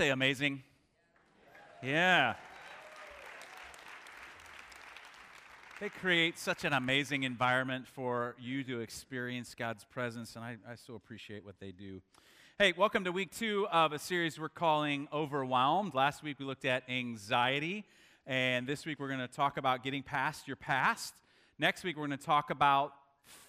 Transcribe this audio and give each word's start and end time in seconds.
they 0.00 0.10
amazing? 0.10 0.62
Yeah. 1.82 2.32
They 5.78 5.90
create 5.90 6.38
such 6.38 6.64
an 6.64 6.72
amazing 6.72 7.24
environment 7.24 7.86
for 7.86 8.34
you 8.40 8.64
to 8.64 8.80
experience 8.80 9.54
God's 9.54 9.84
presence, 9.84 10.36
and 10.36 10.42
I, 10.44 10.56
I 10.66 10.76
so 10.76 10.94
appreciate 10.94 11.44
what 11.44 11.60
they 11.60 11.70
do. 11.70 12.00
Hey, 12.58 12.72
welcome 12.78 13.04
to 13.04 13.12
week 13.12 13.30
two 13.30 13.68
of 13.70 13.92
a 13.92 13.98
series 13.98 14.40
we're 14.40 14.48
calling 14.48 15.06
Overwhelmed. 15.12 15.92
Last 15.92 16.22
week 16.22 16.38
we 16.38 16.46
looked 16.46 16.64
at 16.64 16.88
anxiety, 16.88 17.84
and 18.26 18.66
this 18.66 18.86
week 18.86 19.00
we're 19.00 19.08
going 19.08 19.20
to 19.20 19.28
talk 19.28 19.58
about 19.58 19.84
getting 19.84 20.02
past 20.02 20.48
your 20.48 20.56
past. 20.56 21.12
Next 21.58 21.84
week 21.84 21.98
we're 21.98 22.06
going 22.06 22.18
to 22.18 22.24
talk 22.24 22.48
about 22.48 22.94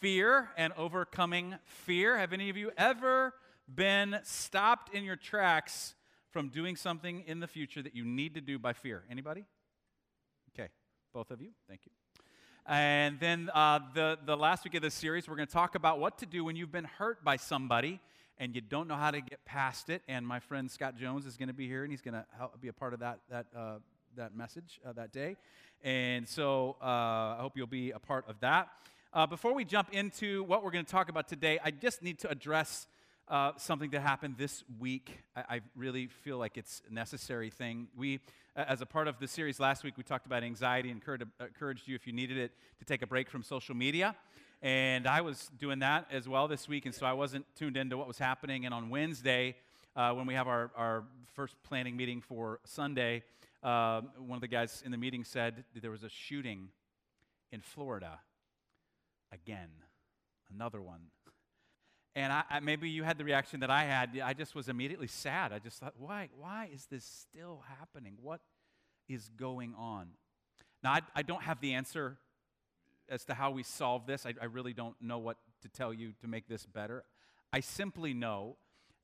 fear 0.01 0.49
and 0.57 0.73
overcoming 0.75 1.55
fear. 1.63 2.17
Have 2.17 2.33
any 2.33 2.49
of 2.49 2.57
you 2.57 2.71
ever 2.77 3.35
been 3.73 4.19
stopped 4.23 4.93
in 4.93 5.05
your 5.05 5.15
tracks 5.15 5.93
from 6.31 6.49
doing 6.49 6.75
something 6.75 7.23
in 7.27 7.39
the 7.39 7.47
future 7.47 7.81
that 7.81 7.95
you 7.95 8.05
need 8.05 8.33
to 8.33 8.41
do 8.41 8.57
by 8.57 8.73
fear? 8.73 9.03
Anybody? 9.09 9.45
Okay, 10.53 10.69
both 11.13 11.29
of 11.31 11.41
you. 11.41 11.49
Thank 11.67 11.81
you. 11.85 11.91
And 12.65 13.19
then 13.19 13.49
uh, 13.53 13.79
the, 13.93 14.17
the 14.25 14.37
last 14.37 14.63
week 14.63 14.75
of 14.75 14.81
this 14.81 14.93
series, 14.93 15.27
we're 15.27 15.35
going 15.35 15.47
to 15.47 15.53
talk 15.53 15.75
about 15.75 15.99
what 15.99 16.17
to 16.19 16.25
do 16.25 16.43
when 16.43 16.55
you've 16.55 16.71
been 16.71 16.85
hurt 16.85 17.23
by 17.23 17.35
somebody 17.35 17.99
and 18.37 18.55
you 18.55 18.61
don't 18.61 18.87
know 18.87 18.95
how 18.95 19.11
to 19.11 19.21
get 19.21 19.43
past 19.45 19.89
it. 19.89 20.01
And 20.07 20.25
my 20.25 20.39
friend 20.39 20.69
Scott 20.69 20.97
Jones 20.97 21.25
is 21.25 21.37
going 21.37 21.49
to 21.49 21.53
be 21.53 21.67
here, 21.67 21.83
and 21.83 21.91
he's 21.91 22.01
going 22.01 22.15
to 22.15 22.25
be 22.59 22.69
a 22.69 22.73
part 22.73 22.93
of 22.93 22.99
that, 23.01 23.19
that, 23.29 23.45
uh, 23.55 23.75
that 24.15 24.35
message 24.35 24.79
uh, 24.85 24.93
that 24.93 25.11
day. 25.11 25.35
And 25.83 26.27
so 26.27 26.77
uh, 26.81 26.85
I 26.85 27.37
hope 27.39 27.53
you'll 27.55 27.67
be 27.67 27.91
a 27.91 27.99
part 27.99 28.27
of 28.27 28.39
that. 28.39 28.69
Uh, 29.13 29.27
before 29.27 29.53
we 29.53 29.65
jump 29.65 29.89
into 29.91 30.43
what 30.43 30.63
we're 30.63 30.71
going 30.71 30.85
to 30.85 30.91
talk 30.91 31.09
about 31.09 31.27
today, 31.27 31.59
I 31.63 31.71
just 31.71 32.01
need 32.01 32.19
to 32.19 32.29
address 32.29 32.87
uh, 33.31 33.53
something 33.55 33.89
that 33.91 34.01
happened 34.01 34.35
this 34.37 34.63
week. 34.77 35.17
I, 35.35 35.55
I, 35.55 35.61
really 35.77 36.07
feel 36.07 36.37
like 36.37 36.57
it's 36.57 36.81
a 36.89 36.93
necessary 36.93 37.49
thing. 37.49 37.87
We, 37.95 38.19
as 38.57 38.81
a 38.81 38.85
part 38.85 39.07
of 39.07 39.19
the 39.19 39.27
series 39.27 39.57
last 39.57 39.85
week, 39.85 39.93
we 39.95 40.03
talked 40.03 40.25
about 40.25 40.43
anxiety 40.43 40.89
and 40.89 40.97
encouraged, 40.97 41.23
encouraged 41.39 41.87
you, 41.87 41.95
if 41.95 42.05
you 42.05 42.11
needed 42.11 42.37
it, 42.37 42.51
to 42.79 42.85
take 42.85 43.01
a 43.01 43.07
break 43.07 43.29
from 43.29 43.41
social 43.41 43.73
media. 43.73 44.17
And 44.61 45.07
I 45.07 45.21
was 45.21 45.49
doing 45.57 45.79
that 45.79 46.07
as 46.11 46.27
well 46.27 46.49
this 46.49 46.67
week, 46.67 46.85
and 46.85 46.93
so 46.93 47.05
I 47.05 47.13
wasn't 47.13 47.45
tuned 47.55 47.77
into 47.77 47.97
what 47.97 48.05
was 48.05 48.17
happening. 48.17 48.65
And 48.65 48.73
on 48.73 48.89
Wednesday, 48.89 49.55
uh, 49.95 50.11
when 50.11 50.27
we 50.27 50.33
have 50.33 50.49
our, 50.49 50.69
our 50.75 51.05
first 51.33 51.55
planning 51.63 51.95
meeting 51.95 52.19
for 52.19 52.59
Sunday, 52.65 53.23
uh, 53.63 54.01
one 54.17 54.35
of 54.35 54.41
the 54.41 54.49
guys 54.49 54.83
in 54.85 54.91
the 54.91 54.97
meeting 54.97 55.23
said 55.23 55.63
there 55.81 55.89
was 55.89 56.03
a 56.03 56.09
shooting 56.09 56.67
in 57.53 57.61
Florida 57.61 58.19
again, 59.31 59.69
another 60.53 60.81
one 60.81 60.99
and 62.15 62.33
I, 62.33 62.43
I, 62.49 62.59
maybe 62.59 62.89
you 62.89 63.03
had 63.03 63.17
the 63.17 63.23
reaction 63.23 63.61
that 63.61 63.69
I 63.69 63.83
had. 63.83 64.19
I 64.23 64.33
just 64.33 64.53
was 64.53 64.67
immediately 64.67 65.07
sad. 65.07 65.53
I 65.53 65.59
just 65.59 65.79
thought, 65.79 65.93
why, 65.97 66.29
why 66.37 66.69
is 66.73 66.85
this 66.87 67.05
still 67.05 67.63
happening? 67.79 68.17
What 68.21 68.41
is 69.07 69.29
going 69.37 69.73
on? 69.77 70.09
Now, 70.83 70.93
I, 70.93 71.01
I 71.15 71.21
don't 71.21 71.43
have 71.43 71.61
the 71.61 71.73
answer 71.73 72.17
as 73.07 73.23
to 73.25 73.33
how 73.33 73.51
we 73.51 73.63
solve 73.63 74.05
this. 74.05 74.25
I, 74.25 74.33
I 74.41 74.45
really 74.45 74.73
don't 74.73 74.95
know 75.01 75.19
what 75.19 75.37
to 75.61 75.69
tell 75.69 75.93
you 75.93 76.13
to 76.21 76.27
make 76.27 76.47
this 76.47 76.65
better. 76.65 77.03
I 77.53 77.61
simply 77.61 78.13
know 78.13 78.57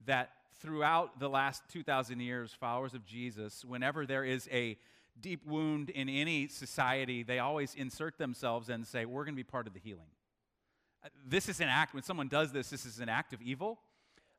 that 0.05 0.31
throughout 0.59 1.19
the 1.19 1.29
last 1.29 1.63
2,000 1.71 2.19
years, 2.19 2.55
followers 2.59 2.93
of 2.93 3.05
Jesus, 3.05 3.63
whenever 3.63 4.05
there 4.05 4.23
is 4.23 4.49
a 4.51 4.77
deep 5.19 5.45
wound 5.45 5.89
in 5.89 6.09
any 6.09 6.47
society, 6.47 7.23
they 7.23 7.39
always 7.39 7.73
insert 7.75 8.17
themselves 8.17 8.69
and 8.69 8.85
say, 8.85 9.05
We're 9.05 9.23
going 9.23 9.33
to 9.33 9.37
be 9.37 9.43
part 9.43 9.67
of 9.67 9.73
the 9.73 9.79
healing. 9.79 10.07
This 11.25 11.49
is 11.49 11.59
an 11.59 11.67
act, 11.67 11.93
when 11.93 12.03
someone 12.03 12.27
does 12.27 12.51
this, 12.51 12.69
this 12.69 12.85
is 12.85 12.99
an 12.99 13.09
act 13.09 13.33
of 13.33 13.41
evil, 13.41 13.79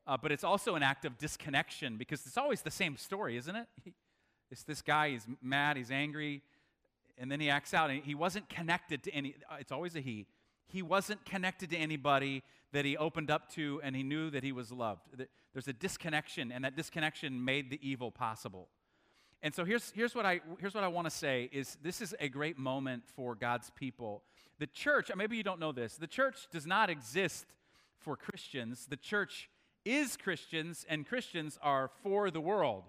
uh, 0.07 0.17
but 0.17 0.31
it's 0.31 0.43
also 0.43 0.75
an 0.75 0.83
act 0.83 1.05
of 1.05 1.17
disconnection 1.17 1.97
because 1.97 2.25
it's 2.25 2.37
always 2.37 2.61
the 2.61 2.71
same 2.71 2.97
story, 2.97 3.37
isn't 3.37 3.55
it? 3.55 3.67
It's 4.51 4.63
this 4.63 4.81
guy, 4.81 5.11
he's 5.11 5.27
mad, 5.41 5.77
he's 5.77 5.91
angry, 5.91 6.41
and 7.17 7.31
then 7.31 7.39
he 7.39 7.49
acts 7.49 7.73
out, 7.73 7.89
and 7.89 8.03
he 8.03 8.15
wasn't 8.15 8.49
connected 8.49 9.03
to 9.03 9.11
any, 9.11 9.35
uh, 9.49 9.57
it's 9.59 9.71
always 9.71 9.95
a 9.95 9.99
he. 9.99 10.25
He 10.67 10.81
wasn't 10.81 11.23
connected 11.25 11.69
to 11.71 11.77
anybody 11.77 12.43
that 12.71 12.85
he 12.85 12.97
opened 12.97 13.29
up 13.29 13.51
to, 13.53 13.79
and 13.83 13.95
he 13.95 14.03
knew 14.03 14.29
that 14.29 14.43
he 14.43 14.51
was 14.51 14.71
loved. 14.71 15.01
There's 15.53 15.67
a 15.67 15.73
disconnection, 15.73 16.51
and 16.51 16.63
that 16.63 16.75
disconnection 16.75 17.43
made 17.43 17.69
the 17.69 17.79
evil 17.87 18.11
possible. 18.11 18.69
And 19.41 19.53
so 19.53 19.63
here's, 19.65 19.91
here's 19.91 20.13
what 20.13 20.25
I, 20.25 20.41
here's 20.59 20.75
what 20.75 20.83
I 20.83 20.87
want 20.87 21.05
to 21.05 21.15
say 21.15 21.49
is 21.51 21.77
this 21.81 22.01
is 22.01 22.13
a 22.19 22.27
great 22.27 22.57
moment 22.57 23.03
for 23.15 23.35
God's 23.35 23.69
people 23.71 24.23
the 24.59 24.67
church, 24.67 25.09
maybe 25.15 25.37
you 25.37 25.43
don't 25.43 25.59
know 25.59 25.71
this, 25.71 25.95
the 25.95 26.07
church 26.07 26.47
does 26.51 26.67
not 26.67 26.89
exist 26.89 27.45
for 27.97 28.15
Christians. 28.15 28.85
The 28.89 28.97
church 28.97 29.49
is 29.85 30.17
Christians, 30.17 30.85
and 30.89 31.07
Christians 31.07 31.57
are 31.61 31.89
for 32.03 32.29
the 32.29 32.41
world. 32.41 32.83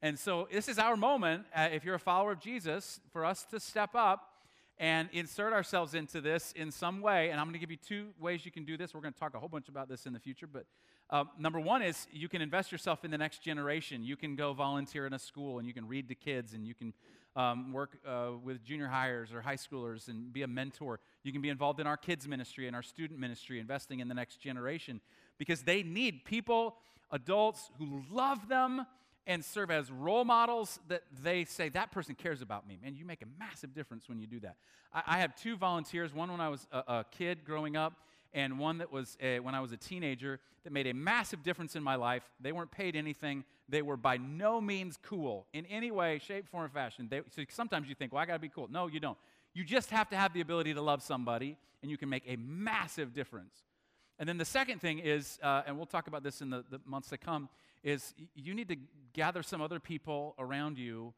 And 0.00 0.18
so 0.18 0.48
this 0.50 0.68
is 0.68 0.78
our 0.78 0.96
moment, 0.96 1.44
uh, 1.54 1.68
if 1.72 1.84
you're 1.84 1.94
a 1.94 2.00
follower 2.00 2.32
of 2.32 2.40
Jesus, 2.40 3.00
for 3.12 3.24
us 3.24 3.44
to 3.50 3.60
step 3.60 3.94
up 3.94 4.28
and 4.78 5.08
insert 5.12 5.52
ourselves 5.52 5.94
into 5.94 6.20
this 6.20 6.52
in 6.56 6.72
some 6.72 7.00
way. 7.00 7.30
And 7.30 7.38
I'm 7.38 7.46
going 7.46 7.54
to 7.54 7.60
give 7.60 7.70
you 7.70 7.76
two 7.76 8.08
ways 8.18 8.44
you 8.44 8.50
can 8.50 8.64
do 8.64 8.76
this. 8.76 8.94
We're 8.94 9.00
going 9.00 9.12
to 9.12 9.20
talk 9.20 9.34
a 9.34 9.38
whole 9.38 9.48
bunch 9.48 9.68
about 9.68 9.88
this 9.88 10.06
in 10.06 10.12
the 10.12 10.18
future. 10.18 10.48
But 10.48 10.66
uh, 11.10 11.24
number 11.38 11.60
one 11.60 11.82
is 11.82 12.08
you 12.10 12.28
can 12.28 12.42
invest 12.42 12.72
yourself 12.72 13.04
in 13.04 13.10
the 13.10 13.18
next 13.18 13.42
generation. 13.42 14.02
You 14.02 14.16
can 14.16 14.34
go 14.34 14.52
volunteer 14.54 15.06
in 15.06 15.12
a 15.12 15.18
school 15.18 15.58
and 15.58 15.68
you 15.68 15.74
can 15.74 15.86
read 15.86 16.08
to 16.08 16.14
kids 16.14 16.52
and 16.52 16.66
you 16.66 16.74
can 16.74 16.94
um, 17.34 17.72
work 17.72 17.98
uh, 18.06 18.30
with 18.42 18.62
junior 18.64 18.88
hires 18.88 19.32
or 19.32 19.40
high 19.40 19.56
schoolers 19.56 20.08
and 20.08 20.32
be 20.32 20.42
a 20.42 20.46
mentor. 20.46 21.00
You 21.22 21.32
can 21.32 21.40
be 21.40 21.48
involved 21.48 21.80
in 21.80 21.86
our 21.86 21.96
kids' 21.96 22.28
ministry 22.28 22.66
and 22.66 22.76
our 22.76 22.82
student 22.82 23.18
ministry, 23.18 23.58
investing 23.58 24.00
in 24.00 24.08
the 24.08 24.14
next 24.14 24.40
generation 24.40 25.00
because 25.38 25.62
they 25.62 25.82
need 25.82 26.24
people, 26.24 26.76
adults 27.10 27.70
who 27.78 28.02
love 28.10 28.48
them 28.48 28.86
and 29.26 29.44
serve 29.44 29.70
as 29.70 29.90
role 29.90 30.24
models 30.24 30.80
that 30.88 31.02
they 31.22 31.44
say, 31.44 31.68
that 31.70 31.92
person 31.92 32.14
cares 32.14 32.42
about 32.42 32.66
me. 32.66 32.78
Man, 32.82 32.96
you 32.96 33.04
make 33.04 33.22
a 33.22 33.26
massive 33.38 33.72
difference 33.74 34.08
when 34.08 34.18
you 34.18 34.26
do 34.26 34.40
that. 34.40 34.56
I, 34.92 35.02
I 35.06 35.18
have 35.18 35.36
two 35.36 35.56
volunteers, 35.56 36.12
one 36.12 36.30
when 36.30 36.40
I 36.40 36.48
was 36.48 36.66
a, 36.72 36.78
a 36.78 37.06
kid 37.10 37.44
growing 37.44 37.76
up, 37.76 37.94
and 38.34 38.58
one 38.58 38.78
that 38.78 38.92
was 38.92 39.16
a, 39.20 39.40
when 39.40 39.54
I 39.54 39.60
was 39.60 39.72
a 39.72 39.76
teenager 39.76 40.40
that 40.64 40.72
made 40.72 40.86
a 40.86 40.94
massive 40.94 41.42
difference 41.42 41.76
in 41.76 41.82
my 41.82 41.96
life. 41.96 42.22
They 42.40 42.52
weren't 42.52 42.70
paid 42.70 42.96
anything. 42.96 43.44
They 43.68 43.82
were 43.82 43.96
by 43.96 44.16
no 44.16 44.60
means 44.60 44.98
cool 45.02 45.46
in 45.52 45.66
any 45.66 45.90
way, 45.90 46.18
shape, 46.18 46.48
form, 46.48 46.64
or 46.64 46.68
fashion. 46.68 47.08
They, 47.10 47.20
so 47.30 47.42
sometimes 47.48 47.88
you 47.88 47.94
think, 47.94 48.12
well, 48.12 48.22
I 48.22 48.26
got 48.26 48.34
to 48.34 48.38
be 48.38 48.48
cool. 48.48 48.68
No, 48.70 48.86
you 48.86 49.00
don't. 49.00 49.18
You 49.54 49.64
just 49.64 49.90
have 49.90 50.08
to 50.10 50.16
have 50.16 50.32
the 50.32 50.40
ability 50.40 50.74
to 50.74 50.80
love 50.80 51.02
somebody, 51.02 51.56
and 51.82 51.90
you 51.90 51.98
can 51.98 52.08
make 52.08 52.24
a 52.26 52.36
massive 52.36 53.12
difference. 53.12 53.54
And 54.18 54.28
then 54.28 54.38
the 54.38 54.44
second 54.44 54.80
thing 54.80 54.98
is, 54.98 55.38
uh, 55.42 55.62
and 55.66 55.76
we'll 55.76 55.86
talk 55.86 56.06
about 56.06 56.22
this 56.22 56.40
in 56.40 56.50
the, 56.50 56.64
the 56.70 56.80
months 56.86 57.08
to 57.08 57.18
come, 57.18 57.48
is 57.82 58.14
you 58.34 58.54
need 58.54 58.68
to 58.68 58.76
gather 59.12 59.42
some 59.42 59.60
other 59.60 59.80
people 59.80 60.34
around 60.38 60.78
you 60.78 61.12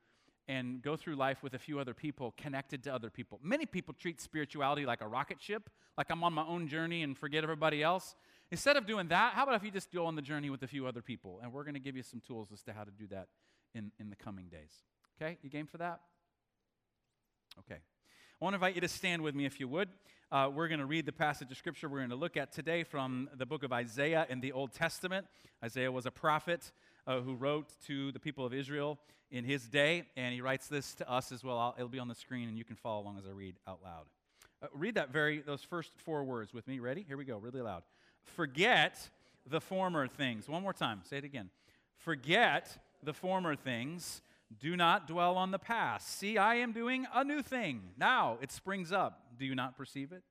and 0.48 0.82
go 0.82 0.96
through 0.96 1.16
life 1.16 1.42
with 1.42 1.54
a 1.54 1.58
few 1.58 1.78
other 1.78 1.94
people 1.94 2.34
connected 2.36 2.82
to 2.84 2.94
other 2.94 3.10
people. 3.10 3.40
Many 3.42 3.66
people 3.66 3.94
treat 3.94 4.20
spirituality 4.20 4.84
like 4.84 5.00
a 5.00 5.08
rocket 5.08 5.40
ship, 5.40 5.70
like 5.96 6.10
I'm 6.10 6.22
on 6.22 6.32
my 6.32 6.44
own 6.46 6.68
journey 6.68 7.02
and 7.02 7.16
forget 7.16 7.42
everybody 7.42 7.82
else. 7.82 8.14
Instead 8.50 8.76
of 8.76 8.86
doing 8.86 9.08
that, 9.08 9.34
how 9.34 9.44
about 9.44 9.54
if 9.56 9.64
you 9.64 9.70
just 9.70 9.90
go 9.92 10.06
on 10.06 10.16
the 10.16 10.22
journey 10.22 10.50
with 10.50 10.62
a 10.62 10.66
few 10.66 10.86
other 10.86 11.02
people? 11.02 11.40
And 11.42 11.52
we're 11.52 11.64
going 11.64 11.74
to 11.74 11.80
give 11.80 11.96
you 11.96 12.02
some 12.02 12.20
tools 12.20 12.50
as 12.52 12.62
to 12.64 12.72
how 12.72 12.84
to 12.84 12.90
do 12.90 13.06
that 13.08 13.28
in, 13.74 13.90
in 13.98 14.10
the 14.10 14.16
coming 14.16 14.48
days. 14.48 14.72
Okay? 15.20 15.38
You 15.42 15.48
game 15.48 15.66
for 15.66 15.78
that? 15.78 16.00
Okay. 17.60 17.80
I 18.40 18.44
want 18.44 18.52
to 18.52 18.56
invite 18.56 18.74
you 18.74 18.80
to 18.82 18.88
stand 18.88 19.22
with 19.22 19.34
me 19.34 19.46
if 19.46 19.60
you 19.60 19.68
would. 19.68 19.88
Uh, 20.30 20.50
we're 20.52 20.68
going 20.68 20.80
to 20.80 20.86
read 20.86 21.06
the 21.06 21.12
passage 21.12 21.50
of 21.50 21.56
Scripture 21.56 21.88
we're 21.88 21.98
going 21.98 22.10
to 22.10 22.16
look 22.16 22.36
at 22.36 22.52
today 22.52 22.82
from 22.82 23.28
the 23.36 23.46
book 23.46 23.62
of 23.62 23.72
Isaiah 23.72 24.26
in 24.28 24.40
the 24.40 24.52
Old 24.52 24.72
Testament. 24.72 25.26
Isaiah 25.64 25.92
was 25.92 26.04
a 26.04 26.10
prophet 26.10 26.72
uh, 27.06 27.20
who 27.20 27.34
wrote 27.34 27.68
to 27.86 28.12
the 28.12 28.18
people 28.18 28.44
of 28.46 28.54
Israel 28.54 28.98
in 29.30 29.44
his 29.44 29.64
day, 29.68 30.04
and 30.16 30.34
he 30.34 30.40
writes 30.40 30.68
this 30.68 30.94
to 30.94 31.10
us 31.10 31.32
as 31.32 31.42
well. 31.42 31.58
I'll, 31.58 31.74
it'll 31.76 31.88
be 31.88 31.98
on 31.98 32.08
the 32.08 32.14
screen, 32.14 32.48
and 32.48 32.56
you 32.56 32.64
can 32.64 32.76
follow 32.76 33.02
along 33.02 33.18
as 33.18 33.26
I 33.26 33.30
read 33.30 33.56
out 33.66 33.80
loud. 33.82 34.06
Uh, 34.62 34.66
read 34.72 34.94
that 34.94 35.12
very 35.12 35.40
those 35.40 35.62
first 35.62 35.92
four 35.96 36.24
words 36.24 36.54
with 36.54 36.66
me. 36.66 36.78
Ready? 36.78 37.04
Here 37.06 37.16
we 37.16 37.24
go. 37.24 37.38
Really 37.38 37.60
loud. 37.60 37.82
Forget 38.22 39.10
the 39.46 39.60
former 39.60 40.08
things. 40.08 40.48
One 40.48 40.62
more 40.62 40.72
time. 40.72 41.00
Say 41.04 41.18
it 41.18 41.24
again. 41.24 41.50
Forget 41.96 42.78
the 43.02 43.12
former 43.12 43.56
things. 43.56 44.22
Do 44.60 44.76
not 44.76 45.06
dwell 45.08 45.36
on 45.36 45.50
the 45.50 45.58
past. 45.58 46.18
See, 46.18 46.38
I 46.38 46.56
am 46.56 46.72
doing 46.72 47.06
a 47.12 47.24
new 47.24 47.42
thing. 47.42 47.82
Now 47.98 48.38
it 48.40 48.52
springs 48.52 48.92
up. 48.92 49.20
Do 49.38 49.44
you 49.44 49.54
not 49.54 49.76
perceive 49.76 50.12
it? 50.12 50.22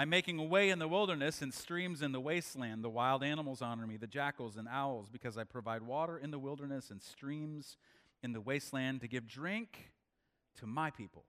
I'm 0.00 0.08
making 0.08 0.38
a 0.38 0.44
way 0.44 0.70
in 0.70 0.78
the 0.78 0.88
wilderness 0.88 1.42
and 1.42 1.52
streams 1.52 2.00
in 2.00 2.12
the 2.12 2.22
wasteland. 2.22 2.82
The 2.82 2.88
wild 2.88 3.22
animals 3.22 3.60
honor 3.60 3.86
me, 3.86 3.98
the 3.98 4.06
jackals 4.06 4.56
and 4.56 4.66
owls, 4.66 5.10
because 5.12 5.36
I 5.36 5.44
provide 5.44 5.82
water 5.82 6.16
in 6.16 6.30
the 6.30 6.38
wilderness 6.38 6.90
and 6.90 7.02
streams 7.02 7.76
in 8.22 8.32
the 8.32 8.40
wasteland 8.40 9.02
to 9.02 9.08
give 9.08 9.28
drink 9.28 9.90
to 10.58 10.66
my 10.66 10.88
people, 10.88 11.26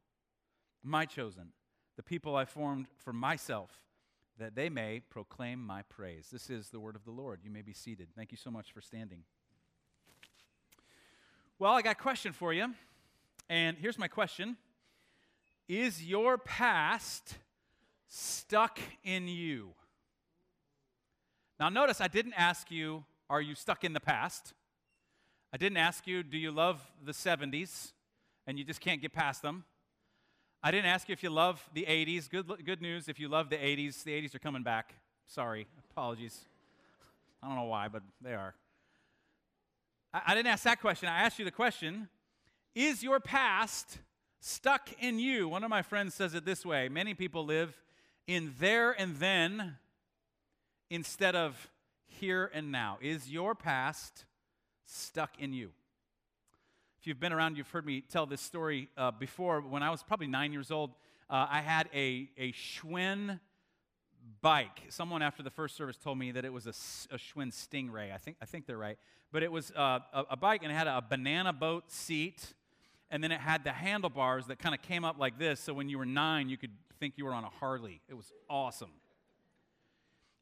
my 0.82 1.04
chosen, 1.04 1.50
the 1.98 2.02
people 2.02 2.34
I 2.34 2.46
formed 2.46 2.86
for 3.04 3.12
myself, 3.12 3.72
that 4.40 4.56
they 4.56 4.70
may 4.70 5.02
proclaim 5.02 5.62
my 5.62 5.82
praise. 5.82 6.30
This 6.32 6.50
is 6.50 6.70
the 6.70 6.80
word 6.80 6.96
of 6.96 7.04
the 7.04 7.12
Lord. 7.12 7.42
You 7.44 7.52
may 7.52 7.64
be 7.64 7.74
seated. 7.74 8.08
Thank 8.16 8.32
you 8.32 8.38
so 8.38 8.52
much 8.52 8.72
for 8.72 8.80
standing. 8.80 9.26
Well, 11.60 11.74
I 11.74 11.82
got 11.82 11.92
a 11.92 12.02
question 12.02 12.32
for 12.32 12.54
you. 12.54 12.74
And 13.50 13.76
here's 13.78 14.00
my 14.00 14.08
question 14.08 14.56
Is 15.68 16.02
your 16.06 16.38
past 16.38 17.36
stuck 18.12 18.80
in 19.06 19.30
you? 19.30 19.70
Now, 21.60 21.70
notice 21.70 22.02
I 22.02 22.08
didn't 22.08 22.34
ask 22.34 22.70
you, 22.70 23.06
Are 23.30 23.42
you 23.42 23.56
stuck 23.56 23.84
in 23.84 23.94
the 23.94 24.00
past? 24.00 24.54
I 25.54 25.58
didn't 25.58 25.78
ask 25.78 26.08
you, 26.08 26.24
do 26.24 26.38
you 26.38 26.52
love 26.52 26.82
the 27.04 27.12
70s? 27.12 27.92
And 28.48 28.58
you 28.58 28.64
just 28.64 28.80
can't 28.80 29.02
get 29.02 29.14
past 29.14 29.42
them. 29.42 29.66
I 30.64 30.72
didn't 30.72 30.88
ask 30.88 31.10
you 31.10 31.14
if 31.14 31.24
you 31.24 31.30
love 31.30 31.68
the 31.74 31.86
80s. 31.86 32.30
Good, 32.30 32.48
good 32.66 32.82
news 32.82 33.10
if 33.10 33.20
you 33.20 33.28
love 33.28 33.50
the 33.50 33.58
80s, 33.58 34.04
the 34.04 34.12
80s 34.12 34.36
are 34.36 34.40
coming 34.40 34.64
back. 34.64 34.96
Sorry, 35.28 35.68
apologies. 35.92 36.46
I 37.42 37.48
don't 37.48 37.56
know 37.56 37.64
why, 37.64 37.88
but 37.88 38.04
they 38.22 38.34
are. 38.34 38.56
I, 40.14 40.22
I 40.28 40.36
didn't 40.36 40.48
ask 40.48 40.64
that 40.64 40.80
question. 40.80 41.10
I 41.10 41.22
asked 41.22 41.40
you 41.40 41.46
the 41.46 41.52
question 41.52 42.10
Is 42.76 43.04
your 43.04 43.20
past 43.20 44.00
stuck 44.40 44.90
in 45.00 45.20
you? 45.20 45.48
One 45.48 45.64
of 45.64 45.70
my 45.70 45.82
friends 45.82 46.14
says 46.14 46.34
it 46.34 46.46
this 46.46 46.66
way 46.66 46.90
many 46.90 47.14
people 47.14 47.46
live 47.46 47.76
in 48.28 48.54
there 48.60 48.92
and 48.92 49.18
then 49.18 49.78
instead 50.90 51.36
of 51.36 51.70
here 52.08 52.52
and 52.54 52.72
now. 52.72 52.98
Is 53.02 53.30
your 53.30 53.56
past 53.56 54.26
stuck 54.86 55.40
in 55.40 55.54
you? 55.54 55.72
If 57.00 57.08
you've 57.08 57.20
been 57.20 57.34
around, 57.34 57.58
you've 57.58 57.70
heard 57.70 57.86
me 57.86 58.02
tell 58.02 58.28
this 58.28 58.42
story 58.42 58.90
uh, 58.96 59.10
before. 59.12 59.62
When 59.62 59.82
I 59.82 59.90
was 59.90 60.04
probably 60.04 60.28
nine 60.28 60.54
years 60.54 60.70
old, 60.70 60.92
uh, 61.30 61.48
I 61.50 61.62
had 61.62 61.90
a, 61.94 62.30
a 62.38 62.52
Schwinn 62.52 63.40
bike. 64.42 64.84
Someone 64.90 65.22
after 65.22 65.42
the 65.42 65.50
first 65.50 65.76
service 65.76 65.98
told 65.98 66.20
me 66.20 66.32
that 66.32 66.46
it 66.46 66.54
was 66.54 66.68
a, 66.68 67.16
a 67.16 67.18
Schwinn 67.18 67.52
Stingray. 67.52 68.14
I 68.14 68.18
think, 68.18 68.38
I 68.42 68.46
think 68.46 68.68
they're 68.68 68.78
right. 68.78 68.98
But 69.32 69.42
it 69.42 69.52
was 69.52 69.72
uh, 69.72 70.00
a, 70.14 70.26
a, 70.32 70.38
bike 70.38 70.62
and 70.62 70.72
it 70.72 70.76
had 70.76 70.88
a 70.88 71.02
banana 71.02 71.54
boat 71.54 71.92
seat. 71.92 72.54
And 73.10 73.24
then 73.24 73.32
it 73.32 73.40
had 73.40 73.64
the 73.64 73.72
handlebars 73.72 74.48
that 74.48 74.60
kind 74.60 74.76
of 74.76 74.82
came 74.82 75.04
up 75.04 75.18
like 75.18 75.40
this. 75.40 75.60
So 75.60 75.74
when 75.74 75.90
you 75.90 75.98
were 75.98 76.06
nine, 76.06 76.50
you 76.50 76.58
could 76.58 76.72
think 77.02 77.18
you 77.18 77.26
were 77.26 77.34
on 77.34 77.44
a 77.44 77.50
Harley. 77.50 78.00
It 78.08 78.14
was 78.14 78.32
awesome. 78.48 78.92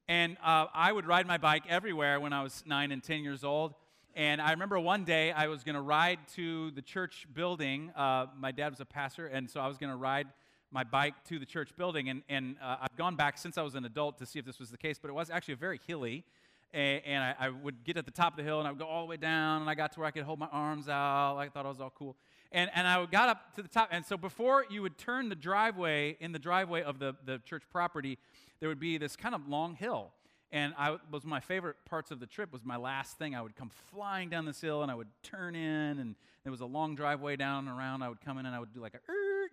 And 0.10 0.36
uh, 0.44 0.66
I 0.74 0.92
would 0.92 1.08
ride 1.08 1.26
my 1.26 1.38
bike 1.38 1.64
everywhere 1.70 2.20
when 2.20 2.34
I 2.34 2.44
was 2.44 2.64
nine 2.66 2.92
and 2.92 3.02
10 3.02 3.24
years 3.24 3.46
old. 3.46 3.76
And 4.14 4.42
I 4.42 4.52
remember 4.52 4.78
one 4.78 5.06
day 5.06 5.32
I 5.32 5.48
was 5.48 5.64
going 5.64 5.76
to 5.76 5.82
ride 5.82 6.20
to 6.36 6.72
the 6.72 6.82
church 6.82 7.28
building. 7.34 7.92
Uh, 7.96 8.26
my 8.38 8.52
dad 8.52 8.72
was 8.72 8.82
a 8.82 8.86
pastor, 8.86 9.28
and 9.28 9.50
so 9.50 9.62
I 9.62 9.68
was 9.70 9.78
going 9.78 9.90
to 9.90 9.96
ride 9.96 10.28
my 10.70 10.84
bike 10.84 11.14
to 11.30 11.40
the 11.40 11.46
church 11.46 11.74
building. 11.78 12.10
And, 12.10 12.24
and 12.28 12.58
uh, 12.62 12.76
I've 12.82 12.98
gone 12.98 13.16
back 13.16 13.38
since 13.38 13.58
I 13.58 13.62
was 13.62 13.76
an 13.76 13.86
adult 13.86 14.18
to 14.18 14.26
see 14.26 14.38
if 14.38 14.44
this 14.44 14.60
was 14.60 14.70
the 14.70 14.78
case, 14.78 15.00
but 15.02 15.08
it 15.08 15.14
was 15.14 15.30
actually 15.30 15.54
very 15.54 15.80
hilly. 15.88 16.26
And, 16.74 17.02
and 17.06 17.24
I, 17.24 17.36
I, 17.46 17.50
would 17.52 17.86
get 17.86 17.96
at 17.96 18.04
the 18.04 18.12
top 18.12 18.34
of 18.34 18.38
the 18.38 18.44
hill, 18.44 18.60
and 18.60 18.68
I 18.68 18.72
would 18.72 18.80
go 18.80 18.86
all 18.86 19.04
the 19.04 19.10
way 19.10 19.18
down, 19.18 19.62
and 19.62 19.70
I 19.70 19.76
got 19.76 19.94
to 19.94 20.00
where 20.02 20.08
I 20.10 20.12
could 20.12 20.24
hold 20.24 20.40
my 20.40 20.50
arms 20.52 20.90
out. 20.90 21.38
I 21.38 21.48
thought 21.48 21.66
I 21.66 21.70
was 21.70 21.80
all 21.80 21.94
cool. 21.98 22.18
And, 22.52 22.70
and 22.74 22.88
I 22.88 23.06
got 23.06 23.30
up 23.30 23.56
to 23.56 23.62
the 23.62 23.68
top. 23.68 23.90
And 23.92 24.06
so 24.06 24.18
before 24.18 24.66
you 24.70 24.82
would 24.82 24.98
turn 24.98 25.30
the 25.30 25.36
driveway, 25.36 26.18
in 26.20 26.32
the 26.32 26.40
driveway 26.40 26.82
of 26.82 27.00
the, 27.00 27.16
the 27.26 27.40
church 27.46 27.64
property, 27.72 28.18
there 28.60 28.70
would 28.70 28.80
be 28.80 28.98
this 28.98 29.16
kind 29.16 29.36
of 29.36 29.48
long 29.48 29.76
hill 29.76 30.12
and 30.52 30.74
I 30.78 30.98
was 31.12 31.26
my 31.26 31.40
favorite 31.40 31.76
parts 31.86 32.10
of 32.12 32.20
the 32.20 32.26
trip 32.26 32.52
was 32.52 32.66
my 32.66 32.78
last 32.78 33.18
thing. 33.18 33.36
I 33.36 33.42
would 33.42 33.56
come 33.56 33.70
flying 33.92 34.30
down 34.30 34.46
this 34.46 34.60
hill 34.60 34.82
and 34.82 34.92
I 34.92 34.96
would 34.96 35.08
turn 35.22 35.56
in, 35.56 36.00
and 36.00 36.16
there 36.44 36.52
was 36.52 36.62
a 36.62 36.66
long 36.66 36.96
driveway 36.96 37.36
down 37.36 37.68
and 37.68 37.78
around. 37.78 38.02
I 38.02 38.10
would 38.10 38.22
come 38.22 38.38
in 38.40 38.46
and 38.46 38.56
I 38.56 38.60
would 38.60 38.74
do 38.74 38.80
like 38.80 38.96
a, 38.96 39.00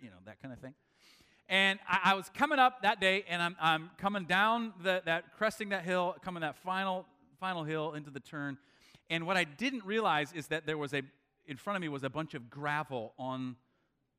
you 0.03 0.09
know, 0.09 0.17
that 0.25 0.41
kind 0.41 0.55
of 0.55 0.61
thing. 0.61 0.75
And 1.49 1.79
I, 1.89 2.13
I 2.13 2.15
was 2.15 2.31
coming 2.35 2.59
up 2.59 2.83
that 2.83 3.01
day, 3.01 3.25
and 3.29 3.43
I'm, 3.43 3.57
I'm 3.61 3.91
coming 3.99 4.25
down 4.25 4.73
the, 4.83 5.03
that, 5.05 5.37
cresting 5.37 5.69
that 5.69 5.85
hill, 5.85 6.17
coming 6.23 6.41
that 6.41 6.57
final, 6.57 7.05
final 7.39 7.63
hill 7.63 7.93
into 7.93 8.11
the 8.11 8.21
turn. 8.21 8.57
And 9.11 9.27
what 9.27 9.37
I 9.37 9.45
didn't 9.45 9.85
realize 9.85 10.33
is 10.33 10.49
that 10.49 10.67
there 10.67 10.79
was 10.79 10.95
a, 10.95 11.03
in 11.47 11.57
front 11.57 11.77
of 11.77 11.81
me 11.81 11.89
was 11.89 12.05
a 12.05 12.11
bunch 12.11 12.35
of 12.35 12.51
gravel 12.51 13.15
on, 13.19 13.57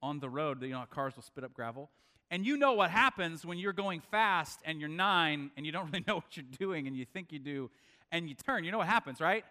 on 0.01 0.19
the 0.19 0.29
road. 0.29 0.61
You 0.61 0.69
know, 0.69 0.83
cars 0.89 1.15
will 1.15 1.23
spit 1.23 1.43
up 1.43 1.53
gravel. 1.53 1.89
And 2.29 2.45
you 2.45 2.57
know 2.57 2.73
what 2.73 2.89
happens 2.89 3.45
when 3.45 3.57
you're 3.57 3.73
going 3.73 4.01
fast 4.01 4.59
and 4.65 4.79
you're 4.79 4.89
nine 4.89 5.51
and 5.55 5.65
you 5.65 5.71
don't 5.71 5.85
really 5.91 6.03
know 6.07 6.15
what 6.15 6.35
you're 6.35 6.45
doing 6.57 6.87
and 6.87 6.95
you 6.95 7.05
think 7.05 7.31
you 7.31 7.39
do 7.39 7.69
and 8.11 8.27
you 8.27 8.35
turn. 8.35 8.63
You 8.63 8.71
know 8.71 8.79
what 8.79 8.87
happens, 8.87 9.19
right? 9.19 9.45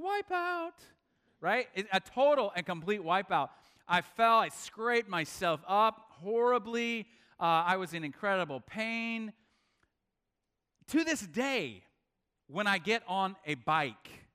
Wipeout, 0.00 0.72
right? 1.40 1.68
a 1.92 2.00
total 2.00 2.52
and 2.54 2.64
complete 2.64 3.02
wipeout. 3.02 3.48
I 3.88 4.00
fell, 4.00 4.38
I 4.38 4.48
scraped 4.48 5.08
myself 5.08 5.60
up 5.66 6.10
horribly. 6.20 7.06
Uh, 7.38 7.44
I 7.44 7.76
was 7.76 7.94
in 7.94 8.04
incredible 8.04 8.60
pain. 8.60 9.32
To 10.88 11.04
this 11.04 11.20
day, 11.20 11.82
when 12.48 12.66
I 12.66 12.78
get 12.78 13.02
on 13.08 13.36
a 13.44 13.54
bike, 13.54 14.25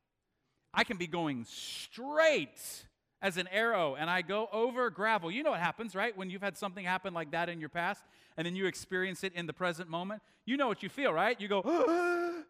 I 0.74 0.84
can 0.84 0.98
be 0.98 1.08
going 1.08 1.46
straight 1.46 2.86
as 3.22 3.38
an 3.38 3.48
arrow 3.52 3.96
and 3.96 4.10
I 4.10 4.22
go 4.22 4.48
over 4.52 4.90
gravel. 4.90 5.30
You 5.30 5.44
know 5.44 5.52
what 5.52 5.60
happens, 5.60 5.96
right? 5.96 6.16
When 6.16 6.30
you've 6.30 6.42
had 6.42 6.58
something 6.58 6.84
happen 6.84 7.14
like 7.14 7.32
that 7.32 7.50
in 7.50 7.60
your 7.60 7.70
past 7.70 8.04
and 8.38 8.46
then 8.46 8.56
you 8.56 8.66
experience 8.66 9.24
it 9.24 9.34
in 9.34 9.46
the 9.46 9.54
present 9.54 9.90
moment, 9.90 10.22
you 10.46 10.58
know 10.58 10.68
what 10.68 10.82
you 10.82 10.90
feel, 10.90 11.14
right? 11.14 11.40
You 11.40 11.48
go, 11.48 11.62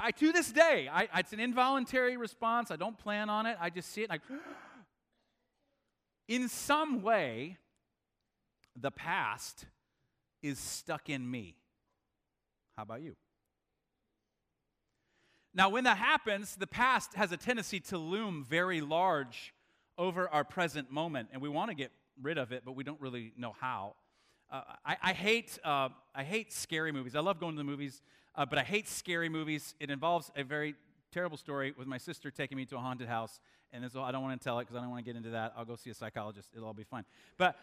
I 0.00 0.10
to 0.12 0.32
this 0.32 0.52
day, 0.52 0.88
I, 0.92 1.08
it's 1.16 1.32
an 1.32 1.40
involuntary 1.40 2.16
response. 2.16 2.70
I 2.70 2.76
don't 2.76 2.98
plan 2.98 3.30
on 3.30 3.46
it. 3.46 3.56
I 3.60 3.70
just 3.70 3.90
see 3.90 4.02
it. 4.02 4.10
Like, 4.10 4.22
in 6.28 6.48
some 6.48 7.02
way, 7.02 7.56
the 8.76 8.90
past 8.90 9.64
is 10.42 10.58
stuck 10.58 11.08
in 11.08 11.28
me. 11.28 11.56
How 12.76 12.82
about 12.82 13.02
you? 13.02 13.16
Now, 15.58 15.70
when 15.70 15.82
that 15.84 15.98
happens, 15.98 16.54
the 16.54 16.68
past 16.68 17.14
has 17.14 17.32
a 17.32 17.36
tendency 17.36 17.80
to 17.80 17.98
loom 17.98 18.46
very 18.48 18.80
large 18.80 19.52
over 19.98 20.28
our 20.28 20.44
present 20.44 20.92
moment, 20.92 21.30
and 21.32 21.42
we 21.42 21.48
want 21.48 21.68
to 21.72 21.74
get 21.74 21.90
rid 22.22 22.38
of 22.38 22.52
it, 22.52 22.62
but 22.64 22.76
we 22.76 22.84
don't 22.84 23.00
really 23.00 23.32
know 23.36 23.56
how. 23.58 23.96
Uh, 24.52 24.62
I, 24.86 24.96
I, 25.02 25.12
hate, 25.12 25.58
uh, 25.64 25.88
I 26.14 26.22
hate 26.22 26.52
scary 26.52 26.92
movies. 26.92 27.16
I 27.16 27.20
love 27.20 27.40
going 27.40 27.54
to 27.54 27.58
the 27.58 27.64
movies, 27.64 28.02
uh, 28.36 28.46
but 28.46 28.60
I 28.60 28.62
hate 28.62 28.86
scary 28.86 29.28
movies. 29.28 29.74
It 29.80 29.90
involves 29.90 30.30
a 30.36 30.44
very 30.44 30.76
terrible 31.10 31.36
story 31.36 31.74
with 31.76 31.88
my 31.88 31.98
sister 31.98 32.30
taking 32.30 32.56
me 32.56 32.64
to 32.66 32.76
a 32.76 32.80
haunted 32.80 33.08
house, 33.08 33.40
and 33.72 33.82
this, 33.82 33.96
I 33.96 34.12
don't 34.12 34.22
want 34.22 34.40
to 34.40 34.44
tell 34.44 34.60
it 34.60 34.62
because 34.62 34.76
I 34.76 34.80
don't 34.80 34.90
want 34.90 35.04
to 35.04 35.12
get 35.12 35.16
into 35.16 35.30
that. 35.30 35.54
I'll 35.56 35.64
go 35.64 35.74
see 35.74 35.90
a 35.90 35.94
psychologist. 35.94 36.50
It'll 36.54 36.68
all 36.68 36.72
be 36.72 36.84
fine. 36.84 37.04
But 37.36 37.56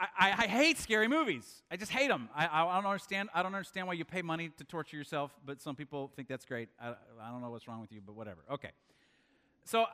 I, 0.00 0.30
I, 0.30 0.46
hate 0.46 0.78
scary 0.78 1.08
movies. 1.08 1.62
I 1.70 1.76
just 1.76 1.92
hate 1.92 2.08
them. 2.08 2.30
I, 2.34 2.48
I, 2.50 2.76
don't 2.76 2.86
understand. 2.86 3.28
I 3.34 3.42
don't 3.42 3.54
understand 3.54 3.86
why 3.86 3.92
you 3.92 4.04
pay 4.04 4.22
money 4.22 4.50
to 4.56 4.64
torture 4.64 4.96
yourself, 4.96 5.30
but 5.44 5.60
some 5.60 5.76
people 5.76 6.10
think 6.16 6.26
that's 6.26 6.46
great. 6.46 6.70
I, 6.80 6.94
I 7.22 7.30
don't 7.30 7.42
know 7.42 7.50
what's 7.50 7.68
wrong 7.68 7.80
with 7.80 7.92
you, 7.92 8.00
but 8.04 8.14
whatever. 8.16 8.40
Okay. 8.50 8.70
So 9.64 9.82
uh, 9.82 9.86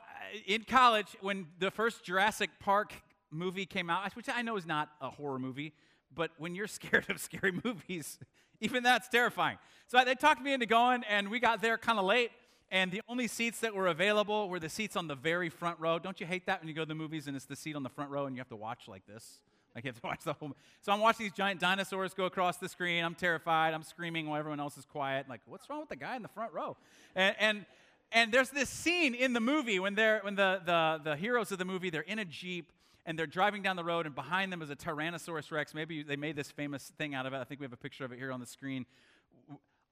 in 0.45 0.63
college, 0.63 1.17
when 1.19 1.47
the 1.59 1.71
first 1.71 2.03
Jurassic 2.03 2.49
Park 2.59 2.93
movie 3.31 3.65
came 3.65 3.89
out, 3.89 4.15
which 4.15 4.29
I 4.33 4.41
know 4.41 4.55
is 4.55 4.65
not 4.65 4.89
a 5.01 5.09
horror 5.09 5.39
movie, 5.39 5.73
but 6.13 6.31
when 6.37 6.55
you're 6.55 6.67
scared 6.67 7.09
of 7.09 7.19
scary 7.19 7.53
movies, 7.63 8.17
even 8.61 8.83
that's 8.83 9.09
terrifying. 9.09 9.57
So 9.87 10.01
they 10.03 10.15
talked 10.15 10.41
me 10.41 10.53
into 10.53 10.65
going, 10.65 11.03
and 11.09 11.29
we 11.29 11.39
got 11.39 11.61
there 11.61 11.77
kind 11.77 11.99
of 11.99 12.05
late. 12.05 12.31
And 12.69 12.91
the 12.91 13.01
only 13.07 13.27
seats 13.27 13.59
that 13.61 13.73
were 13.73 13.87
available 13.87 14.49
were 14.49 14.59
the 14.59 14.69
seats 14.69 14.95
on 14.95 15.07
the 15.07 15.15
very 15.15 15.49
front 15.49 15.79
row. 15.79 15.99
Don't 15.99 16.19
you 16.19 16.25
hate 16.25 16.45
that 16.47 16.59
when 16.59 16.67
you 16.67 16.73
go 16.73 16.81
to 16.81 16.87
the 16.87 16.95
movies 16.95 17.27
and 17.27 17.35
it's 17.35 17.45
the 17.45 17.55
seat 17.55 17.75
on 17.75 17.83
the 17.83 17.89
front 17.89 18.11
row 18.11 18.25
and 18.25 18.35
you 18.35 18.41
have 18.41 18.49
to 18.49 18.57
watch 18.57 18.87
like 18.87 19.05
this? 19.05 19.39
You 19.83 19.89
have 19.89 20.01
to 20.01 20.07
watch 20.07 20.23
the 20.23 20.33
whole. 20.33 20.55
So 20.81 20.91
I'm 20.91 20.99
watching 20.99 21.25
these 21.25 21.33
giant 21.33 21.59
dinosaurs 21.59 22.13
go 22.13 22.25
across 22.25 22.57
the 22.57 22.69
screen. 22.69 23.03
I'm 23.03 23.15
terrified. 23.15 23.73
I'm 23.73 23.83
screaming 23.83 24.27
while 24.27 24.39
everyone 24.39 24.59
else 24.59 24.77
is 24.77 24.85
quiet. 24.85 25.27
Like, 25.29 25.41
what's 25.45 25.69
wrong 25.69 25.81
with 25.81 25.89
the 25.89 25.95
guy 25.95 26.15
in 26.15 26.21
the 26.21 26.27
front 26.29 26.53
row? 26.53 26.77
And, 27.15 27.35
and 27.39 27.65
and 28.11 28.31
there's 28.31 28.49
this 28.49 28.69
scene 28.69 29.13
in 29.13 29.33
the 29.33 29.39
movie 29.39 29.79
when, 29.79 29.95
they're, 29.95 30.19
when 30.21 30.35
the, 30.35 30.61
the, 30.65 31.01
the 31.03 31.15
heroes 31.15 31.51
of 31.51 31.57
the 31.57 31.65
movie, 31.65 31.89
they're 31.89 32.01
in 32.01 32.19
a 32.19 32.25
Jeep 32.25 32.71
and 33.05 33.17
they're 33.17 33.25
driving 33.25 33.61
down 33.61 33.77
the 33.77 33.83
road, 33.83 34.05
and 34.05 34.13
behind 34.13 34.51
them 34.51 34.61
is 34.61 34.69
a 34.69 34.75
Tyrannosaurus 34.75 35.49
Rex. 35.49 35.73
Maybe 35.73 36.03
they 36.03 36.17
made 36.17 36.35
this 36.35 36.51
famous 36.51 36.91
thing 36.97 37.15
out 37.15 37.25
of 37.25 37.33
it. 37.33 37.37
I 37.37 37.45
think 37.45 37.61
we 37.61 37.63
have 37.63 37.73
a 37.73 37.77
picture 37.77 38.03
of 38.03 38.11
it 38.11 38.19
here 38.19 38.33
on 38.33 38.41
the 38.41 38.45
screen. 38.45 38.85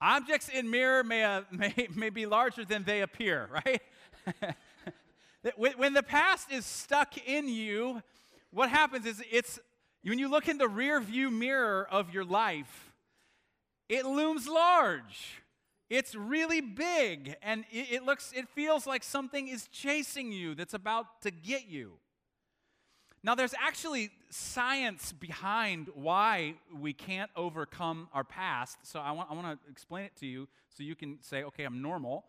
Objects 0.01 0.49
in 0.49 0.69
mirror 0.69 1.01
may, 1.01 1.23
uh, 1.23 1.41
may, 1.51 1.87
may 1.95 2.09
be 2.09 2.25
larger 2.25 2.65
than 2.65 2.83
they 2.83 3.01
appear, 3.01 3.49
right? 3.65 3.81
when 5.55 5.93
the 5.93 6.03
past 6.03 6.51
is 6.51 6.65
stuck 6.65 7.17
in 7.25 7.47
you, 7.47 8.01
what 8.51 8.69
happens 8.69 9.05
is 9.05 9.23
it's 9.31 9.59
when 10.09 10.19
you 10.19 10.29
look 10.29 10.47
in 10.47 10.57
the 10.57 10.67
rear 10.67 11.00
view 11.00 11.31
mirror 11.31 11.88
of 11.89 12.13
your 12.13 12.25
life, 12.25 12.91
it 13.89 14.05
looms 14.05 14.47
large. 14.47 15.41
It's 15.89 16.15
really 16.15 16.62
big 16.62 17.35
and 17.43 17.63
it, 17.71 17.88
it, 17.91 18.03
looks 18.03 18.31
it 18.35 18.47
feels 18.50 18.88
like 18.88 19.03
something 19.03 19.47
is 19.47 19.67
chasing 19.67 20.31
you 20.31 20.55
that's 20.55 20.74
about 20.74 21.21
to 21.21 21.31
get 21.31 21.67
you. 21.67 21.93
Now 23.24 23.35
there's 23.35 23.53
actually 23.59 24.12
science 24.29 25.12
behind 25.12 25.89
why 25.95 26.55
we 26.75 26.93
can't 26.93 27.31
overcome 27.35 28.07
our 28.13 28.24
past. 28.24 28.77
So 28.83 29.00
I 29.00 29.12
want 29.12 29.31
I 29.31 29.33
want 29.33 29.59
to 29.59 29.71
explain 29.71 30.05
it 30.05 30.15
to 30.19 30.27
you 30.27 30.47
so 30.69 30.83
you 30.83 30.95
can 30.95 31.17
say, 31.21 31.43
"Okay, 31.43 31.63
I'm 31.63 31.81
normal." 31.81 32.25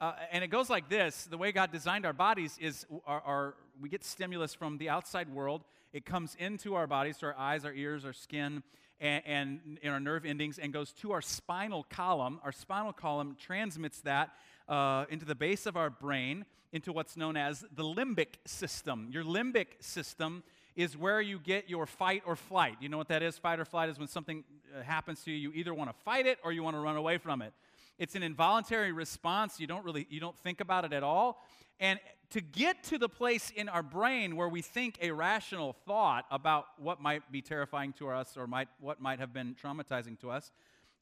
Uh, 0.00 0.14
and 0.32 0.42
it 0.42 0.48
goes 0.48 0.68
like 0.68 0.88
this 0.88 1.24
the 1.26 1.38
way 1.38 1.52
god 1.52 1.70
designed 1.70 2.04
our 2.04 2.12
bodies 2.12 2.58
is 2.60 2.84
our, 3.06 3.20
our, 3.20 3.54
we 3.82 3.88
get 3.88 4.04
stimulus 4.04 4.54
from 4.54 4.78
the 4.78 4.88
outside 4.88 5.28
world 5.28 5.64
it 5.92 6.06
comes 6.06 6.36
into 6.38 6.74
our 6.74 6.86
bodies 6.86 7.18
to 7.18 7.26
our 7.26 7.36
eyes 7.36 7.64
our 7.64 7.72
ears 7.74 8.04
our 8.04 8.12
skin 8.12 8.62
and, 9.02 9.22
and 9.26 9.78
in 9.82 9.90
our 9.90 10.00
nerve 10.00 10.24
endings 10.24 10.58
and 10.58 10.72
goes 10.72 10.92
to 10.92 11.12
our 11.12 11.20
spinal 11.20 11.84
column. 11.90 12.40
Our 12.44 12.52
spinal 12.52 12.92
column 12.92 13.36
transmits 13.38 14.00
that 14.02 14.30
uh, 14.68 15.04
into 15.10 15.26
the 15.26 15.34
base 15.34 15.66
of 15.66 15.76
our 15.76 15.90
brain, 15.90 16.46
into 16.72 16.92
what's 16.92 17.16
known 17.16 17.36
as 17.36 17.64
the 17.74 17.82
limbic 17.82 18.36
system. 18.46 19.08
Your 19.10 19.24
limbic 19.24 19.66
system 19.80 20.44
is 20.76 20.96
where 20.96 21.20
you 21.20 21.38
get 21.38 21.68
your 21.68 21.84
fight 21.84 22.22
or 22.24 22.36
flight. 22.36 22.76
You 22.80 22.88
know 22.88 22.96
what 22.96 23.08
that 23.08 23.22
is? 23.22 23.36
Fight 23.36 23.60
or 23.60 23.64
flight 23.64 23.90
is 23.90 23.98
when 23.98 24.08
something 24.08 24.44
uh, 24.74 24.82
happens 24.82 25.22
to 25.24 25.32
you, 25.32 25.36
you 25.36 25.52
either 25.54 25.74
want 25.74 25.90
to 25.90 25.96
fight 26.04 26.26
it 26.26 26.38
or 26.44 26.52
you 26.52 26.62
want 26.62 26.76
to 26.76 26.80
run 26.80 26.96
away 26.96 27.18
from 27.18 27.42
it. 27.42 27.52
It's 27.98 28.14
an 28.14 28.22
involuntary 28.22 28.92
response. 28.92 29.60
You 29.60 29.66
don't 29.66 29.84
really 29.84 30.06
you 30.08 30.20
don't 30.20 30.38
think 30.38 30.60
about 30.60 30.84
it 30.84 30.92
at 30.92 31.02
all. 31.02 31.44
And 31.82 31.98
to 32.30 32.40
get 32.40 32.84
to 32.84 32.96
the 32.96 33.08
place 33.08 33.50
in 33.50 33.68
our 33.68 33.82
brain 33.82 34.36
where 34.36 34.48
we 34.48 34.62
think 34.62 34.96
a 35.02 35.10
rational 35.10 35.72
thought 35.84 36.26
about 36.30 36.66
what 36.78 37.02
might 37.02 37.32
be 37.32 37.42
terrifying 37.42 37.92
to 37.94 38.08
us 38.08 38.36
or 38.36 38.46
might, 38.46 38.68
what 38.78 39.00
might 39.00 39.18
have 39.18 39.32
been 39.32 39.56
traumatizing 39.60 40.18
to 40.20 40.30
us, 40.30 40.52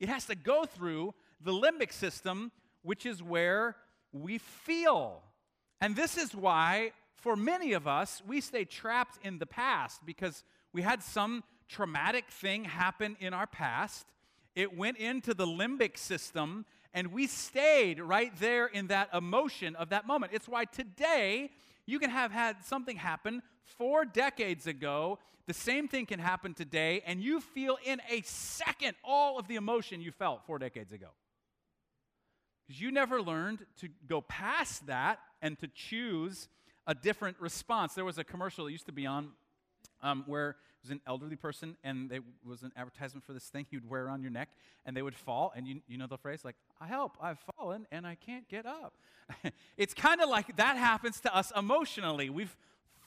it 0.01 0.09
has 0.09 0.25
to 0.25 0.35
go 0.35 0.65
through 0.65 1.13
the 1.39 1.53
limbic 1.53 1.93
system, 1.93 2.51
which 2.81 3.05
is 3.05 3.23
where 3.23 3.77
we 4.11 4.39
feel. 4.39 5.21
And 5.83 5.95
this 5.95 6.17
is 6.17 6.35
why, 6.35 6.93
for 7.15 7.37
many 7.37 7.75
of 7.75 7.87
us, 7.87 8.23
we 8.27 8.41
stay 8.41 8.65
trapped 8.65 9.19
in 9.23 9.39
the 9.39 9.45
past 9.45 10.01
because 10.07 10.45
we 10.73 10.81
had 10.81 11.03
some 11.03 11.45
traumatic 11.69 12.31
thing 12.31 12.65
happen 12.65 13.19
in 13.21 13.35
our 13.35 13.47
past. 13.47 14.07
It 14.55 14.75
went 14.75 14.97
into 14.97 15.35
the 15.35 15.47
limbic 15.47 15.99
system, 15.99 16.65
and 16.93 17.13
we 17.13 17.27
stayed 17.27 18.01
right 18.01 18.33
there 18.39 18.67
in 18.67 18.89
that 18.89 19.09
emotion 19.15 19.77
of 19.77 19.91
that 19.91 20.07
moment. 20.07 20.33
It's 20.35 20.49
why 20.49 20.65
today 20.65 21.51
you 21.87 21.99
can 21.99 22.11
have 22.11 22.33
had 22.33 22.65
something 22.65 22.97
happen 22.97 23.43
four 23.63 24.05
decades 24.05 24.67
ago. 24.67 25.19
The 25.47 25.55
same 25.55 25.89
thing 25.89 26.07
can 26.07 26.21
happen 26.21 26.55
today, 26.55 27.03
and 27.07 27.21
you 27.21 27.41
feel 27.41 27.79
in 27.85 28.01
a 28.09 28.23
second 28.23 28.95
all 29.05 29.39
of 29.39 29.49
the 29.49 29.57
emotion 29.57 30.01
you 30.01 30.13
felt 30.13 30.45
four 30.47 30.59
decades 30.59 30.93
ago. 30.93 31.09
Because 32.67 32.81
you 32.81 32.93
never 32.93 33.21
learned 33.21 33.67
to 33.81 33.89
go 34.07 34.21
past 34.21 34.87
that 34.87 35.19
and 35.43 35.59
to 35.59 35.69
choose 35.69 36.49
a 36.87 36.95
different 36.95 37.41
response. 37.41 37.95
There 37.95 38.05
was 38.05 38.19
a 38.19 38.25
commercial 38.25 38.67
that 38.67 38.73
used 38.73 38.87
to 38.87 38.93
be 38.93 39.07
on 39.07 39.31
um, 40.03 40.25
where 40.27 40.51
it 40.51 40.57
was 40.83 40.91
an 40.91 41.01
elderly 41.07 41.37
person 41.37 41.77
and 41.85 42.09
there 42.09 42.21
was 42.45 42.63
an 42.63 42.73
advertisement 42.77 43.25
for 43.25 43.33
this 43.33 43.45
thing 43.45 43.67
you'd 43.71 43.89
wear 43.89 44.07
around 44.07 44.23
your 44.23 44.31
neck 44.31 44.49
and 44.87 44.97
they 44.97 45.03
would 45.03 45.15
fall 45.15 45.53
and 45.55 45.67
you, 45.67 45.81
you 45.89 45.99
know 45.99 46.07
the 46.07 46.17
phrase 46.17 46.45
like 46.45 46.57
i 46.81 46.87
help 46.87 47.17
i've 47.21 47.39
fallen 47.57 47.87
and 47.93 48.07
i 48.07 48.15
can't 48.15 48.49
get 48.49 48.67
up. 48.67 48.95
It's 49.77 49.95
kind 49.95 50.21
of 50.21 50.29
like 50.29 50.57
that 50.57 50.77
happens 50.77 51.21
to 51.21 51.35
us 51.35 51.53
emotionally. 51.57 52.29
We've 52.29 52.55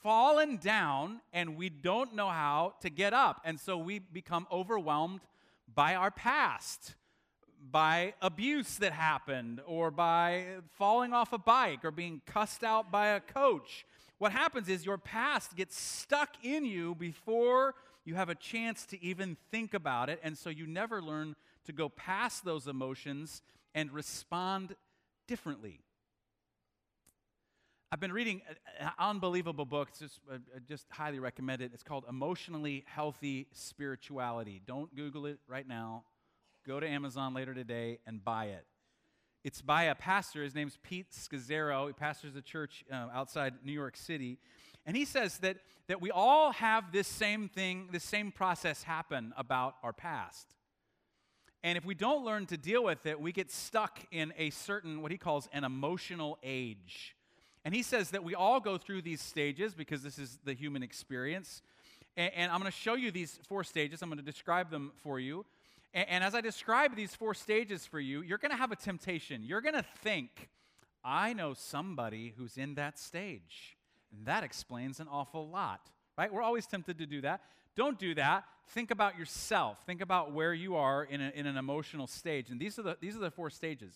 fallen 0.02 0.56
down 0.56 1.20
and 1.32 1.56
we 1.56 1.68
don't 1.68 2.14
know 2.14 2.28
how 2.28 2.74
to 2.80 2.90
get 2.90 3.12
up 3.12 3.40
and 3.44 3.58
so 3.58 3.78
we 3.78 3.98
become 3.98 4.46
overwhelmed 4.50 5.20
by 5.72 5.94
our 5.94 6.10
past 6.10 6.94
by 7.70 8.14
abuse 8.20 8.76
that 8.76 8.92
happened 8.92 9.60
or 9.66 9.90
by 9.90 10.44
falling 10.76 11.12
off 11.12 11.32
a 11.32 11.38
bike 11.38 11.84
or 11.84 11.90
being 11.90 12.20
cussed 12.26 12.62
out 12.62 12.90
by 12.90 13.08
a 13.08 13.20
coach 13.20 13.86
what 14.18 14.32
happens 14.32 14.68
is 14.68 14.86
your 14.86 14.98
past 14.98 15.56
gets 15.56 15.78
stuck 15.78 16.36
in 16.42 16.64
you 16.64 16.94
before 16.94 17.74
you 18.04 18.14
have 18.14 18.28
a 18.28 18.34
chance 18.34 18.84
to 18.86 19.02
even 19.02 19.36
think 19.50 19.74
about 19.74 20.08
it. 20.08 20.20
And 20.22 20.36
so 20.36 20.50
you 20.50 20.66
never 20.66 21.02
learn 21.02 21.34
to 21.64 21.72
go 21.72 21.88
past 21.88 22.44
those 22.44 22.66
emotions 22.66 23.42
and 23.74 23.90
respond 23.90 24.76
differently. 25.26 25.80
I've 27.90 28.00
been 28.00 28.12
reading 28.12 28.42
an 28.80 28.90
unbelievable 28.98 29.64
book. 29.64 29.88
It's 29.90 30.00
just, 30.00 30.20
I 30.30 30.38
just 30.68 30.86
highly 30.90 31.20
recommend 31.20 31.62
it. 31.62 31.70
It's 31.72 31.84
called 31.84 32.04
Emotionally 32.08 32.84
Healthy 32.86 33.46
Spirituality. 33.52 34.60
Don't 34.66 34.94
Google 34.96 35.26
it 35.26 35.38
right 35.46 35.66
now. 35.66 36.04
Go 36.66 36.80
to 36.80 36.88
Amazon 36.88 37.34
later 37.34 37.54
today 37.54 38.00
and 38.06 38.24
buy 38.24 38.46
it. 38.46 38.66
It's 39.44 39.60
by 39.60 39.84
a 39.84 39.94
pastor. 39.94 40.42
His 40.42 40.54
name's 40.54 40.78
Pete 40.82 41.10
Scazzero. 41.12 41.88
He 41.88 41.92
pastors 41.92 42.34
a 42.34 42.40
church 42.40 42.82
uh, 42.90 43.08
outside 43.12 43.52
New 43.62 43.72
York 43.72 43.94
City. 43.94 44.38
And 44.86 44.96
he 44.96 45.04
says 45.04 45.36
that, 45.38 45.58
that 45.86 46.00
we 46.00 46.10
all 46.10 46.52
have 46.52 46.92
this 46.92 47.06
same 47.06 47.50
thing, 47.50 47.90
this 47.92 48.04
same 48.04 48.32
process 48.32 48.84
happen 48.84 49.34
about 49.36 49.76
our 49.82 49.92
past. 49.92 50.54
And 51.62 51.76
if 51.76 51.84
we 51.84 51.94
don't 51.94 52.24
learn 52.24 52.46
to 52.46 52.56
deal 52.56 52.82
with 52.84 53.04
it, 53.04 53.20
we 53.20 53.32
get 53.32 53.50
stuck 53.50 54.00
in 54.10 54.32
a 54.38 54.48
certain, 54.48 55.02
what 55.02 55.12
he 55.12 55.18
calls 55.18 55.46
an 55.52 55.64
emotional 55.64 56.38
age. 56.42 57.14
And 57.66 57.74
he 57.74 57.82
says 57.82 58.10
that 58.10 58.24
we 58.24 58.34
all 58.34 58.60
go 58.60 58.78
through 58.78 59.02
these 59.02 59.20
stages 59.20 59.74
because 59.74 60.02
this 60.02 60.18
is 60.18 60.38
the 60.44 60.54
human 60.54 60.82
experience. 60.82 61.60
And, 62.16 62.32
and 62.34 62.52
I'm 62.52 62.60
going 62.60 62.72
to 62.72 62.76
show 62.76 62.94
you 62.94 63.10
these 63.10 63.38
four 63.46 63.62
stages. 63.62 64.00
I'm 64.00 64.08
going 64.08 64.18
to 64.18 64.24
describe 64.24 64.70
them 64.70 64.92
for 65.02 65.20
you. 65.20 65.44
And, 65.94 66.08
and 66.08 66.24
as 66.24 66.34
I 66.34 66.40
describe 66.40 66.96
these 66.96 67.14
four 67.14 67.32
stages 67.32 67.86
for 67.86 68.00
you, 68.00 68.20
you're 68.20 68.38
going 68.38 68.50
to 68.50 68.56
have 68.56 68.72
a 68.72 68.76
temptation. 68.76 69.42
You're 69.42 69.62
going 69.62 69.74
to 69.74 69.84
think, 70.02 70.50
I 71.04 71.32
know 71.32 71.54
somebody 71.54 72.34
who's 72.36 72.58
in 72.58 72.74
that 72.74 72.98
stage. 72.98 73.76
And 74.14 74.26
that 74.26 74.44
explains 74.44 75.00
an 75.00 75.08
awful 75.10 75.48
lot, 75.48 75.80
right? 76.18 76.32
We're 76.32 76.42
always 76.42 76.66
tempted 76.66 76.98
to 76.98 77.06
do 77.06 77.20
that. 77.22 77.40
Don't 77.76 77.98
do 77.98 78.14
that. 78.14 78.44
Think 78.68 78.90
about 78.90 79.18
yourself. 79.18 79.78
Think 79.84 80.00
about 80.00 80.32
where 80.32 80.54
you 80.54 80.76
are 80.76 81.04
in, 81.04 81.20
a, 81.20 81.32
in 81.34 81.46
an 81.46 81.56
emotional 81.56 82.06
stage. 82.06 82.50
And 82.50 82.60
these 82.60 82.78
are, 82.78 82.82
the, 82.82 82.96
these 83.00 83.16
are 83.16 83.20
the 83.20 83.30
four 83.30 83.50
stages. 83.50 83.92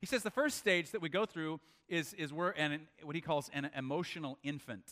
He 0.00 0.06
says 0.06 0.22
the 0.22 0.30
first 0.30 0.58
stage 0.58 0.92
that 0.92 1.02
we 1.02 1.08
go 1.08 1.26
through 1.26 1.60
is, 1.88 2.14
is 2.14 2.32
we're 2.32 2.50
an, 2.50 2.86
what 3.02 3.16
he 3.16 3.20
calls 3.20 3.50
an 3.52 3.70
emotional 3.76 4.38
infant. 4.44 4.84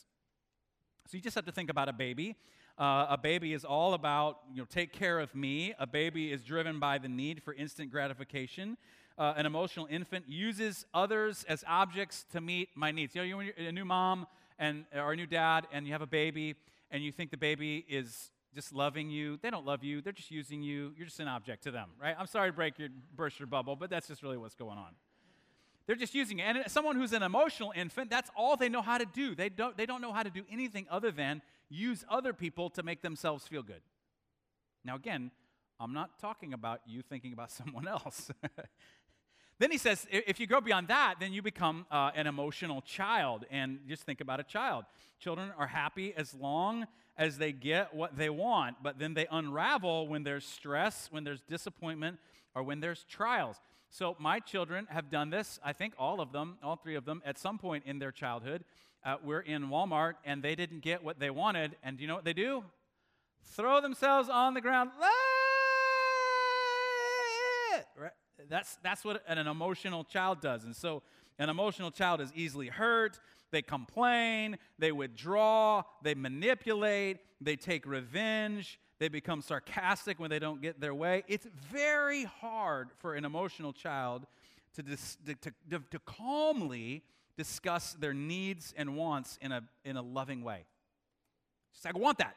So 1.06 1.16
you 1.16 1.22
just 1.22 1.36
have 1.36 1.46
to 1.46 1.52
think 1.52 1.70
about 1.70 1.88
a 1.88 1.92
baby. 1.92 2.34
Uh, 2.78 3.06
a 3.08 3.18
baby 3.18 3.54
is 3.54 3.64
all 3.64 3.94
about, 3.94 4.40
you 4.52 4.60
know, 4.60 4.66
take 4.68 4.92
care 4.92 5.18
of 5.18 5.34
me. 5.34 5.72
A 5.78 5.86
baby 5.86 6.30
is 6.30 6.42
driven 6.42 6.78
by 6.78 6.98
the 6.98 7.08
need 7.08 7.42
for 7.42 7.54
instant 7.54 7.90
gratification. 7.90 8.76
Uh, 9.16 9.32
an 9.36 9.46
emotional 9.46 9.86
infant 9.90 10.26
uses 10.28 10.84
others 10.92 11.44
as 11.48 11.64
objects 11.66 12.26
to 12.32 12.40
meet 12.40 12.68
my 12.74 12.90
needs. 12.90 13.14
You 13.14 13.22
know, 13.22 13.40
you're 13.40 13.68
a 13.68 13.72
new 13.72 13.86
mom 13.86 14.26
and, 14.58 14.84
or 14.94 15.12
a 15.12 15.16
new 15.16 15.26
dad, 15.26 15.66
and 15.72 15.86
you 15.86 15.92
have 15.92 16.02
a 16.02 16.06
baby, 16.06 16.54
and 16.90 17.02
you 17.02 17.12
think 17.12 17.30
the 17.30 17.38
baby 17.38 17.86
is 17.88 18.30
just 18.54 18.74
loving 18.74 19.08
you. 19.08 19.38
They 19.42 19.48
don't 19.48 19.64
love 19.64 19.82
you. 19.82 20.02
They're 20.02 20.12
just 20.12 20.30
using 20.30 20.62
you. 20.62 20.92
You're 20.98 21.06
just 21.06 21.20
an 21.20 21.28
object 21.28 21.62
to 21.64 21.70
them, 21.70 21.90
right? 22.00 22.14
I'm 22.18 22.26
sorry 22.26 22.50
to 22.50 22.52
break 22.54 22.78
your 22.78 22.88
burst 23.14 23.38
your 23.38 23.46
bubble, 23.46 23.74
but 23.74 23.88
that's 23.88 24.08
just 24.08 24.22
really 24.22 24.36
what's 24.36 24.54
going 24.54 24.76
on. 24.76 24.92
They're 25.86 25.96
just 25.96 26.14
using 26.14 26.40
it. 26.40 26.42
And 26.42 26.58
someone 26.70 26.96
who's 26.96 27.12
an 27.12 27.22
emotional 27.22 27.72
infant, 27.74 28.10
that's 28.10 28.30
all 28.36 28.56
they 28.56 28.68
know 28.68 28.82
how 28.82 28.98
to 28.98 29.06
do. 29.06 29.34
They 29.34 29.48
don't, 29.48 29.76
they 29.76 29.86
don't 29.86 30.02
know 30.02 30.12
how 30.12 30.24
to 30.24 30.30
do 30.30 30.42
anything 30.50 30.86
other 30.90 31.10
than 31.10 31.42
use 31.68 32.04
other 32.08 32.32
people 32.32 32.70
to 32.70 32.82
make 32.82 33.02
themselves 33.02 33.46
feel 33.46 33.62
good. 33.62 33.82
Now, 34.84 34.96
again, 34.96 35.30
I'm 35.78 35.92
not 35.92 36.18
talking 36.18 36.52
about 36.52 36.80
you 36.86 37.02
thinking 37.02 37.32
about 37.32 37.50
someone 37.52 37.88
else. 37.88 38.30
then 39.58 39.70
he 39.70 39.78
says, 39.78 40.06
if 40.10 40.40
you 40.40 40.46
go 40.46 40.60
beyond 40.60 40.88
that, 40.88 41.16
then 41.20 41.32
you 41.32 41.42
become 41.42 41.86
uh, 41.90 42.10
an 42.14 42.26
emotional 42.26 42.82
child. 42.82 43.44
And 43.50 43.80
just 43.88 44.04
think 44.04 44.20
about 44.20 44.40
a 44.40 44.44
child. 44.44 44.84
Children 45.18 45.52
are 45.58 45.66
happy 45.66 46.14
as 46.16 46.34
long 46.34 46.86
as 47.18 47.38
they 47.38 47.52
get 47.52 47.94
what 47.94 48.16
they 48.16 48.28
want, 48.28 48.76
but 48.82 48.98
then 48.98 49.14
they 49.14 49.26
unravel 49.30 50.06
when 50.06 50.22
there's 50.22 50.44
stress, 50.44 51.08
when 51.10 51.24
there's 51.24 51.40
disappointment, 51.42 52.18
or 52.54 52.62
when 52.62 52.80
there's 52.80 53.04
trials. 53.04 53.56
So, 53.88 54.16
my 54.18 54.40
children 54.40 54.86
have 54.90 55.10
done 55.10 55.30
this, 55.30 55.58
I 55.64 55.72
think 55.72 55.94
all 55.98 56.20
of 56.20 56.32
them, 56.32 56.58
all 56.62 56.76
three 56.76 56.96
of 56.96 57.06
them, 57.06 57.22
at 57.24 57.38
some 57.38 57.56
point 57.56 57.84
in 57.86 57.98
their 57.98 58.12
childhood 58.12 58.64
uh, 59.06 59.16
were 59.24 59.40
in 59.40 59.68
Walmart 59.68 60.14
and 60.24 60.42
they 60.42 60.56
didn't 60.56 60.80
get 60.80 61.02
what 61.02 61.18
they 61.18 61.30
wanted. 61.30 61.76
And 61.82 61.96
do 61.96 62.02
you 62.02 62.08
know 62.08 62.16
what 62.16 62.24
they 62.24 62.32
do? 62.32 62.64
Throw 63.44 63.80
themselves 63.80 64.28
on 64.28 64.54
the 64.54 64.60
ground. 64.60 64.90
Right? 67.96 68.10
That's, 68.50 68.76
that's 68.82 69.04
what 69.04 69.22
an, 69.28 69.46
emotional 69.46 70.04
child 70.04 70.40
does. 70.40 70.64
And 70.64 70.74
so 70.74 71.02
an 71.38 71.48
emotional 71.48 71.90
child 71.90 72.20
is 72.20 72.32
easily 72.34 72.68
hurt. 72.68 73.18
They 73.52 73.62
complain, 73.62 74.58
they 74.78 74.90
withdraw, 74.90 75.84
they 76.02 76.14
manipulate, 76.14 77.18
they 77.40 77.54
take 77.54 77.86
revenge, 77.86 78.80
they 78.98 79.08
become 79.08 79.40
sarcastic 79.40 80.18
when 80.18 80.30
they 80.30 80.40
don't 80.40 80.60
get 80.60 80.80
their 80.80 80.94
way. 80.94 81.22
It's 81.28 81.46
very 81.70 82.24
hard 82.24 82.88
for 82.98 83.14
an 83.14 83.24
emotional 83.24 83.72
child 83.72 84.26
to, 84.74 84.82
dis, 84.82 85.16
to, 85.26 85.52
to, 85.70 85.80
to 85.90 85.98
calmly 86.00 87.04
discuss 87.36 87.92
their 87.94 88.14
needs 88.14 88.72
and 88.76 88.96
wants 88.96 89.38
in 89.40 89.52
a, 89.52 89.62
in 89.84 89.96
a 89.96 90.02
loving 90.02 90.42
way. 90.42 90.64
Just 91.72 91.84
like, 91.84 91.94
I 91.94 91.98
want 91.98 92.18
that. 92.18 92.36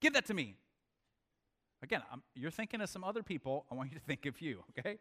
Give 0.00 0.12
that 0.12 0.26
to 0.26 0.34
me. 0.34 0.56
Again, 1.82 2.02
I'm, 2.12 2.22
you're 2.34 2.50
thinking 2.50 2.80
of 2.80 2.88
some 2.88 3.04
other 3.04 3.22
people. 3.22 3.64
I 3.70 3.74
want 3.74 3.92
you 3.92 3.98
to 3.98 4.04
think 4.04 4.26
of 4.26 4.40
you, 4.40 4.62
okay? 4.78 4.98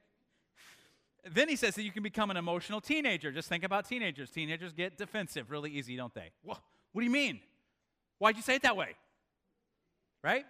Then 1.30 1.50
he 1.50 1.56
says 1.56 1.76
that 1.76 1.84
you 1.84 1.92
can 1.92 2.04
become 2.04 2.30
an 2.30 2.38
emotional 2.38 2.80
teenager. 2.80 3.32
Just 3.32 3.50
think 3.50 3.64
about 3.64 3.88
teenagers. 3.88 4.30
Teenagers 4.30 4.74
get 4.74 4.98
defensive 4.98 5.50
really 5.50 5.72
easy, 5.72 5.96
don't 5.96 6.14
they? 6.14 6.32
What, 6.44 6.60
what 6.92 7.02
do 7.02 7.06
you 7.06 7.12
mean? 7.12 7.40
Why'd 8.20 8.38
you 8.38 8.44
say 8.44 8.56
it 8.56 8.62
that 8.62 8.78
way? 8.78 8.96
Right? 10.24 10.46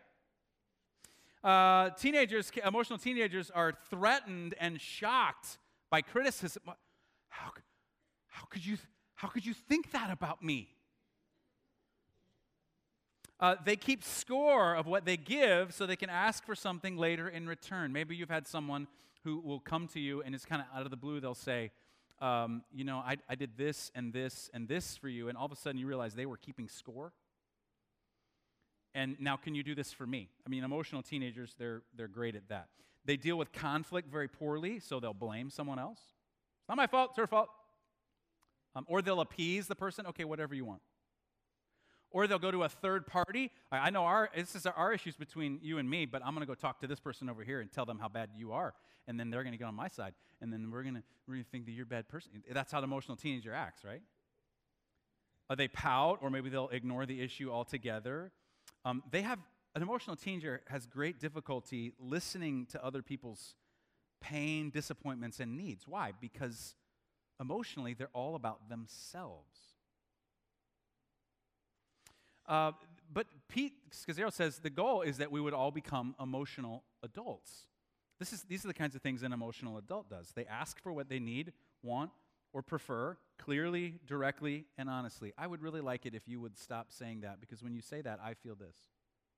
Uh, 1.43 1.91
teenagers, 1.91 2.51
emotional 2.65 2.99
teenagers, 2.99 3.51
are 3.51 3.73
threatened 3.89 4.55
and 4.59 4.81
shocked 4.81 5.57
by 5.89 6.01
criticism. 6.01 6.63
How, 7.29 7.51
how 8.35 8.45
could 8.49 8.65
you, 8.65 8.77
how 9.15 9.29
could 9.29 9.45
you 9.45 9.53
think 9.53 9.91
that 9.91 10.11
about 10.11 10.43
me? 10.43 10.67
Uh, 13.39 13.55
they 13.63 13.77
keep 13.77 14.03
score 14.03 14.75
of 14.75 14.85
what 14.85 15.05
they 15.05 15.15
give 15.15 15.73
so 15.73 15.85
they 15.85 15.95
can 15.95 16.09
ask 16.09 16.45
for 16.45 16.53
something 16.53 16.97
later 16.97 17.29
in 17.29 17.47
return. 17.47 17.93
Maybe 17.93 18.15
you've 18.15 18.29
had 18.29 18.45
someone 18.45 18.87
who 19.23 19.39
will 19.39 19.61
come 19.61 19.87
to 19.89 20.01
you 20.01 20.21
and 20.21 20.35
it's 20.35 20.45
kind 20.45 20.61
of 20.61 20.67
out 20.77 20.83
of 20.83 20.91
the 20.91 20.97
blue, 20.97 21.21
they'll 21.21 21.33
say, 21.33 21.71
um, 22.19 22.63
You 22.73 22.83
know, 22.83 22.97
I, 22.97 23.15
I 23.29 23.35
did 23.35 23.57
this 23.57 23.89
and 23.95 24.11
this 24.11 24.49
and 24.53 24.67
this 24.67 24.97
for 24.97 25.07
you. 25.07 25.29
And 25.29 25.37
all 25.37 25.45
of 25.45 25.51
a 25.53 25.55
sudden 25.55 25.79
you 25.79 25.87
realize 25.87 26.13
they 26.13 26.25
were 26.25 26.37
keeping 26.37 26.67
score. 26.67 27.13
And 28.93 29.17
now, 29.19 29.35
can 29.37 29.55
you 29.55 29.63
do 29.63 29.75
this 29.75 29.91
for 29.91 30.07
me? 30.07 30.29
I 30.45 30.49
mean, 30.49 30.63
emotional 30.63 31.01
teenagers, 31.01 31.55
they're, 31.57 31.83
they're 31.97 32.07
great 32.07 32.35
at 32.35 32.47
that. 32.49 32.67
They 33.03 33.17
deal 33.17 33.37
with 33.37 33.51
conflict 33.51 34.09
very 34.09 34.29
poorly, 34.29 34.79
so 34.79 35.01
they'll 35.01 35.13
blame 35.13 35.49
someone 35.49 35.79
else. 35.79 35.99
It's 35.99 36.69
not 36.69 36.77
my 36.77 36.87
fault, 36.87 37.11
it's 37.11 37.17
her 37.17 37.27
fault. 37.27 37.49
Um, 38.75 38.85
or 38.87 39.01
they'll 39.01 39.21
appease 39.21 39.67
the 39.67 39.75
person, 39.75 40.05
okay, 40.07 40.25
whatever 40.25 40.53
you 40.53 40.65
want. 40.65 40.81
Or 42.11 42.27
they'll 42.27 42.39
go 42.39 42.51
to 42.51 42.63
a 42.63 42.69
third 42.69 43.07
party. 43.07 43.51
I, 43.71 43.77
I 43.77 43.89
know 43.89 44.03
our, 44.03 44.29
this 44.35 44.55
is 44.55 44.65
our 44.65 44.93
issues 44.93 45.15
between 45.15 45.59
you 45.61 45.77
and 45.77 45.89
me, 45.89 46.05
but 46.05 46.21
I'm 46.25 46.33
going 46.33 46.45
to 46.45 46.47
go 46.47 46.55
talk 46.55 46.79
to 46.81 46.87
this 46.87 46.99
person 46.99 47.29
over 47.29 47.43
here 47.43 47.61
and 47.61 47.71
tell 47.71 47.85
them 47.85 47.99
how 47.99 48.09
bad 48.09 48.29
you 48.37 48.51
are. 48.51 48.73
And 49.07 49.19
then 49.19 49.29
they're 49.29 49.43
going 49.43 49.53
to 49.53 49.57
get 49.57 49.67
on 49.67 49.75
my 49.75 49.87
side. 49.87 50.13
And 50.41 50.51
then 50.51 50.71
we're 50.71 50.83
going 50.83 50.95
to 50.95 51.43
think 51.51 51.65
that 51.65 51.71
you're 51.71 51.83
a 51.83 51.87
bad 51.87 52.07
person. 52.07 52.31
That's 52.51 52.71
how 52.71 52.81
the 52.81 52.85
emotional 52.85 53.17
teenager 53.17 53.53
acts, 53.53 53.83
right? 53.83 54.01
Uh, 55.49 55.55
they 55.55 55.67
pout, 55.67 56.19
or 56.21 56.29
maybe 56.29 56.49
they'll 56.49 56.69
ignore 56.69 57.05
the 57.05 57.21
issue 57.21 57.51
altogether. 57.51 58.31
Um, 58.83 59.03
they 59.11 59.21
have 59.21 59.39
an 59.75 59.81
emotional 59.81 60.15
teenager 60.15 60.61
has 60.67 60.85
great 60.85 61.19
difficulty 61.19 61.91
listening 61.99 62.65
to 62.71 62.83
other 62.83 63.01
people's 63.01 63.55
pain, 64.21 64.69
disappointments, 64.69 65.39
and 65.39 65.55
needs. 65.57 65.87
Why? 65.87 66.13
Because 66.19 66.75
emotionally, 67.39 67.93
they're 67.93 68.09
all 68.13 68.35
about 68.35 68.69
themselves. 68.69 69.59
Uh, 72.47 72.71
but 73.11 73.27
Pete 73.47 73.73
Scazzero 73.91 74.31
says 74.31 74.59
the 74.59 74.69
goal 74.69 75.01
is 75.01 75.17
that 75.17 75.31
we 75.31 75.41
would 75.41 75.53
all 75.53 75.71
become 75.71 76.15
emotional 76.19 76.83
adults. 77.03 77.67
This 78.19 78.31
is, 78.31 78.43
these 78.43 78.63
are 78.63 78.67
the 78.67 78.73
kinds 78.73 78.95
of 78.95 79.01
things 79.01 79.23
an 79.23 79.33
emotional 79.33 79.77
adult 79.77 80.09
does. 80.09 80.31
They 80.35 80.45
ask 80.45 80.81
for 80.81 80.93
what 80.93 81.09
they 81.09 81.19
need, 81.19 81.53
want, 81.83 82.11
or 82.53 82.61
prefer 82.61 83.17
clearly, 83.37 83.95
directly, 84.07 84.65
and 84.77 84.89
honestly. 84.89 85.33
I 85.37 85.47
would 85.47 85.61
really 85.61 85.81
like 85.81 86.05
it 86.05 86.15
if 86.15 86.27
you 86.27 86.39
would 86.39 86.57
stop 86.57 86.91
saying 86.91 87.21
that 87.21 87.41
because 87.41 87.61
when 87.61 87.73
you 87.73 87.81
say 87.81 88.01
that, 88.01 88.19
I 88.23 88.33
feel 88.33 88.55
this. 88.55 88.77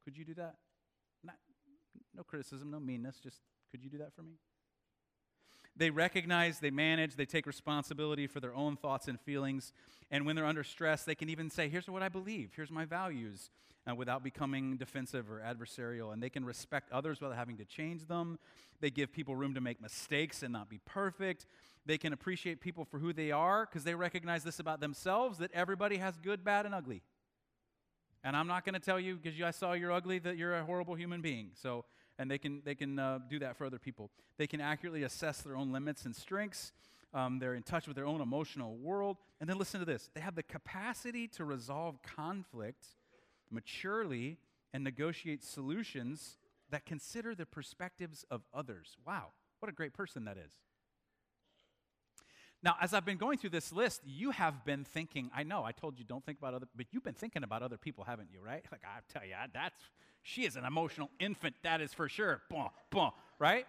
Could 0.03 0.17
you 0.17 0.23
do 0.23 0.35
that? 0.35 0.55
Not, 1.23 1.35
no 2.15 2.23
criticism, 2.23 2.69
no 2.69 2.79
meanness, 2.79 3.19
just 3.21 3.41
could 3.71 3.83
you 3.83 3.89
do 3.89 3.97
that 3.97 4.13
for 4.13 4.21
me? 4.21 4.33
They 5.77 5.89
recognize, 5.91 6.59
they 6.59 6.71
manage, 6.71 7.15
they 7.15 7.25
take 7.25 7.45
responsibility 7.45 8.27
for 8.27 8.39
their 8.39 8.55
own 8.55 8.75
thoughts 8.75 9.07
and 9.07 9.19
feelings. 9.19 9.71
And 10.09 10.25
when 10.25 10.35
they're 10.35 10.45
under 10.45 10.63
stress, 10.63 11.03
they 11.03 11.15
can 11.15 11.29
even 11.29 11.49
say, 11.49 11.69
Here's 11.69 11.87
what 11.87 12.01
I 12.01 12.09
believe, 12.09 12.51
here's 12.55 12.71
my 12.71 12.85
values, 12.85 13.51
uh, 13.89 13.93
without 13.93 14.23
becoming 14.23 14.77
defensive 14.77 15.29
or 15.29 15.39
adversarial. 15.39 16.11
And 16.13 16.21
they 16.21 16.29
can 16.29 16.43
respect 16.43 16.91
others 16.91 17.21
without 17.21 17.35
having 17.35 17.57
to 17.57 17.65
change 17.65 18.07
them. 18.07 18.39
They 18.79 18.89
give 18.89 19.11
people 19.11 19.35
room 19.35 19.53
to 19.53 19.61
make 19.61 19.81
mistakes 19.81 20.43
and 20.43 20.51
not 20.51 20.69
be 20.69 20.79
perfect. 20.85 21.45
They 21.85 21.97
can 21.97 22.11
appreciate 22.11 22.59
people 22.59 22.83
for 22.83 22.99
who 22.99 23.13
they 23.13 23.31
are 23.31 23.65
because 23.65 23.83
they 23.83 23.95
recognize 23.95 24.43
this 24.43 24.59
about 24.59 24.81
themselves 24.81 25.37
that 25.37 25.51
everybody 25.53 25.97
has 25.97 26.17
good, 26.17 26.43
bad, 26.43 26.65
and 26.65 26.73
ugly. 26.73 27.01
And 28.23 28.35
I'm 28.35 28.47
not 28.47 28.65
going 28.65 28.73
to 28.73 28.79
tell 28.79 28.99
you 28.99 29.15
because 29.15 29.39
I 29.41 29.51
saw 29.51 29.73
you're 29.73 29.91
ugly 29.91 30.19
that 30.19 30.37
you're 30.37 30.55
a 30.55 30.63
horrible 30.65 30.95
human 30.95 31.21
being. 31.21 31.51
So, 31.53 31.85
and 32.19 32.29
they 32.29 32.37
can 32.37 32.61
they 32.65 32.75
can 32.75 32.99
uh, 32.99 33.19
do 33.29 33.39
that 33.39 33.57
for 33.57 33.65
other 33.65 33.79
people. 33.79 34.09
They 34.37 34.47
can 34.47 34.61
accurately 34.61 35.03
assess 35.03 35.41
their 35.41 35.55
own 35.55 35.71
limits 35.71 36.05
and 36.05 36.15
strengths. 36.15 36.71
Um, 37.13 37.39
they're 37.39 37.55
in 37.55 37.63
touch 37.63 37.87
with 37.87 37.95
their 37.95 38.05
own 38.05 38.21
emotional 38.21 38.75
world. 38.75 39.17
And 39.39 39.49
then 39.49 39.57
listen 39.57 39.79
to 39.79 39.85
this: 39.85 40.09
they 40.13 40.21
have 40.21 40.35
the 40.35 40.43
capacity 40.43 41.27
to 41.29 41.45
resolve 41.45 42.01
conflict 42.03 42.85
maturely 43.49 44.37
and 44.73 44.83
negotiate 44.83 45.43
solutions 45.43 46.37
that 46.69 46.85
consider 46.85 47.33
the 47.33 47.45
perspectives 47.45 48.25
of 48.29 48.41
others. 48.53 48.97
Wow, 49.05 49.27
what 49.59 49.69
a 49.69 49.73
great 49.73 49.93
person 49.93 50.25
that 50.25 50.37
is. 50.37 50.51
Now, 52.63 52.75
as 52.81 52.93
I've 52.93 53.05
been 53.05 53.17
going 53.17 53.37
through 53.37 53.51
this 53.51 53.71
list, 53.71 54.01
you 54.05 54.31
have 54.31 54.65
been 54.65 54.83
thinking, 54.83 55.29
I 55.35 55.43
know, 55.43 55.63
I 55.63 55.71
told 55.71 55.99
you 55.99 56.05
don't 56.05 56.25
think 56.25 56.39
about 56.39 56.55
other, 56.55 56.67
but 56.75 56.87
you've 56.91 57.03
been 57.03 57.13
thinking 57.13 57.43
about 57.43 57.61
other 57.61 57.77
people, 57.77 58.03
haven't 58.03 58.29
you, 58.31 58.39
right? 58.41 58.65
Like, 58.71 58.81
I 58.83 58.99
tell 59.11 59.25
you, 59.25 59.35
that's, 59.53 59.75
she 60.23 60.45
is 60.45 60.55
an 60.55 60.65
emotional 60.65 61.09
infant, 61.19 61.55
that 61.63 61.81
is 61.81 61.93
for 61.93 62.09
sure. 62.09 62.41
Boom, 62.49 62.69
boom, 62.89 63.11
right? 63.39 63.65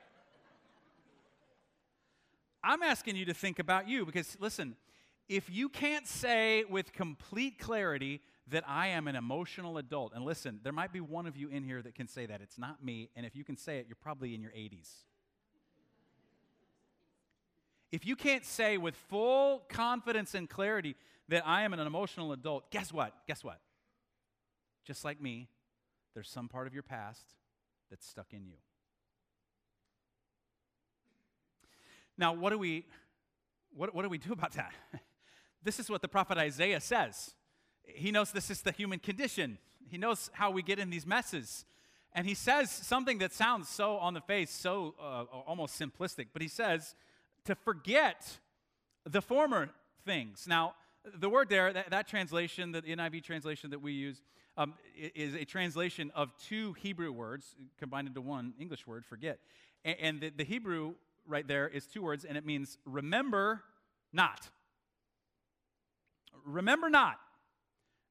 I'm 2.64 2.82
asking 2.82 3.16
you 3.16 3.26
to 3.26 3.34
think 3.34 3.58
about 3.58 3.88
you 3.88 4.06
because, 4.06 4.36
listen, 4.40 4.74
if 5.28 5.50
you 5.50 5.68
can't 5.68 6.06
say 6.06 6.64
with 6.64 6.92
complete 6.92 7.58
clarity 7.58 8.20
that 8.50 8.64
I 8.66 8.88
am 8.88 9.06
an 9.06 9.16
emotional 9.16 9.76
adult, 9.76 10.12
and 10.14 10.24
listen, 10.24 10.60
there 10.62 10.72
might 10.72 10.92
be 10.92 11.00
one 11.00 11.26
of 11.26 11.36
you 11.36 11.48
in 11.48 11.62
here 11.62 11.82
that 11.82 11.94
can 11.94 12.08
say 12.08 12.24
that. 12.26 12.40
It's 12.40 12.58
not 12.58 12.82
me, 12.82 13.10
and 13.14 13.26
if 13.26 13.36
you 13.36 13.44
can 13.44 13.56
say 13.56 13.78
it, 13.78 13.86
you're 13.86 13.96
probably 14.00 14.34
in 14.34 14.40
your 14.40 14.52
80s. 14.52 14.88
If 17.90 18.04
you 18.06 18.16
can't 18.16 18.44
say 18.44 18.76
with 18.76 18.94
full 18.94 19.62
confidence 19.68 20.34
and 20.34 20.48
clarity 20.48 20.94
that 21.28 21.46
I 21.46 21.62
am 21.62 21.72
an 21.72 21.80
emotional 21.80 22.32
adult, 22.32 22.70
guess 22.70 22.92
what? 22.92 23.12
Guess 23.26 23.42
what? 23.42 23.60
Just 24.86 25.04
like 25.04 25.20
me, 25.20 25.48
there's 26.14 26.28
some 26.28 26.48
part 26.48 26.66
of 26.66 26.74
your 26.74 26.82
past 26.82 27.22
that's 27.90 28.06
stuck 28.06 28.32
in 28.32 28.46
you. 28.46 28.56
Now, 32.16 32.32
what 32.32 32.50
do 32.50 32.58
we 32.58 32.84
what, 33.74 33.94
what 33.94 34.02
do 34.02 34.08
we 34.08 34.18
do 34.18 34.32
about 34.32 34.52
that? 34.52 34.72
this 35.62 35.78
is 35.78 35.88
what 35.88 36.02
the 36.02 36.08
prophet 36.08 36.38
Isaiah 36.38 36.80
says. 36.80 37.34
He 37.84 38.10
knows 38.10 38.32
this 38.32 38.50
is 38.50 38.62
the 38.62 38.72
human 38.72 38.98
condition. 38.98 39.58
He 39.88 39.98
knows 39.98 40.30
how 40.32 40.50
we 40.50 40.62
get 40.62 40.78
in 40.78 40.90
these 40.90 41.06
messes. 41.06 41.64
And 42.12 42.26
he 42.26 42.34
says 42.34 42.70
something 42.70 43.18
that 43.18 43.32
sounds 43.32 43.68
so 43.68 43.96
on 43.98 44.14
the 44.14 44.20
face, 44.20 44.50
so 44.50 44.94
uh, 45.00 45.24
almost 45.46 45.78
simplistic, 45.78 46.28
but 46.32 46.42
he 46.42 46.48
says, 46.48 46.94
to 47.48 47.54
forget 47.54 48.38
the 49.06 49.22
former 49.22 49.70
things. 50.04 50.44
Now, 50.46 50.74
the 51.18 51.30
word 51.30 51.48
there, 51.48 51.72
that, 51.72 51.88
that 51.88 52.06
translation, 52.06 52.72
the 52.72 52.82
NIV 52.82 53.24
translation 53.24 53.70
that 53.70 53.80
we 53.80 53.92
use, 53.92 54.20
um, 54.58 54.74
is 55.14 55.34
a 55.34 55.46
translation 55.46 56.12
of 56.14 56.30
two 56.46 56.74
Hebrew 56.74 57.10
words 57.10 57.56
combined 57.78 58.06
into 58.06 58.20
one 58.20 58.52
English 58.60 58.86
word, 58.86 59.06
forget. 59.06 59.38
And, 59.82 59.96
and 59.98 60.20
the, 60.20 60.28
the 60.28 60.44
Hebrew 60.44 60.96
right 61.26 61.48
there 61.48 61.66
is 61.66 61.86
two 61.86 62.02
words, 62.02 62.26
and 62.26 62.36
it 62.36 62.44
means 62.44 62.76
remember 62.84 63.62
not. 64.12 64.50
Remember 66.44 66.90
not. 66.90 67.18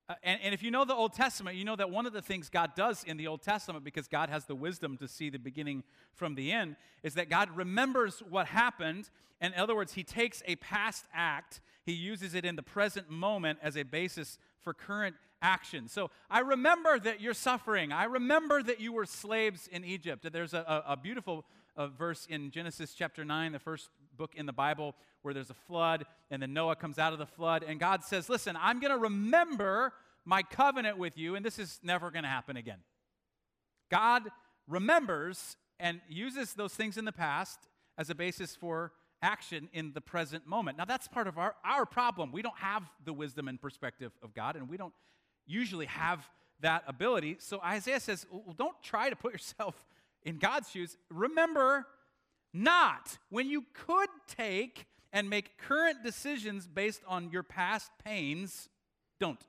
Uh, 0.10 0.14
and, 0.24 0.40
and, 0.42 0.54
if 0.54 0.64
you 0.64 0.72
know 0.72 0.86
the 0.86 0.96
Old 0.96 1.14
Testament, 1.14 1.58
you 1.58 1.66
know 1.66 1.76
that 1.76 1.90
one 1.90 2.06
of 2.06 2.14
the 2.14 2.22
things 2.22 2.50
God 2.50 2.76
does 2.76 3.04
in 3.04 3.18
the 3.18 3.28
Old 3.28 3.42
Testament, 3.42 3.84
because 3.84 4.08
God 4.08 4.30
has 4.30 4.46
the 4.46 4.56
wisdom 4.56 4.96
to 4.98 5.08
see 5.08 5.30
the 5.30 5.40
beginning 5.40 5.84
from 6.14 6.36
the 6.36 6.52
end, 6.52 6.78
is 7.04 7.16
that 7.16 7.30
God 7.30 7.50
remembers 7.56 8.24
what 8.30 8.48
happened. 8.48 9.10
In 9.42 9.54
other 9.56 9.76
words, 9.76 9.94
He 9.94 10.04
takes 10.04 10.42
a 10.46 10.56
past 10.56 11.06
act, 11.14 11.60
He 11.84 11.92
uses 11.92 12.36
it 12.36 12.46
in 12.46 12.56
the 12.56 12.64
present 12.64 13.10
moment 13.10 13.60
as 13.62 13.76
a 13.76 13.84
basis 13.84 14.38
for 14.62 14.74
current 14.74 15.18
action. 15.42 15.90
So 15.90 16.10
I 16.30 16.40
remember 16.40 17.00
that 17.00 17.20
you're 17.20 17.34
suffering. 17.34 17.92
I 17.92 18.06
remember 18.06 18.64
that 18.64 18.80
you 18.80 18.94
were 18.94 19.06
slaves 19.06 19.68
in 19.72 19.84
Egypt. 19.84 20.26
There's 20.32 20.54
a, 20.54 20.84
a, 20.88 20.94
a 20.94 20.98
beautiful 20.98 21.46
uh, 21.76 21.88
verse 21.88 22.26
in 22.30 22.50
Genesis 22.50 22.94
chapter 22.94 23.24
9, 23.24 23.52
the 23.52 23.60
first 23.60 23.90
book 24.18 24.32
in 24.36 24.46
the 24.46 24.54
Bible, 24.54 24.96
where 25.22 25.34
there's 25.34 25.50
a 25.50 25.56
flood, 25.56 26.06
and 26.32 26.42
then 26.42 26.54
Noah 26.54 26.76
comes 26.76 27.00
out 27.00 27.14
of 27.14 27.20
the 27.20 27.26
flood, 27.26 27.64
and 27.64 27.80
God 27.80 28.04
says, 28.04 28.30
Listen, 28.30 28.58
I'm 28.60 28.80
going 28.80 28.92
to 28.92 28.98
remember 28.98 29.94
my 30.26 30.44
covenant 30.44 30.98
with 30.98 31.18
you, 31.18 31.36
and 31.36 31.46
this 31.46 31.60
is 31.60 31.80
never 31.84 32.12
going 32.12 32.24
to 32.24 32.30
happen 32.30 32.58
again. 32.58 32.80
God 33.90 34.24
remembers 34.68 35.56
and 35.80 36.02
uses 36.10 36.54
those 36.54 36.74
things 36.74 36.98
in 36.98 37.06
the 37.06 37.12
past 37.12 37.60
as 37.98 38.10
a 38.10 38.16
basis 38.16 38.56
for 38.56 38.92
action 39.22 39.70
in 39.74 39.94
the 39.94 40.02
present 40.02 40.46
moment. 40.46 40.78
Now, 40.78 40.86
that's 40.86 41.08
part 41.08 41.28
of 41.28 41.38
our, 41.38 41.56
our 41.64 41.86
problem. 41.86 42.32
We 42.32 42.42
don't 42.42 42.58
have 42.58 42.84
the 43.06 43.14
wisdom 43.14 43.48
and 43.48 43.60
perspective 43.60 44.12
of 44.22 44.34
God, 44.34 44.56
and 44.56 44.70
we 44.70 44.78
don't 44.78 44.94
usually 45.46 45.86
have 45.86 46.28
that 46.60 46.84
ability. 46.88 47.38
So 47.40 47.60
Isaiah 47.62 48.00
says, 48.00 48.26
well, 48.32 48.56
don't 48.58 48.76
try 48.84 49.10
to 49.10 49.16
put 49.16 49.32
yourself 49.34 49.76
in 50.24 50.38
God's 50.38 50.70
shoes. 50.70 50.98
Remember 51.10 51.86
not 52.54 53.18
when 53.30 53.50
you 53.50 53.66
could 53.74 54.10
take 54.28 54.86
and 55.14 55.30
make 55.30 55.58
current 55.58 56.04
decisions 56.04 56.68
based 56.68 57.02
on 57.08 57.30
your 57.32 57.44
past 57.44 57.92
pains, 58.04 58.70
don't. 59.20 59.42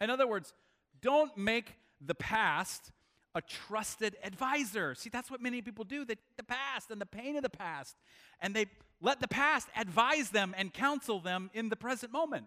In 0.00 0.10
other 0.10 0.26
words, 0.26 0.52
don't 1.00 1.36
make 1.36 1.74
the 2.00 2.14
past 2.14 2.92
a 3.34 3.40
trusted 3.40 4.16
advisor. 4.24 4.94
See, 4.94 5.10
that's 5.10 5.30
what 5.30 5.40
many 5.40 5.62
people 5.62 5.84
do. 5.84 6.04
They 6.04 6.14
take 6.14 6.36
the 6.36 6.42
past 6.42 6.90
and 6.90 7.00
the 7.00 7.06
pain 7.06 7.36
of 7.36 7.42
the 7.42 7.50
past, 7.50 7.96
and 8.40 8.54
they 8.54 8.66
let 9.00 9.20
the 9.20 9.28
past 9.28 9.68
advise 9.76 10.30
them 10.30 10.54
and 10.56 10.72
counsel 10.72 11.20
them 11.20 11.50
in 11.54 11.68
the 11.68 11.76
present 11.76 12.12
moment. 12.12 12.46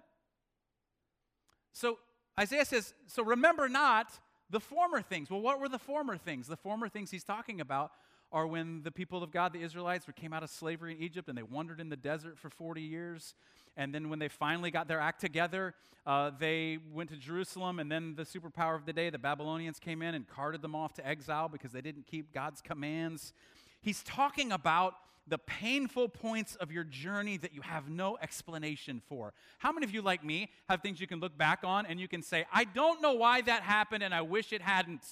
So 1.72 2.00
Isaiah 2.40 2.66
says, 2.66 2.94
So 3.08 3.24
remember 3.24 3.70
not 3.70 4.12
the 4.50 4.60
former 4.60 5.02
things. 5.02 5.30
Well, 5.30 5.42
what 5.42 5.60
were 5.60 5.70
the 5.70 5.80
former 5.80 6.18
things? 6.18 6.48
The 6.48 6.58
former 6.58 6.90
things 6.90 7.12
he's 7.12 7.24
talking 7.24 7.62
about 7.62 7.92
are 8.34 8.48
when 8.48 8.82
the 8.82 8.92
people 8.92 9.24
of 9.24 9.32
God, 9.32 9.54
the 9.54 9.62
Israelites, 9.62 10.06
came 10.16 10.34
out 10.34 10.44
of 10.44 10.50
slavery 10.50 10.94
in 10.94 11.02
Egypt 11.02 11.30
and 11.30 11.38
they 11.38 11.44
wandered 11.44 11.80
in 11.80 11.90
the 11.90 11.96
desert 11.96 12.38
for 12.38 12.50
40 12.50 12.82
years. 12.82 13.36
And 13.78 13.94
then 13.94 14.10
when 14.10 14.20
they 14.20 14.28
finally 14.28 14.72
got 14.72 14.88
their 14.88 15.00
act 15.00 15.22
together, 15.22 15.76
uh, 16.06 16.32
they 16.38 16.80
went 16.92 17.12
to 17.12 17.16
Jerusalem. 17.16 17.80
And 17.80 17.92
then 17.92 18.16
the 18.16 18.24
superpower 18.24 18.76
of 18.76 18.86
the 18.86 18.94
day, 18.94 19.10
the 19.12 19.20
Babylonians, 19.20 19.80
came 19.80 20.02
in 20.02 20.16
and 20.16 20.28
carted 20.28 20.62
them 20.62 20.76
off 20.76 20.94
to 20.96 21.08
exile 21.08 21.48
because 21.48 21.72
they 21.72 21.82
didn't 21.82 22.08
keep 22.08 22.34
God's 22.34 22.60
commands. 22.60 23.34
He's 23.82 24.04
talking 24.04 24.52
about 24.52 24.96
the 25.28 25.38
painful 25.38 26.10
points 26.10 26.56
of 26.56 26.72
your 26.72 26.84
journey 26.84 27.38
that 27.38 27.54
you 27.54 27.62
have 27.62 27.90
no 27.90 28.18
explanation 28.22 29.02
for. 29.08 29.34
How 29.60 29.72
many 29.72 29.86
of 29.86 29.94
you, 29.94 30.02
like 30.02 30.24
me, 30.24 30.50
have 30.68 30.82
things 30.82 31.00
you 31.00 31.08
can 31.08 31.20
look 31.20 31.38
back 31.38 31.60
on 31.64 31.86
and 31.86 32.00
you 32.00 32.08
can 32.08 32.22
say, 32.22 32.46
I 32.52 32.66
don't 32.66 33.02
know 33.02 33.14
why 33.14 33.42
that 33.42 33.64
happened 33.64 34.04
and 34.04 34.14
I 34.14 34.22
wish 34.22 34.52
it 34.52 34.62
hadn't? 34.62 35.04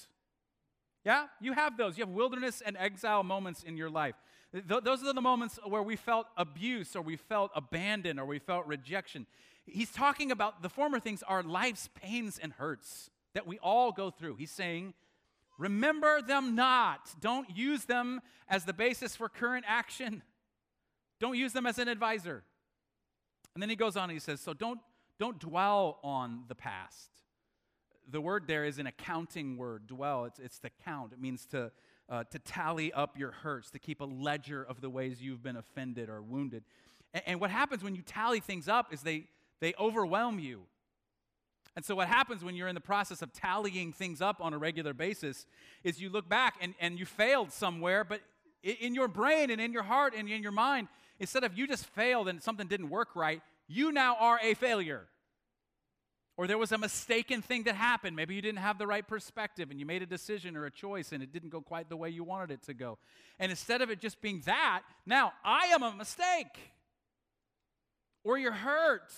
Yeah, 1.04 1.26
you 1.40 1.52
have 1.52 1.76
those. 1.76 1.98
You 1.98 2.04
have 2.04 2.14
wilderness 2.14 2.62
and 2.64 2.76
exile 2.76 3.22
moments 3.22 3.62
in 3.62 3.76
your 3.76 3.90
life 3.90 4.14
Th- 4.52 4.82
those 4.84 5.02
are 5.02 5.12
the 5.12 5.20
moments 5.20 5.58
where 5.64 5.82
we 5.82 5.96
felt 5.96 6.26
abuse 6.36 6.94
or 6.94 7.02
we 7.02 7.16
felt 7.16 7.50
abandoned 7.54 8.20
or 8.20 8.26
we 8.26 8.38
felt 8.38 8.66
rejection. 8.66 9.26
He's 9.64 9.90
talking 9.90 10.30
about 10.30 10.62
the 10.62 10.68
former 10.68 11.00
things 11.00 11.22
are 11.22 11.42
life's 11.42 11.88
pains 11.94 12.38
and 12.38 12.52
hurts 12.52 13.10
that 13.34 13.46
we 13.46 13.58
all 13.60 13.92
go 13.92 14.10
through. 14.10 14.36
He's 14.36 14.50
saying, 14.50 14.92
remember 15.56 16.20
them 16.20 16.54
not. 16.54 17.14
Don't 17.20 17.56
use 17.56 17.84
them 17.84 18.20
as 18.48 18.64
the 18.64 18.74
basis 18.74 19.16
for 19.16 19.28
current 19.28 19.64
action. 19.66 20.22
Don't 21.18 21.38
use 21.38 21.54
them 21.54 21.64
as 21.64 21.78
an 21.78 21.88
advisor. 21.88 22.42
And 23.54 23.62
then 23.62 23.70
he 23.70 23.76
goes 23.76 23.96
on 23.96 24.04
and 24.04 24.12
he 24.12 24.18
says, 24.18 24.40
so 24.40 24.52
don't, 24.52 24.80
don't 25.18 25.38
dwell 25.38 25.98
on 26.02 26.44
the 26.48 26.54
past. 26.54 27.08
The 28.10 28.20
word 28.20 28.44
there 28.46 28.64
is 28.64 28.78
an 28.78 28.86
accounting 28.86 29.56
word, 29.56 29.86
dwell. 29.86 30.24
It's, 30.24 30.38
it's 30.38 30.58
to 30.60 30.70
count. 30.84 31.12
It 31.12 31.20
means 31.20 31.46
to, 31.46 31.70
uh, 32.08 32.24
to 32.24 32.38
tally 32.38 32.92
up 32.92 33.18
your 33.18 33.30
hurts, 33.30 33.70
to 33.70 33.78
keep 33.78 34.00
a 34.00 34.04
ledger 34.04 34.62
of 34.62 34.80
the 34.80 34.90
ways 34.90 35.22
you've 35.22 35.42
been 35.42 35.56
offended 35.56 36.08
or 36.08 36.22
wounded. 36.22 36.64
And, 37.14 37.22
and 37.26 37.40
what 37.40 37.50
happens 37.50 37.82
when 37.82 37.94
you 37.94 38.02
tally 38.02 38.40
things 38.40 38.68
up 38.68 38.92
is 38.92 39.02
they, 39.02 39.26
they 39.60 39.74
overwhelm 39.78 40.38
you. 40.38 40.62
And 41.74 41.84
so, 41.84 41.94
what 41.94 42.08
happens 42.08 42.44
when 42.44 42.54
you're 42.54 42.68
in 42.68 42.74
the 42.74 42.82
process 42.82 43.22
of 43.22 43.32
tallying 43.32 43.92
things 43.92 44.20
up 44.20 44.42
on 44.42 44.52
a 44.52 44.58
regular 44.58 44.92
basis 44.92 45.46
is 45.82 46.00
you 46.02 46.10
look 46.10 46.28
back 46.28 46.56
and, 46.60 46.74
and 46.80 46.98
you 46.98 47.06
failed 47.06 47.50
somewhere, 47.50 48.04
but 48.04 48.20
in 48.62 48.94
your 48.94 49.08
brain 49.08 49.50
and 49.50 49.60
in 49.60 49.72
your 49.72 49.82
heart 49.82 50.14
and 50.14 50.28
in 50.28 50.42
your 50.42 50.52
mind, 50.52 50.88
instead 51.18 51.44
of 51.44 51.56
you 51.56 51.66
just 51.66 51.86
failed 51.86 52.28
and 52.28 52.42
something 52.42 52.66
didn't 52.66 52.90
work 52.90 53.16
right, 53.16 53.40
you 53.68 53.90
now 53.90 54.16
are 54.16 54.38
a 54.42 54.54
failure. 54.54 55.06
Or 56.42 56.48
there 56.48 56.58
was 56.58 56.72
a 56.72 56.78
mistaken 56.78 57.40
thing 57.40 57.62
that 57.62 57.76
happened. 57.76 58.16
Maybe 58.16 58.34
you 58.34 58.42
didn't 58.42 58.58
have 58.58 58.76
the 58.76 58.86
right 58.88 59.06
perspective 59.06 59.70
and 59.70 59.78
you 59.78 59.86
made 59.86 60.02
a 60.02 60.06
decision 60.06 60.56
or 60.56 60.66
a 60.66 60.72
choice 60.72 61.12
and 61.12 61.22
it 61.22 61.32
didn't 61.32 61.50
go 61.50 61.60
quite 61.60 61.88
the 61.88 61.96
way 61.96 62.10
you 62.10 62.24
wanted 62.24 62.50
it 62.50 62.64
to 62.64 62.74
go. 62.74 62.98
And 63.38 63.52
instead 63.52 63.80
of 63.80 63.90
it 63.90 64.00
just 64.00 64.20
being 64.20 64.42
that, 64.44 64.82
now 65.06 65.34
I 65.44 65.66
am 65.66 65.84
a 65.84 65.92
mistake. 65.92 66.58
Or 68.24 68.38
you're 68.38 68.50
hurt. 68.50 69.12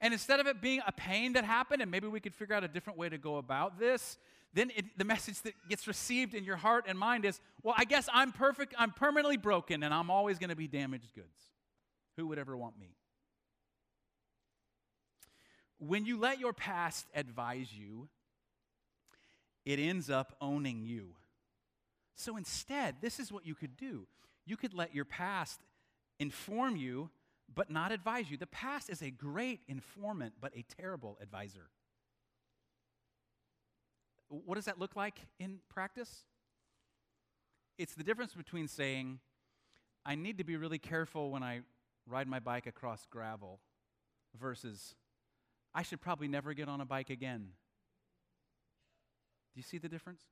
And 0.00 0.12
instead 0.12 0.40
of 0.40 0.48
it 0.48 0.60
being 0.60 0.80
a 0.84 0.90
pain 0.90 1.34
that 1.34 1.44
happened 1.44 1.82
and 1.82 1.88
maybe 1.88 2.08
we 2.08 2.18
could 2.18 2.34
figure 2.34 2.56
out 2.56 2.64
a 2.64 2.68
different 2.68 2.98
way 2.98 3.08
to 3.08 3.16
go 3.16 3.36
about 3.36 3.78
this, 3.78 4.18
then 4.54 4.72
it, 4.74 4.86
the 4.98 5.04
message 5.04 5.40
that 5.42 5.54
gets 5.70 5.86
received 5.86 6.34
in 6.34 6.42
your 6.42 6.56
heart 6.56 6.86
and 6.88 6.98
mind 6.98 7.24
is, 7.24 7.40
well, 7.62 7.76
I 7.78 7.84
guess 7.84 8.08
I'm 8.12 8.32
perfect, 8.32 8.74
I'm 8.76 8.90
permanently 8.90 9.36
broken, 9.36 9.84
and 9.84 9.94
I'm 9.94 10.10
always 10.10 10.40
going 10.40 10.50
to 10.50 10.56
be 10.56 10.66
damaged 10.66 11.14
goods. 11.14 11.28
Who 12.16 12.26
would 12.26 12.40
ever 12.40 12.56
want 12.56 12.76
me? 12.76 12.88
When 15.86 16.06
you 16.06 16.18
let 16.18 16.38
your 16.38 16.52
past 16.52 17.06
advise 17.14 17.72
you, 17.72 18.08
it 19.64 19.78
ends 19.78 20.08
up 20.08 20.36
owning 20.40 20.82
you. 20.82 21.14
So 22.14 22.36
instead, 22.36 22.96
this 23.00 23.18
is 23.18 23.32
what 23.32 23.46
you 23.46 23.54
could 23.54 23.76
do 23.76 24.06
you 24.46 24.56
could 24.56 24.74
let 24.74 24.94
your 24.94 25.06
past 25.06 25.60
inform 26.18 26.76
you, 26.76 27.08
but 27.54 27.70
not 27.70 27.92
advise 27.92 28.30
you. 28.30 28.36
The 28.36 28.46
past 28.46 28.90
is 28.90 29.00
a 29.00 29.10
great 29.10 29.60
informant, 29.68 30.34
but 30.38 30.52
a 30.54 30.64
terrible 30.78 31.16
advisor. 31.22 31.70
What 34.28 34.56
does 34.56 34.66
that 34.66 34.78
look 34.78 34.96
like 34.96 35.18
in 35.38 35.60
practice? 35.70 36.24
It's 37.78 37.94
the 37.94 38.04
difference 38.04 38.34
between 38.34 38.68
saying, 38.68 39.20
I 40.04 40.14
need 40.14 40.36
to 40.38 40.44
be 40.44 40.56
really 40.56 40.78
careful 40.78 41.30
when 41.30 41.42
I 41.42 41.60
ride 42.06 42.28
my 42.28 42.38
bike 42.38 42.66
across 42.66 43.06
gravel 43.10 43.60
versus 44.38 44.94
I 45.74 45.82
should 45.82 46.00
probably 46.00 46.28
never 46.28 46.54
get 46.54 46.68
on 46.68 46.80
a 46.80 46.86
bike 46.86 47.10
again. 47.10 47.48
Do 49.52 49.58
you 49.58 49.62
see 49.62 49.78
the 49.78 49.88
difference? 49.88 50.22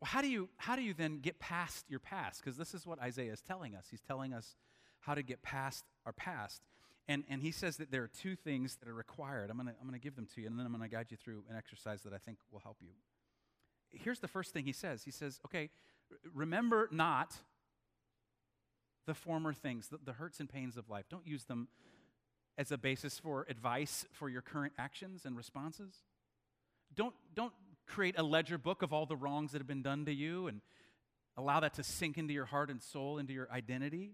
Well, 0.00 0.08
how 0.10 0.22
do 0.22 0.28
you, 0.28 0.48
how 0.56 0.76
do 0.76 0.82
you 0.82 0.94
then 0.94 1.20
get 1.20 1.38
past 1.38 1.86
your 1.88 1.98
past? 1.98 2.42
Because 2.42 2.56
this 2.56 2.74
is 2.74 2.86
what 2.86 3.00
Isaiah 3.00 3.32
is 3.32 3.40
telling 3.40 3.74
us. 3.74 3.86
He's 3.90 4.00
telling 4.00 4.32
us 4.32 4.56
how 5.00 5.14
to 5.14 5.22
get 5.22 5.42
past 5.42 5.84
our 6.06 6.12
past. 6.12 6.62
And, 7.08 7.24
and 7.28 7.42
he 7.42 7.50
says 7.50 7.78
that 7.78 7.90
there 7.90 8.02
are 8.02 8.08
two 8.08 8.36
things 8.36 8.76
that 8.76 8.88
are 8.88 8.94
required. 8.94 9.50
I'm 9.50 9.56
going 9.56 9.68
to 9.68 9.74
I'm 9.80 9.90
to 9.90 9.98
give 9.98 10.14
them 10.14 10.28
to 10.34 10.40
you, 10.42 10.46
and 10.46 10.58
then 10.58 10.66
I'm 10.66 10.72
going 10.72 10.88
to 10.88 10.94
guide 10.94 11.06
you 11.10 11.16
through 11.16 11.44
an 11.50 11.56
exercise 11.56 12.02
that 12.02 12.12
I 12.12 12.18
think 12.18 12.38
will 12.52 12.60
help 12.60 12.76
you. 12.80 12.90
Here's 13.90 14.20
the 14.20 14.28
first 14.28 14.52
thing 14.52 14.66
he 14.66 14.72
says 14.72 15.04
He 15.04 15.10
says, 15.10 15.40
okay, 15.46 15.70
remember 16.34 16.88
not 16.92 17.34
the 19.06 19.14
former 19.14 19.54
things, 19.54 19.88
the, 19.88 19.98
the 20.04 20.12
hurts 20.12 20.38
and 20.38 20.50
pains 20.50 20.76
of 20.76 20.90
life. 20.90 21.06
Don't 21.10 21.26
use 21.26 21.44
them 21.44 21.68
as 22.58 22.72
a 22.72 22.76
basis 22.76 23.18
for 23.18 23.46
advice 23.48 24.04
for 24.12 24.28
your 24.28 24.42
current 24.42 24.72
actions 24.76 25.24
and 25.24 25.36
responses. 25.36 25.94
Don't, 26.94 27.14
don't 27.34 27.52
create 27.86 28.18
a 28.18 28.22
ledger 28.22 28.58
book 28.58 28.82
of 28.82 28.92
all 28.92 29.06
the 29.06 29.16
wrongs 29.16 29.52
that 29.52 29.58
have 29.58 29.66
been 29.68 29.82
done 29.82 30.04
to 30.04 30.12
you 30.12 30.48
and 30.48 30.60
allow 31.36 31.60
that 31.60 31.74
to 31.74 31.84
sink 31.84 32.18
into 32.18 32.34
your 32.34 32.46
heart 32.46 32.68
and 32.68 32.82
soul, 32.82 33.18
into 33.18 33.32
your 33.32 33.48
identity. 33.52 34.10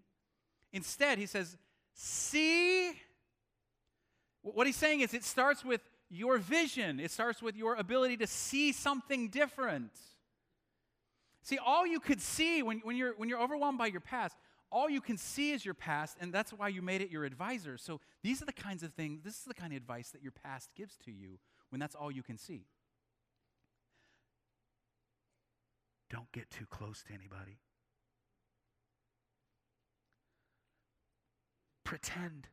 Instead, 0.72 1.18
he 1.18 1.26
says, 1.26 1.56
see. 1.94 2.92
What 4.42 4.66
he's 4.66 4.76
saying 4.76 5.00
is 5.00 5.14
it 5.14 5.24
starts 5.24 5.64
with 5.64 5.80
your 6.10 6.36
vision, 6.36 7.00
it 7.00 7.10
starts 7.10 7.42
with 7.42 7.56
your 7.56 7.74
ability 7.76 8.18
to 8.18 8.26
see 8.26 8.72
something 8.72 9.28
different. 9.28 9.90
See, 11.42 11.58
all 11.58 11.86
you 11.86 11.98
could 11.98 12.20
see 12.20 12.62
when, 12.62 12.80
when, 12.84 12.96
you're, 12.96 13.14
when 13.16 13.28
you're 13.28 13.40
overwhelmed 13.40 13.78
by 13.78 13.86
your 13.86 14.00
past, 14.00 14.36
all 14.74 14.90
you 14.90 15.00
can 15.00 15.16
see 15.16 15.52
is 15.52 15.64
your 15.64 15.72
past, 15.72 16.16
and 16.20 16.32
that's 16.32 16.52
why 16.52 16.66
you 16.66 16.82
made 16.82 17.00
it 17.00 17.08
your 17.08 17.24
advisor. 17.24 17.78
So 17.78 18.00
these 18.24 18.42
are 18.42 18.44
the 18.44 18.52
kinds 18.52 18.82
of 18.82 18.92
things, 18.92 19.22
this 19.22 19.38
is 19.38 19.44
the 19.44 19.54
kind 19.54 19.72
of 19.72 19.76
advice 19.76 20.10
that 20.10 20.20
your 20.20 20.32
past 20.32 20.68
gives 20.74 20.96
to 21.04 21.12
you 21.12 21.38
when 21.70 21.78
that's 21.78 21.94
all 21.94 22.10
you 22.10 22.24
can 22.24 22.36
see. 22.36 22.66
Don't 26.10 26.30
get 26.32 26.50
too 26.50 26.66
close 26.68 27.04
to 27.04 27.12
anybody. 27.14 27.60
Pretend. 31.84 32.48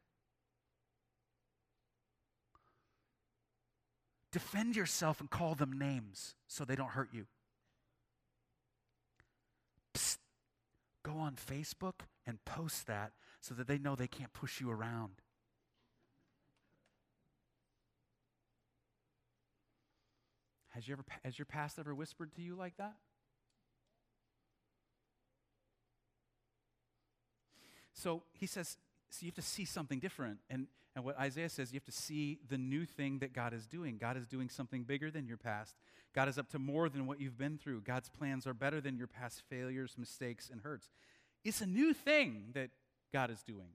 Defend 4.31 4.75
yourself 4.75 5.19
and 5.19 5.29
call 5.29 5.55
them 5.55 5.77
names 5.77 6.35
so 6.47 6.65
they 6.65 6.75
don't 6.75 6.91
hurt 6.91 7.09
you. 7.11 7.25
Go 11.03 11.13
on 11.13 11.35
Facebook 11.35 12.01
and 12.31 12.43
post 12.45 12.87
that 12.87 13.11
so 13.41 13.53
that 13.53 13.67
they 13.67 13.77
know 13.77 13.93
they 13.95 14.07
can't 14.07 14.31
push 14.31 14.61
you 14.61 14.71
around. 14.71 15.11
Has, 20.69 20.87
you 20.87 20.93
ever, 20.93 21.03
has 21.25 21.37
your 21.37 21.45
past 21.45 21.77
ever 21.77 21.93
whispered 21.93 22.33
to 22.35 22.41
you 22.41 22.55
like 22.55 22.77
that? 22.77 22.95
So 27.93 28.23
he 28.31 28.45
says, 28.45 28.77
so 29.09 29.25
you 29.25 29.27
have 29.27 29.35
to 29.35 29.41
see 29.41 29.65
something 29.65 29.99
different. 29.99 30.37
And, 30.49 30.67
and 30.95 31.03
what 31.03 31.19
Isaiah 31.19 31.49
says, 31.49 31.73
you 31.73 31.77
have 31.77 31.85
to 31.85 31.91
see 31.91 32.39
the 32.49 32.57
new 32.57 32.85
thing 32.85 33.19
that 33.19 33.33
God 33.33 33.53
is 33.53 33.67
doing. 33.67 33.97
God 33.97 34.15
is 34.15 34.25
doing 34.25 34.47
something 34.47 34.83
bigger 34.83 35.11
than 35.11 35.27
your 35.27 35.35
past. 35.35 35.75
God 36.15 36.29
is 36.29 36.37
up 36.37 36.49
to 36.51 36.59
more 36.59 36.87
than 36.87 37.05
what 37.05 37.19
you've 37.19 37.37
been 37.37 37.57
through. 37.57 37.81
God's 37.81 38.07
plans 38.07 38.47
are 38.47 38.53
better 38.53 38.79
than 38.79 38.97
your 38.97 39.07
past 39.07 39.41
failures, 39.49 39.95
mistakes, 39.97 40.49
and 40.49 40.61
hurts. 40.61 40.89
It's 41.43 41.61
a 41.61 41.65
new 41.65 41.93
thing 41.93 42.51
that 42.53 42.69
God 43.13 43.31
is 43.31 43.43
doing. 43.43 43.69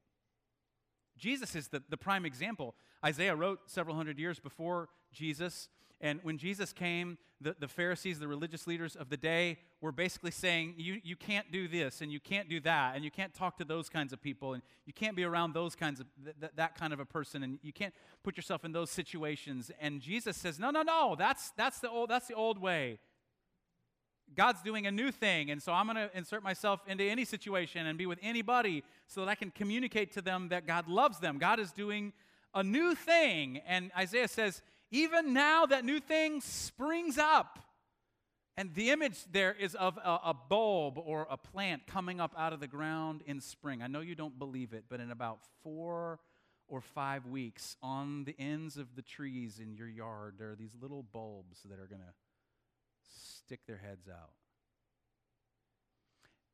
Jesus 1.19 1.55
is 1.57 1.69
the, 1.69 1.83
the 1.89 1.97
prime 1.97 2.25
example. 2.27 2.75
Isaiah 3.05 3.35
wrote 3.35 3.61
several 3.67 3.97
hundred 3.97 4.19
years 4.19 4.39
before 4.39 4.89
Jesus. 5.13 5.69
And 6.01 6.21
when 6.23 6.37
Jesus 6.37 6.75
came, 6.75 7.17
the, 7.41 7.57
the 7.59 7.69
Pharisees, 7.69 8.19
the 8.19 8.29
religious 8.29 8.67
leaders 8.67 8.97
of 8.97 9.09
the 9.09 9.17
day, 9.17 9.59
were 9.81 9.93
basically 9.93 10.31
saying, 10.31 10.75
you, 10.77 11.01
you 11.03 11.17
can't 11.17 11.51
do 11.51 11.69
this, 11.69 12.03
and 12.03 12.13
you 12.13 12.21
can't 12.21 12.51
do 12.51 12.61
that, 12.61 12.95
and 12.95 13.05
you 13.05 13.11
can't 13.11 13.33
talk 13.33 13.57
to 13.59 13.65
those 13.65 13.89
kinds 13.89 14.13
of 14.13 14.21
people, 14.21 14.53
and 14.53 14.63
you 14.85 14.93
can't 14.93 15.17
be 15.17 15.25
around 15.25 15.55
those 15.55 15.75
kinds 15.75 16.01
of, 16.01 16.07
th- 16.23 16.37
th- 16.39 16.53
that 16.57 16.79
kind 16.79 16.93
of 16.93 17.01
a 17.01 17.05
person, 17.07 17.43
and 17.43 17.59
you 17.63 17.73
can't 17.73 17.95
put 18.23 18.37
yourself 18.37 18.65
in 18.65 18.73
those 18.73 18.91
situations. 18.91 19.71
And 19.81 20.01
Jesus 20.03 20.37
says, 20.37 20.59
no, 20.59 20.71
no, 20.71 20.83
no, 20.83 21.15
that's, 21.19 21.51
that's, 21.57 21.79
the, 21.79 21.89
old, 21.89 22.11
that's 22.11 22.27
the 22.27 22.35
old 22.35 22.59
way. 22.59 22.99
God's 24.35 24.63
doing 24.63 24.87
a 24.87 24.91
new 24.91 25.11
thing, 25.11 25.51
and 25.51 25.63
so 25.63 25.73
I'm 25.73 25.87
going 25.87 25.97
to 25.97 26.11
insert 26.17 26.43
myself 26.43 26.81
into 26.87 27.05
any 27.05 27.25
situation 27.25 27.87
and 27.87 27.97
be 27.97 28.07
with 28.07 28.19
anybody 28.23 28.83
so 29.07 29.21
that 29.21 29.29
I 29.29 29.35
can 29.35 29.51
communicate 29.51 30.13
to 30.13 30.23
them 30.23 30.49
that 30.49 30.67
God 30.67 30.89
loves 30.89 31.21
them. 31.21 31.39
God 31.39 31.61
is 31.61 31.73
doing 31.73 32.13
a 32.55 32.63
new 32.63 32.95
thing. 32.95 33.61
And 33.67 33.93
Isaiah 33.97 34.29
says, 34.29 34.63
even 34.91 35.33
now 35.33 35.67
that 35.67 35.85
new 35.85 36.01
thing 36.01 36.41
springs 36.41 37.19
up. 37.19 37.59
And 38.59 38.75
the 38.75 38.91
image 38.91 39.19
there 39.31 39.53
is 39.53 39.75
of 39.75 39.99
a, 39.99 40.21
a, 40.25 40.35
bulb 40.49 40.97
or 40.97 41.27
a 41.31 41.37
plant 41.37 41.87
coming 41.87 42.21
up 42.21 42.33
out 42.39 42.55
of 42.55 42.61
the 42.61 42.67
ground 42.67 43.23
in 43.27 43.43
spring. 43.43 43.83
I 43.83 43.87
know 43.87 44.01
you 44.01 44.15
don't 44.15 44.39
believe 44.39 44.73
it, 44.73 44.85
but 44.89 44.99
in 44.99 45.11
about 45.11 45.41
four 45.63 46.21
or 46.67 46.81
five 46.81 47.27
weeks, 47.27 47.77
on 47.83 48.25
the 48.25 48.35
ends 48.39 48.79
of 48.79 48.97
the 48.97 49.03
trees 49.03 49.61
in 49.61 49.75
your 49.75 49.89
yard, 49.89 50.37
there 50.39 50.51
are 50.51 50.57
these 50.57 50.75
little 50.81 51.03
bulbs 51.03 51.61
that 51.69 51.79
are 51.79 51.87
going 51.87 52.01
to 52.01 52.15
stick 53.47 53.61
their 53.67 53.77
heads 53.79 54.09
out. 54.09 54.31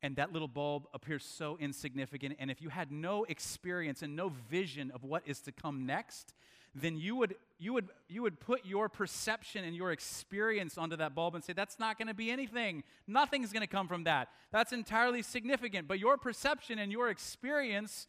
And 0.03 0.17
that 0.17 0.31
little 0.31 0.47
bulb 0.47 0.85
appears 0.93 1.23
so 1.25 1.57
insignificant. 1.59 2.35
And 2.37 2.51
if 2.51 2.61
you 2.61 2.69
had 2.69 2.91
no 2.91 3.23
experience 3.23 4.03
and 4.03 4.15
no 4.15 4.29
vision 4.49 4.91
of 4.93 5.03
what 5.03 5.23
is 5.25 5.39
to 5.41 5.51
come 5.51 5.87
next, 5.87 6.33
then 6.75 6.97
you 6.97 7.15
would, 7.15 7.35
you 7.57 7.73
would, 7.73 7.87
you 8.09 8.21
would 8.21 8.39
put 8.39 8.65
your 8.65 8.89
perception 8.89 9.63
and 9.63 9.75
your 9.75 9.91
experience 9.91 10.77
onto 10.77 10.97
that 10.97 11.15
bulb 11.15 11.33
and 11.33 11.43
say, 11.43 11.53
that's 11.53 11.79
not 11.79 11.97
going 11.97 12.09
to 12.09 12.13
be 12.13 12.29
anything. 12.29 12.83
Nothing's 13.07 13.51
going 13.51 13.61
to 13.61 13.67
come 13.67 13.87
from 13.87 14.03
that. 14.03 14.27
That's 14.51 14.71
entirely 14.71 15.23
significant. 15.23 15.87
But 15.87 15.99
your 15.99 16.17
perception 16.17 16.77
and 16.77 16.91
your 16.91 17.09
experience 17.09 18.07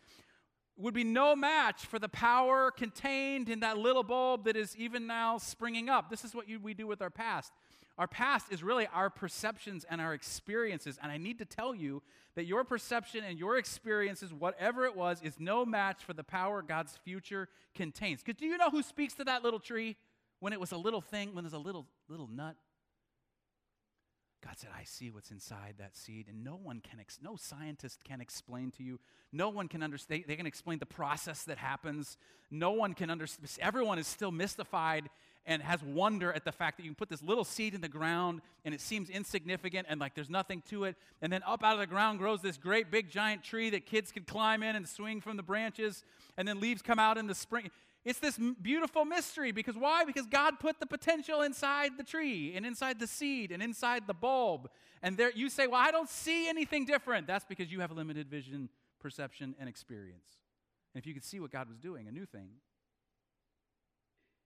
would 0.77 0.95
be 0.95 1.05
no 1.05 1.37
match 1.37 1.87
for 1.87 1.99
the 1.99 2.09
power 2.09 2.71
contained 2.71 3.49
in 3.49 3.61
that 3.61 3.79
little 3.79 4.03
bulb 4.03 4.45
that 4.45 4.57
is 4.57 4.77
even 4.77 5.07
now 5.07 5.39
springing 5.39 5.89
up. 5.89 6.11
This 6.11 6.25
is 6.25 6.35
what 6.35 6.49
you, 6.49 6.59
we 6.59 6.75
do 6.75 6.87
with 6.87 7.01
our 7.01 7.11
past. 7.11 7.53
Our 7.97 8.09
past 8.09 8.51
is 8.51 8.63
really 8.63 8.89
our 8.93 9.09
perceptions 9.09 9.85
and 9.89 10.01
our 10.01 10.15
experiences. 10.15 10.99
And 11.01 11.13
I 11.13 11.19
need 11.19 11.39
to 11.39 11.45
tell 11.45 11.75
you 11.75 12.03
that 12.35 12.45
your 12.45 12.65
perception 12.65 13.23
and 13.23 13.39
your 13.39 13.57
experiences, 13.57 14.33
whatever 14.33 14.85
it 14.85 14.97
was, 14.97 15.23
is 15.23 15.39
no 15.39 15.65
match 15.65 16.03
for 16.05 16.13
the 16.13 16.25
power 16.25 16.61
God's 16.61 16.97
future 17.05 17.49
contains. 17.75 18.23
Because 18.23 18.39
do 18.39 18.47
you 18.47 18.59
know 18.59 18.71
who 18.71 18.83
speaks 18.83 19.15
to 19.15 19.25
that 19.25 19.45
little 19.45 19.61
tree 19.61 19.97
when 20.41 20.53
it 20.53 20.59
was 20.59 20.73
a 20.73 20.77
little 20.77 21.01
thing, 21.01 21.35
when 21.35 21.45
there's 21.45 21.53
a 21.53 21.59
little, 21.59 21.87
little 22.09 22.27
nut? 22.27 22.57
God 24.45 24.59
said, 24.59 24.71
I 24.79 24.85
see 24.85 25.11
what's 25.11 25.31
inside 25.31 25.77
that 25.79 25.97
seed, 25.97 26.27
and 26.29 26.45
no 26.45 26.55
one 26.55 26.81
can, 26.81 27.01
ex- 27.01 27.19
no 27.23 27.37
scientist 27.37 28.05
can 28.05 28.21
explain 28.21 28.71
to 28.73 28.83
you. 28.83 29.01
No 29.33 29.49
one 29.49 29.69
can 29.69 29.83
understand, 29.83 30.25
they 30.27 30.37
can 30.37 30.47
explain 30.47 30.79
the 30.79 30.87
process 30.87 31.45
that 31.45 31.57
happens. 31.57 32.19
No 32.51 32.73
one 32.73 32.93
can 32.93 33.09
understand, 33.09 33.49
everyone 33.61 33.99
is 33.99 34.07
still 34.07 34.31
mystified 34.31 35.09
and 35.47 35.63
has 35.63 35.83
wonder 35.83 36.33
at 36.33 36.45
the 36.45 36.53
fact 36.53 36.77
that 36.77 36.85
you 36.85 36.91
can 36.91 36.97
put 36.97 37.09
this 37.09 37.23
little 37.23 37.45
seed 37.45 37.75
in 37.75 37.81
the 37.81 37.89
ground 37.89 38.41
and 38.65 38.75
it 38.75 38.81
seems 38.81 39.11
insignificant 39.11 39.87
and 39.91 40.01
like 40.01 40.15
there's 40.15 40.31
nothing 40.31 40.63
to 40.71 40.85
it. 40.85 40.97
And 41.21 41.33
then 41.33 41.43
up 41.47 41.63
out 41.63 41.75
of 41.75 41.81
the 41.81 41.87
ground 41.87 42.19
grows 42.19 42.41
this 42.41 42.57
great 42.57 42.91
big 42.91 43.11
giant 43.11 43.43
tree 43.43 43.71
that 43.71 43.87
kids 43.87 44.11
could 44.11 44.27
climb 44.27 44.63
in 44.63 44.77
and 44.77 44.89
swing 44.89 45.21
from 45.21 45.37
the 45.37 45.43
branches, 45.43 46.05
and 46.37 46.49
then 46.49 46.61
leaves 46.61 46.83
come 46.83 46.99
out 46.99 47.19
in 47.19 47.27
the 47.27 47.35
spring. 47.35 47.71
It's 48.05 48.19
this 48.19 48.39
beautiful 48.61 49.05
mystery 49.05 49.51
because 49.53 49.77
why? 49.77 50.05
Because 50.05 50.27
God 50.27 50.61
put 50.61 50.79
the 50.79 50.87
potential 50.87 51.41
inside 51.41 51.93
the 51.97 52.05
tree 52.05 52.53
and 52.55 52.67
inside 52.67 52.99
the 52.99 53.07
seed 53.07 53.51
and 53.51 53.63
inside 53.63 54.07
the 54.07 54.15
bulb. 54.15 54.69
And 55.03 55.17
there 55.17 55.31
you 55.31 55.49
say, 55.49 55.67
"Well, 55.67 55.81
I 55.81 55.91
don't 55.91 56.09
see 56.09 56.49
anything 56.49 56.85
different." 56.85 57.27
That's 57.27 57.45
because 57.45 57.73
you 57.73 57.81
have 57.81 57.93
limited 57.93 58.29
vision, 58.29 58.69
perception, 59.01 59.55
and 59.59 59.69
experience. 59.69 60.39
And 60.95 61.03
if 61.03 61.07
you 61.07 61.15
could 61.15 61.25
see 61.25 61.41
what 61.41 61.51
God 61.51 61.69
was 61.69 61.79
doing, 61.79 62.07
a 62.07 62.13
new 62.13 62.27
thing, 62.27 62.51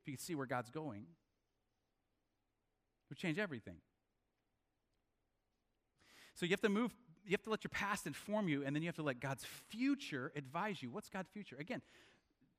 you 0.09 0.17
could 0.17 0.25
see 0.25 0.35
where 0.35 0.47
God's 0.47 0.71
going, 0.71 1.03
it 1.03 3.11
would 3.11 3.19
change 3.19 3.39
everything. 3.39 3.77
So 6.35 6.47
you 6.47 6.51
have 6.51 6.61
to 6.63 6.69
move 6.69 6.93
you 7.29 7.33
have 7.33 7.43
to 7.43 7.51
let 7.51 7.63
your 7.63 7.71
past 7.71 8.07
inform 8.07 8.49
you, 8.49 8.65
and 8.65 8.75
then 8.75 8.83
you 8.83 8.89
have 8.89 8.97
to 8.97 9.03
let 9.03 9.21
God's 9.21 9.45
future 9.45 10.33
advise 10.35 10.83
you. 10.83 10.91
What's 10.91 11.11
God's 11.11 11.29
future? 11.29 11.57
Again, 11.59 11.83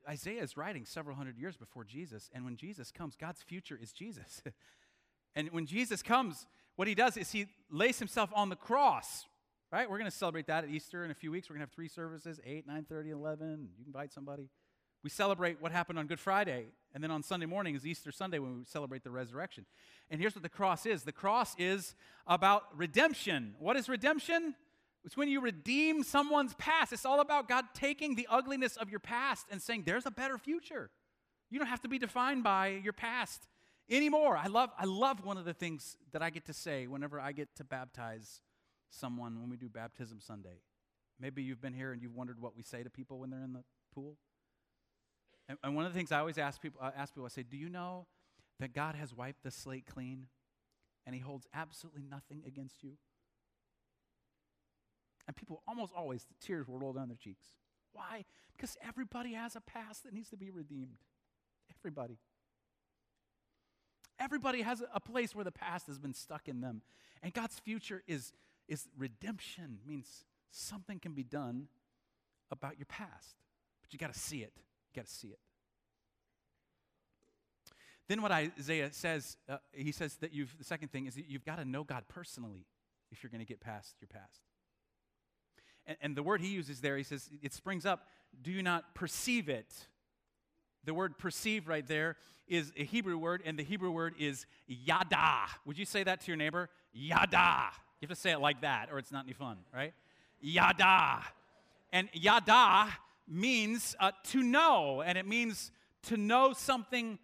Isaiah 0.07 0.43
is 0.43 0.55
writing 0.55 0.85
several 0.85 1.15
hundred 1.15 1.39
years 1.39 1.57
before 1.57 1.83
Jesus, 1.83 2.29
and 2.33 2.45
when 2.45 2.55
Jesus 2.55 2.91
comes, 2.91 3.15
God's 3.15 3.41
future 3.41 3.79
is 3.81 3.91
Jesus. 3.91 4.43
and 5.35 5.51
when 5.51 5.65
Jesus 5.65 6.03
comes, 6.03 6.45
what 6.75 6.87
he 6.87 6.93
does 6.93 7.17
is 7.17 7.31
he 7.31 7.47
lays 7.71 7.97
himself 7.97 8.29
on 8.35 8.49
the 8.49 8.55
cross, 8.55 9.25
right? 9.71 9.89
We're 9.89 9.97
going 9.97 10.11
to 10.11 10.15
celebrate 10.15 10.45
that 10.47 10.65
at 10.65 10.69
Easter 10.69 11.03
in 11.03 11.09
a 11.09 11.15
few 11.15 11.31
weeks. 11.31 11.49
We're 11.49 11.55
going 11.55 11.65
to 11.65 11.71
have 11.71 11.75
three 11.75 11.89
services 11.89 12.39
8, 12.45 12.67
9 12.67 12.85
30, 12.87 13.09
11. 13.09 13.69
You 13.71 13.75
can 13.75 13.85
invite 13.87 14.13
somebody. 14.13 14.49
We 15.03 15.09
celebrate 15.09 15.61
what 15.61 15.71
happened 15.71 15.97
on 15.97 16.07
Good 16.07 16.19
Friday, 16.19 16.67
and 16.93 17.03
then 17.03 17.11
on 17.11 17.23
Sunday 17.23 17.45
morning 17.45 17.75
is 17.75 17.85
Easter 17.85 18.11
Sunday 18.11 18.39
when 18.39 18.59
we 18.59 18.65
celebrate 18.65 19.03
the 19.03 19.11
resurrection. 19.11 19.65
And 20.09 20.19
here's 20.19 20.35
what 20.35 20.43
the 20.43 20.49
cross 20.49 20.85
is 20.85 21.03
the 21.03 21.11
cross 21.11 21.55
is 21.57 21.95
about 22.27 22.63
redemption. 22.75 23.55
What 23.59 23.77
is 23.77 23.87
redemption? 23.87 24.55
It's 25.05 25.15
when 25.15 25.29
you 25.29 25.39
redeem 25.39 26.03
someone's 26.03 26.53
past. 26.55 26.91
It's 26.91 27.05
all 27.05 27.21
about 27.21 27.47
God 27.47 27.65
taking 27.73 28.15
the 28.15 28.27
ugliness 28.29 28.75
of 28.75 28.89
your 28.89 28.99
past 28.99 29.45
and 29.49 29.61
saying, 29.61 29.83
there's 29.85 30.05
a 30.05 30.11
better 30.11 30.37
future. 30.37 30.89
You 31.49 31.57
don't 31.57 31.69
have 31.69 31.81
to 31.81 31.87
be 31.87 31.97
defined 31.97 32.43
by 32.43 32.79
your 32.83 32.91
past 32.91 33.47
anymore. 33.89 34.35
I 34.35 34.47
love, 34.47 34.69
I 34.77 34.85
love 34.85 35.23
one 35.23 35.37
of 35.37 35.45
the 35.45 35.53
things 35.53 35.95
that 36.11 36.21
I 36.21 36.29
get 36.29 36.45
to 36.45 36.53
say 36.53 36.87
whenever 36.87 37.19
I 37.19 37.31
get 37.31 37.55
to 37.55 37.63
baptize 37.63 38.41
someone 38.89 39.39
when 39.39 39.49
we 39.49 39.55
do 39.55 39.69
Baptism 39.69 40.19
Sunday. 40.19 40.59
Maybe 41.19 41.43
you've 41.43 41.61
been 41.61 41.73
here 41.73 41.91
and 41.91 42.01
you've 42.01 42.15
wondered 42.15 42.39
what 42.39 42.55
we 42.55 42.63
say 42.63 42.83
to 42.83 42.89
people 42.89 43.19
when 43.19 43.29
they're 43.29 43.43
in 43.43 43.53
the 43.53 43.63
pool. 43.93 44.17
And, 45.49 45.57
and 45.63 45.75
one 45.75 45.85
of 45.85 45.91
the 45.91 45.97
things 45.97 46.11
I 46.11 46.19
always 46.19 46.37
ask 46.37 46.61
people, 46.61 46.79
I 46.81 46.91
ask 46.95 47.13
people, 47.13 47.25
I 47.25 47.29
say, 47.29 47.43
Do 47.43 47.57
you 47.57 47.69
know 47.69 48.05
that 48.59 48.73
God 48.73 48.95
has 48.95 49.13
wiped 49.13 49.43
the 49.43 49.51
slate 49.51 49.87
clean 49.87 50.27
and 51.05 51.15
He 51.15 51.21
holds 51.21 51.47
absolutely 51.53 52.03
nothing 52.09 52.43
against 52.45 52.83
you? 52.83 52.91
And 55.27 55.35
people 55.35 55.61
almost 55.67 55.91
always, 55.95 56.23
the 56.23 56.45
tears 56.45 56.67
will 56.67 56.79
roll 56.79 56.93
down 56.93 57.07
their 57.07 57.17
cheeks. 57.17 57.45
Why? 57.93 58.25
Because 58.55 58.77
everybody 58.87 59.33
has 59.33 59.55
a 59.55 59.61
past 59.61 60.03
that 60.03 60.13
needs 60.13 60.29
to 60.29 60.37
be 60.37 60.51
redeemed. 60.51 60.97
Everybody. 61.79 62.19
Everybody 64.19 64.61
has 64.61 64.83
a 64.93 64.99
place 64.99 65.33
where 65.33 65.45
the 65.45 65.51
past 65.51 65.87
has 65.87 65.97
been 65.97 66.13
stuck 66.13 66.47
in 66.47 66.61
them. 66.61 66.81
And 67.23 67.33
God's 67.33 67.57
future 67.57 68.03
is, 68.07 68.33
is 68.67 68.87
redemption, 68.97 69.79
means 69.87 70.25
something 70.51 70.99
can 70.99 71.13
be 71.13 71.23
done 71.23 71.67
about 72.51 72.77
your 72.77 72.85
past. 72.85 73.35
But 73.81 73.93
you 73.93 73.99
got 73.99 74.13
to 74.13 74.19
see 74.19 74.43
it. 74.43 74.53
Got 74.95 75.05
to 75.05 75.11
see 75.11 75.29
it. 75.29 75.39
Then 78.07 78.23
what 78.23 78.31
Isaiah 78.31 78.89
says, 78.91 79.37
uh, 79.47 79.57
he 79.71 79.91
says 79.91 80.15
that 80.15 80.33
you've, 80.33 80.57
the 80.57 80.63
second 80.63 80.91
thing 80.91 81.05
is 81.05 81.13
that 81.15 81.29
you've 81.29 81.45
got 81.45 81.57
to 81.57 81.65
know 81.65 81.83
God 81.83 82.05
personally 82.09 82.65
if 83.11 83.21
you're 83.21 83.29
going 83.29 83.39
to 83.39 83.45
get 83.45 83.59
past 83.59 83.95
your 84.01 84.07
past. 84.07 84.41
And, 85.85 85.97
and 86.01 86.17
the 86.17 86.23
word 86.23 86.41
he 86.41 86.47
uses 86.47 86.81
there, 86.81 86.97
he 86.97 87.03
says, 87.03 87.29
it 87.43 87.53
springs 87.53 87.85
up, 87.85 88.07
do 88.41 88.51
you 88.51 88.63
not 88.63 88.95
perceive 88.95 89.47
it? 89.47 89.71
The 90.85 90.93
word 90.93 91.19
perceive 91.19 91.67
right 91.67 91.85
there 91.85 92.15
is 92.47 92.71
a 92.75 92.83
Hebrew 92.83 93.17
word, 93.17 93.43
and 93.45 93.59
the 93.59 93.63
Hebrew 93.63 93.91
word 93.91 94.15
is 94.17 94.47
yada. 94.65 95.47
Would 95.65 95.77
you 95.77 95.85
say 95.85 96.03
that 96.03 96.21
to 96.21 96.27
your 96.27 96.37
neighbor? 96.37 96.69
Yada. 96.93 97.69
You 98.01 98.07
have 98.07 98.09
to 98.09 98.19
say 98.19 98.31
it 98.31 98.39
like 98.39 98.61
that, 98.61 98.89
or 98.91 98.97
it's 98.97 99.11
not 99.11 99.25
any 99.25 99.33
fun, 99.33 99.57
right? 99.71 99.93
Yada. 100.41 101.21
And 101.93 102.09
yada 102.13 102.91
means 103.29 103.95
uh, 103.99 104.11
to 104.25 104.41
know, 104.41 105.01
and 105.01 105.17
it 105.17 105.27
means 105.27 105.71
to 106.03 106.17
know 106.17 106.53
something 106.53 107.19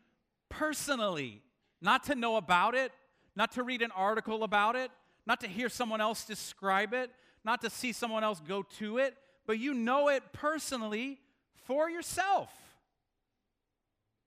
personally, 0.50 1.42
not 1.82 2.04
to 2.04 2.16
know 2.16 2.38
about 2.38 2.76
it, 2.76 2.92
not 3.36 3.52
to 3.54 3.64
read 3.64 3.82
an 3.82 3.92
article 3.92 4.44
about 4.44 4.76
it, 4.76 4.92
not 5.26 5.40
to 5.42 5.48
hear 5.48 5.70
someone 5.70 6.02
else 6.02 6.26
describe 6.26 6.94
it, 6.94 7.12
not 7.44 7.62
to 7.62 7.70
see 7.70 7.92
someone 7.92 8.24
else 8.24 8.42
go 8.48 8.64
to 8.64 8.98
it, 8.98 9.16
but 9.46 9.60
you 9.60 9.74
know 9.74 10.10
it 10.10 10.24
personally 10.32 11.20
for 11.66 11.90
yourself. 11.90 12.50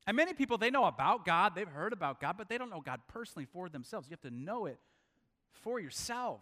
And 0.07 0.17
many 0.17 0.33
people, 0.33 0.57
they 0.57 0.71
know 0.71 0.87
about 0.87 1.27
God, 1.27 1.55
they've 1.55 1.69
heard 1.69 1.93
about 1.93 2.21
God, 2.21 2.37
but 2.39 2.49
they 2.49 2.57
don't 2.57 2.71
know 2.71 2.81
God 2.81 3.01
personally 3.09 3.47
for 3.53 3.69
themselves. 3.69 4.09
You 4.09 4.13
have 4.13 4.31
to 4.31 4.35
know 4.35 4.67
it 4.67 4.79
for 5.51 5.79
yourself. 5.79 6.41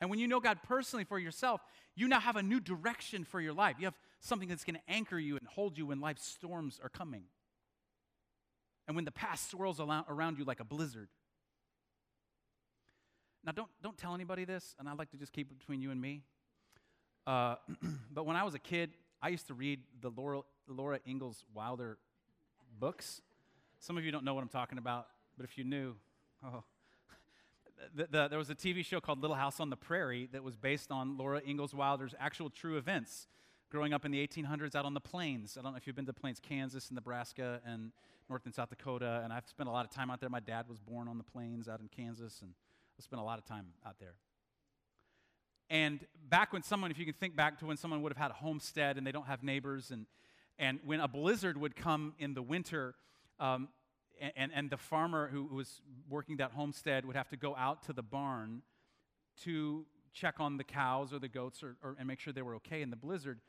And 0.00 0.10
when 0.10 0.18
you 0.18 0.26
know 0.26 0.40
God 0.40 0.58
personally 0.66 1.04
for 1.04 1.18
yourself, 1.18 1.60
you 1.96 2.08
now 2.08 2.20
have 2.20 2.36
a 2.36 2.42
new 2.42 2.60
direction 2.60 3.24
for 3.24 3.40
your 3.40 3.52
life. 3.52 3.76
You 3.78 3.86
have 3.86 3.98
something 4.20 4.48
that's 4.48 4.64
going 4.64 4.76
to 4.76 4.92
anchor 4.92 5.18
you 5.18 5.36
and 5.36 5.46
hold 5.46 5.78
you 5.78 5.86
when 5.86 6.00
life's 6.00 6.26
storms 6.26 6.80
are 6.82 6.88
coming. 6.88 7.24
And 8.86 8.96
when 8.96 9.04
the 9.04 9.12
past 9.12 9.50
swirls 9.50 9.80
around 9.80 10.38
you 10.38 10.44
like 10.44 10.60
a 10.60 10.64
blizzard. 10.64 11.08
Now, 13.44 13.52
don't, 13.52 13.68
don't 13.82 13.96
tell 13.96 14.14
anybody 14.14 14.44
this, 14.44 14.74
and 14.78 14.88
I'd 14.88 14.98
like 14.98 15.10
to 15.10 15.16
just 15.16 15.32
keep 15.32 15.50
it 15.50 15.58
between 15.58 15.82
you 15.82 15.90
and 15.90 16.00
me. 16.00 16.22
Uh, 17.26 17.56
but 18.10 18.26
when 18.26 18.36
I 18.36 18.42
was 18.42 18.54
a 18.54 18.58
kid, 18.58 18.90
I 19.22 19.28
used 19.28 19.46
to 19.48 19.54
read 19.54 19.80
the 20.00 20.10
Laura, 20.10 20.40
Laura 20.66 20.98
Ingalls 21.06 21.44
Wilder 21.54 21.98
books. 22.78 23.20
Some 23.78 23.98
of 23.98 24.04
you 24.04 24.10
don't 24.10 24.24
know 24.24 24.34
what 24.34 24.42
I'm 24.42 24.48
talking 24.48 24.78
about, 24.78 25.08
but 25.36 25.44
if 25.44 25.56
you 25.58 25.64
knew, 25.64 25.94
oh. 26.44 26.64
The, 27.94 28.06
the, 28.10 28.28
there 28.28 28.38
was 28.38 28.50
a 28.50 28.54
TV 28.54 28.84
show 28.84 29.00
called 29.00 29.20
Little 29.20 29.36
House 29.36 29.60
on 29.60 29.70
the 29.70 29.76
Prairie 29.76 30.28
that 30.32 30.42
was 30.42 30.56
based 30.56 30.90
on 30.90 31.16
Laura 31.16 31.40
Ingalls 31.46 31.74
Wilder's 31.74 32.14
actual 32.18 32.50
true 32.50 32.76
events 32.76 33.26
growing 33.70 33.92
up 33.92 34.04
in 34.04 34.12
the 34.12 34.26
1800s 34.26 34.74
out 34.74 34.84
on 34.84 34.94
the 34.94 35.00
plains. 35.00 35.56
I 35.58 35.62
don't 35.62 35.72
know 35.72 35.76
if 35.76 35.86
you've 35.86 35.96
been 35.96 36.06
to 36.06 36.12
the 36.12 36.20
plains, 36.20 36.40
Kansas 36.40 36.88
and 36.88 36.94
Nebraska 36.94 37.60
and 37.66 37.90
North 38.28 38.46
and 38.46 38.54
South 38.54 38.70
Dakota, 38.70 39.20
and 39.24 39.32
I've 39.32 39.48
spent 39.48 39.68
a 39.68 39.72
lot 39.72 39.84
of 39.84 39.90
time 39.90 40.10
out 40.10 40.20
there. 40.20 40.30
My 40.30 40.40
dad 40.40 40.66
was 40.68 40.78
born 40.78 41.08
on 41.08 41.18
the 41.18 41.24
plains 41.24 41.68
out 41.68 41.80
in 41.80 41.88
Kansas, 41.88 42.40
and 42.40 42.52
I 42.98 43.02
spent 43.02 43.20
a 43.20 43.24
lot 43.24 43.38
of 43.38 43.44
time 43.44 43.66
out 43.84 43.96
there. 43.98 44.14
And 45.70 46.00
back 46.28 46.52
when 46.52 46.62
someone, 46.62 46.90
if 46.90 46.98
you 46.98 47.04
can 47.04 47.14
think 47.14 47.34
back 47.34 47.58
to 47.58 47.66
when 47.66 47.76
someone 47.76 48.02
would 48.02 48.12
have 48.12 48.22
had 48.22 48.30
a 48.30 48.34
homestead 48.34 48.96
and 48.96 49.06
they 49.06 49.12
don't 49.12 49.26
have 49.26 49.42
neighbors, 49.42 49.90
and, 49.90 50.06
and 50.58 50.78
when 50.84 51.00
a 51.00 51.08
blizzard 51.08 51.56
would 51.58 51.74
come 51.74 52.14
in 52.18 52.34
the 52.34 52.42
winter, 52.42 52.94
um, 53.40 53.68
and, 54.36 54.52
and 54.54 54.70
the 54.70 54.76
farmer 54.76 55.28
who 55.28 55.44
was 55.44 55.80
working 56.08 56.36
that 56.38 56.52
homestead 56.52 57.04
would 57.04 57.16
have 57.16 57.28
to 57.30 57.36
go 57.36 57.54
out 57.56 57.82
to 57.84 57.92
the 57.92 58.02
barn 58.02 58.62
to 59.42 59.84
check 60.12 60.36
on 60.38 60.56
the 60.56 60.64
cows 60.64 61.12
or 61.12 61.18
the 61.18 61.28
goats 61.28 61.62
or, 61.62 61.76
or, 61.82 61.96
and 61.98 62.06
make 62.06 62.20
sure 62.20 62.32
they 62.32 62.42
were 62.42 62.54
okay 62.56 62.82
in 62.82 62.90
the 62.90 62.96
blizzard. 62.96 63.40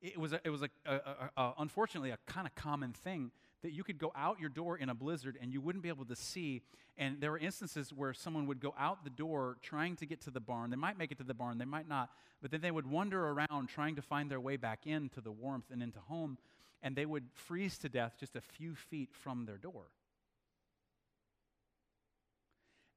it 0.00 0.16
was, 0.18 0.32
a, 0.32 0.40
it 0.44 0.50
was 0.50 0.62
a, 0.62 0.68
a, 0.86 1.30
a, 1.36 1.52
unfortunately 1.58 2.10
a 2.10 2.18
kind 2.26 2.46
of 2.46 2.54
common 2.54 2.92
thing 2.92 3.30
that 3.62 3.72
you 3.72 3.84
could 3.84 3.98
go 3.98 4.12
out 4.16 4.40
your 4.40 4.48
door 4.48 4.76
in 4.76 4.88
a 4.88 4.94
blizzard 4.94 5.36
and 5.40 5.52
you 5.52 5.60
wouldn't 5.60 5.82
be 5.82 5.88
able 5.88 6.04
to 6.04 6.16
see. 6.16 6.62
And 6.98 7.20
there 7.20 7.30
were 7.30 7.38
instances 7.38 7.92
where 7.92 8.12
someone 8.12 8.46
would 8.46 8.60
go 8.60 8.74
out 8.78 9.04
the 9.04 9.10
door 9.10 9.56
trying 9.62 9.96
to 9.96 10.06
get 10.06 10.20
to 10.22 10.30
the 10.30 10.40
barn. 10.40 10.70
They 10.70 10.76
might 10.76 10.98
make 10.98 11.10
it 11.12 11.18
to 11.18 11.24
the 11.24 11.34
barn, 11.34 11.58
they 11.58 11.64
might 11.64 11.88
not, 11.88 12.10
but 12.40 12.50
then 12.50 12.60
they 12.60 12.70
would 12.70 12.86
wander 12.86 13.28
around 13.28 13.68
trying 13.68 13.96
to 13.96 14.02
find 14.02 14.30
their 14.30 14.40
way 14.40 14.56
back 14.56 14.86
into 14.86 15.20
the 15.20 15.30
warmth 15.30 15.70
and 15.70 15.82
into 15.82 16.00
home, 16.00 16.38
and 16.82 16.96
they 16.96 17.06
would 17.06 17.24
freeze 17.32 17.78
to 17.78 17.88
death 17.88 18.16
just 18.18 18.36
a 18.36 18.40
few 18.40 18.74
feet 18.74 19.10
from 19.12 19.46
their 19.46 19.56
door. 19.56 19.84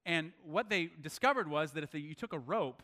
And 0.05 0.31
what 0.43 0.69
they 0.69 0.89
discovered 1.01 1.49
was 1.49 1.71
that 1.71 1.83
if 1.83 1.93
you 1.93 2.13
took 2.13 2.33
a 2.33 2.39
rope 2.39 2.83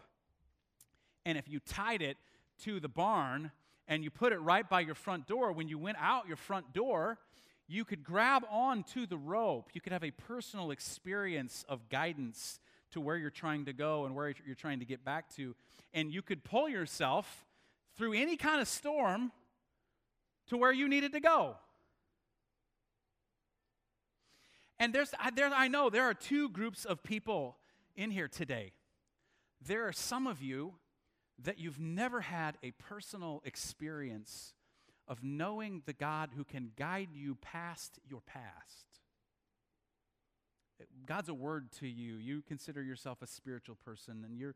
and 1.26 1.38
if 1.38 1.48
you 1.48 1.60
tied 1.60 2.02
it 2.02 2.18
to 2.64 2.80
the 2.80 2.90
barn 2.90 3.52
and 3.88 4.04
you 4.04 4.10
put 4.10 4.34
it 4.34 4.40
right 4.40 4.68
by 4.68 4.80
your 4.80 4.96
front 4.96 5.28
door, 5.28 5.52
when 5.52 5.68
you 5.68 5.78
went 5.78 5.98
out 6.00 6.28
your 6.28 6.38
front 6.38 6.74
door, 6.74 7.20
you 7.68 7.86
could 7.86 8.04
grab 8.04 8.44
on 8.50 8.84
to 8.84 9.06
the 9.06 9.18
rope. 9.18 9.70
You 9.74 9.82
could 9.82 9.94
have 9.94 10.04
a 10.04 10.12
personal 10.12 10.72
experience 10.72 11.64
of 11.70 11.90
guidance 11.90 12.60
to 12.92 13.00
where 13.00 13.18
you're 13.18 13.30
trying 13.30 13.66
to 13.66 13.74
go 13.74 14.06
and 14.06 14.16
where 14.16 14.34
you're 14.46 14.56
trying 14.56 14.80
to 14.80 14.86
get 14.86 15.06
back 15.06 15.34
to. 15.36 15.56
And 15.94 16.12
you 16.12 16.22
could 16.22 16.44
pull 16.44 16.68
yourself 16.68 17.46
through 17.98 18.14
any 18.14 18.36
kind 18.36 18.62
of 18.62 18.68
storm 18.68 19.32
to 20.48 20.58
where 20.58 20.72
you 20.72 20.90
needed 20.90 21.14
to 21.14 21.20
go. 21.20 21.56
And 24.82 24.96
there's, 24.96 25.14
there, 25.36 25.48
I 25.54 25.68
know 25.68 25.92
there 25.92 26.06
are 26.06 26.16
two 26.16 26.50
groups 26.50 26.86
of 26.86 27.04
people 27.04 27.58
in 27.96 28.10
here 28.10 28.28
today. 28.28 28.72
There 29.64 29.88
are 29.88 29.94
some 29.94 30.26
of 30.26 30.42
you 30.42 30.74
that 31.44 31.60
you've 31.60 31.80
never 31.80 32.22
had 32.22 32.58
a 32.64 32.72
personal 32.72 33.44
experience 33.46 34.56
of 35.08 35.24
knowing 35.24 35.84
the 35.86 35.94
God 35.94 36.32
who 36.36 36.44
can 36.44 36.72
guide 36.76 37.10
you 37.14 37.36
past 37.36 38.00
your 38.10 38.22
past. 38.22 38.88
God's 41.06 41.30
a 41.30 41.34
word 41.36 41.72
to 41.74 41.88
you. 41.88 42.16
You 42.16 42.42
consider 42.42 42.82
yourself 42.82 43.22
a 43.22 43.28
spiritual 43.28 43.78
person, 43.86 44.24
and 44.26 44.36
you're 44.36 44.56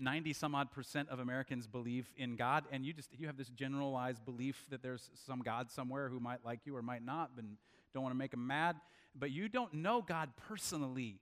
90 0.00 0.32
some 0.32 0.56
odd 0.56 0.72
percent 0.72 1.08
of 1.10 1.20
Americans 1.20 1.68
believe 1.68 2.12
in 2.16 2.34
God, 2.34 2.64
and 2.72 2.84
you 2.84 2.92
just 2.92 3.10
you 3.16 3.28
have 3.28 3.36
this 3.36 3.48
generalized 3.50 4.24
belief 4.24 4.66
that 4.70 4.82
there's 4.82 5.10
some 5.14 5.42
God 5.42 5.70
somewhere 5.70 6.08
who 6.08 6.18
might 6.18 6.44
like 6.44 6.58
you 6.64 6.76
or 6.76 6.82
might 6.82 7.04
not, 7.04 7.30
and 7.38 7.56
don't 7.94 8.02
want 8.02 8.12
to 8.12 8.18
make 8.18 8.32
him 8.32 8.44
mad, 8.44 8.74
but 9.14 9.30
you 9.30 9.48
don't 9.48 9.74
know 9.74 10.02
God 10.02 10.30
personally. 10.48 11.20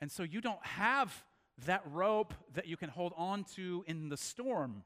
And 0.00 0.10
so 0.10 0.22
you 0.22 0.40
don't 0.40 0.64
have 0.64 1.24
that 1.66 1.82
rope 1.90 2.34
that 2.54 2.66
you 2.66 2.76
can 2.76 2.90
hold 2.90 3.12
on 3.16 3.44
to 3.56 3.84
in 3.86 4.08
the 4.08 4.16
storm. 4.16 4.82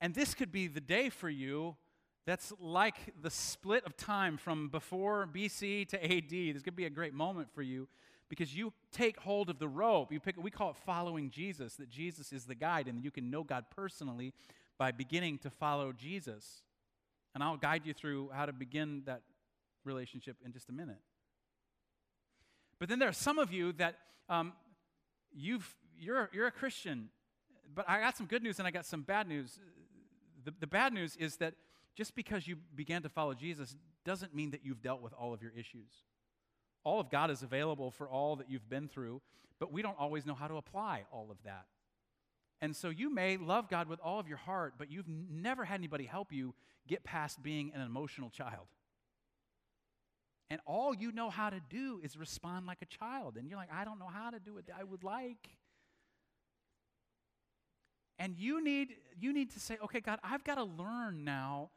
And 0.00 0.14
this 0.14 0.34
could 0.34 0.52
be 0.52 0.68
the 0.68 0.80
day 0.80 1.08
for 1.08 1.28
you 1.28 1.76
that's 2.28 2.52
like 2.60 2.96
the 3.22 3.30
split 3.30 3.86
of 3.86 3.96
time 3.96 4.36
from 4.36 4.68
before 4.68 5.26
BC 5.34 5.88
to 5.88 6.04
AD. 6.04 6.28
This 6.54 6.62
could 6.62 6.76
be 6.76 6.84
a 6.84 6.90
great 6.90 7.14
moment 7.14 7.48
for 7.54 7.62
you 7.62 7.88
because 8.28 8.54
you 8.54 8.74
take 8.92 9.18
hold 9.18 9.48
of 9.48 9.58
the 9.58 9.66
rope. 9.66 10.12
You 10.12 10.20
pick, 10.20 10.36
we 10.36 10.50
call 10.50 10.70
it 10.70 10.76
following 10.84 11.30
Jesus, 11.30 11.76
that 11.76 11.88
Jesus 11.88 12.30
is 12.30 12.44
the 12.44 12.54
guide, 12.54 12.86
and 12.86 13.02
you 13.02 13.10
can 13.10 13.30
know 13.30 13.42
God 13.42 13.64
personally 13.74 14.34
by 14.76 14.92
beginning 14.92 15.38
to 15.38 15.48
follow 15.50 15.90
Jesus. 15.90 16.62
And 17.34 17.42
I'll 17.42 17.56
guide 17.56 17.86
you 17.86 17.94
through 17.94 18.28
how 18.34 18.44
to 18.44 18.52
begin 18.52 19.02
that 19.06 19.22
relationship 19.88 20.36
in 20.44 20.52
just 20.52 20.68
a 20.68 20.72
minute. 20.72 21.00
But 22.78 22.88
then 22.88 22.98
there 22.98 23.08
are 23.08 23.12
some 23.12 23.38
of 23.38 23.52
you 23.52 23.72
that 23.74 23.96
um, 24.28 24.52
you've, 25.32 25.74
you're, 25.98 26.30
you're 26.32 26.46
a 26.46 26.52
Christian, 26.52 27.08
but 27.74 27.88
I 27.88 28.00
got 28.00 28.16
some 28.16 28.26
good 28.26 28.42
news 28.42 28.58
and 28.58 28.68
I 28.68 28.70
got 28.70 28.86
some 28.86 29.02
bad 29.02 29.28
news. 29.28 29.58
The, 30.44 30.54
the 30.60 30.66
bad 30.66 30.92
news 30.92 31.16
is 31.16 31.36
that 31.36 31.54
just 31.96 32.14
because 32.14 32.46
you 32.46 32.56
began 32.74 33.02
to 33.02 33.08
follow 33.08 33.34
Jesus 33.34 33.74
doesn't 34.04 34.34
mean 34.34 34.52
that 34.52 34.64
you've 34.64 34.80
dealt 34.80 35.02
with 35.02 35.12
all 35.12 35.34
of 35.34 35.42
your 35.42 35.52
issues. 35.52 35.90
All 36.84 37.00
of 37.00 37.10
God 37.10 37.30
is 37.30 37.42
available 37.42 37.90
for 37.90 38.08
all 38.08 38.36
that 38.36 38.48
you've 38.48 38.68
been 38.70 38.88
through, 38.88 39.20
but 39.58 39.72
we 39.72 39.82
don't 39.82 39.98
always 39.98 40.24
know 40.24 40.34
how 40.34 40.46
to 40.46 40.56
apply 40.56 41.04
all 41.10 41.30
of 41.30 41.38
that. 41.44 41.66
And 42.60 42.74
so 42.74 42.88
you 42.88 43.12
may 43.12 43.36
love 43.36 43.68
God 43.68 43.88
with 43.88 44.00
all 44.00 44.18
of 44.18 44.28
your 44.28 44.38
heart, 44.38 44.74
but 44.78 44.90
you've 44.90 45.08
never 45.08 45.64
had 45.64 45.80
anybody 45.80 46.04
help 46.04 46.32
you 46.32 46.54
get 46.86 47.04
past 47.04 47.42
being 47.42 47.72
an 47.74 47.80
emotional 47.80 48.30
child. 48.30 48.66
And 50.50 50.60
all 50.66 50.94
you 50.94 51.12
know 51.12 51.28
how 51.28 51.50
to 51.50 51.60
do 51.68 52.00
is 52.02 52.16
respond 52.16 52.66
like 52.66 52.78
a 52.80 52.86
child. 52.86 53.36
And 53.36 53.48
you're 53.48 53.58
like, 53.58 53.72
I 53.72 53.84
don't 53.84 53.98
know 53.98 54.08
how 54.12 54.30
to 54.30 54.38
do 54.38 54.56
it. 54.56 54.64
I 54.76 54.82
would 54.82 55.04
like. 55.04 55.50
And 58.18 58.34
you 58.36 58.62
need, 58.64 58.94
you 59.18 59.32
need 59.32 59.52
to 59.52 59.60
say, 59.60 59.76
okay, 59.84 60.00
God, 60.00 60.18
I've 60.24 60.44
got 60.44 60.56
to 60.56 60.64
learn 60.64 61.24
now 61.24 61.70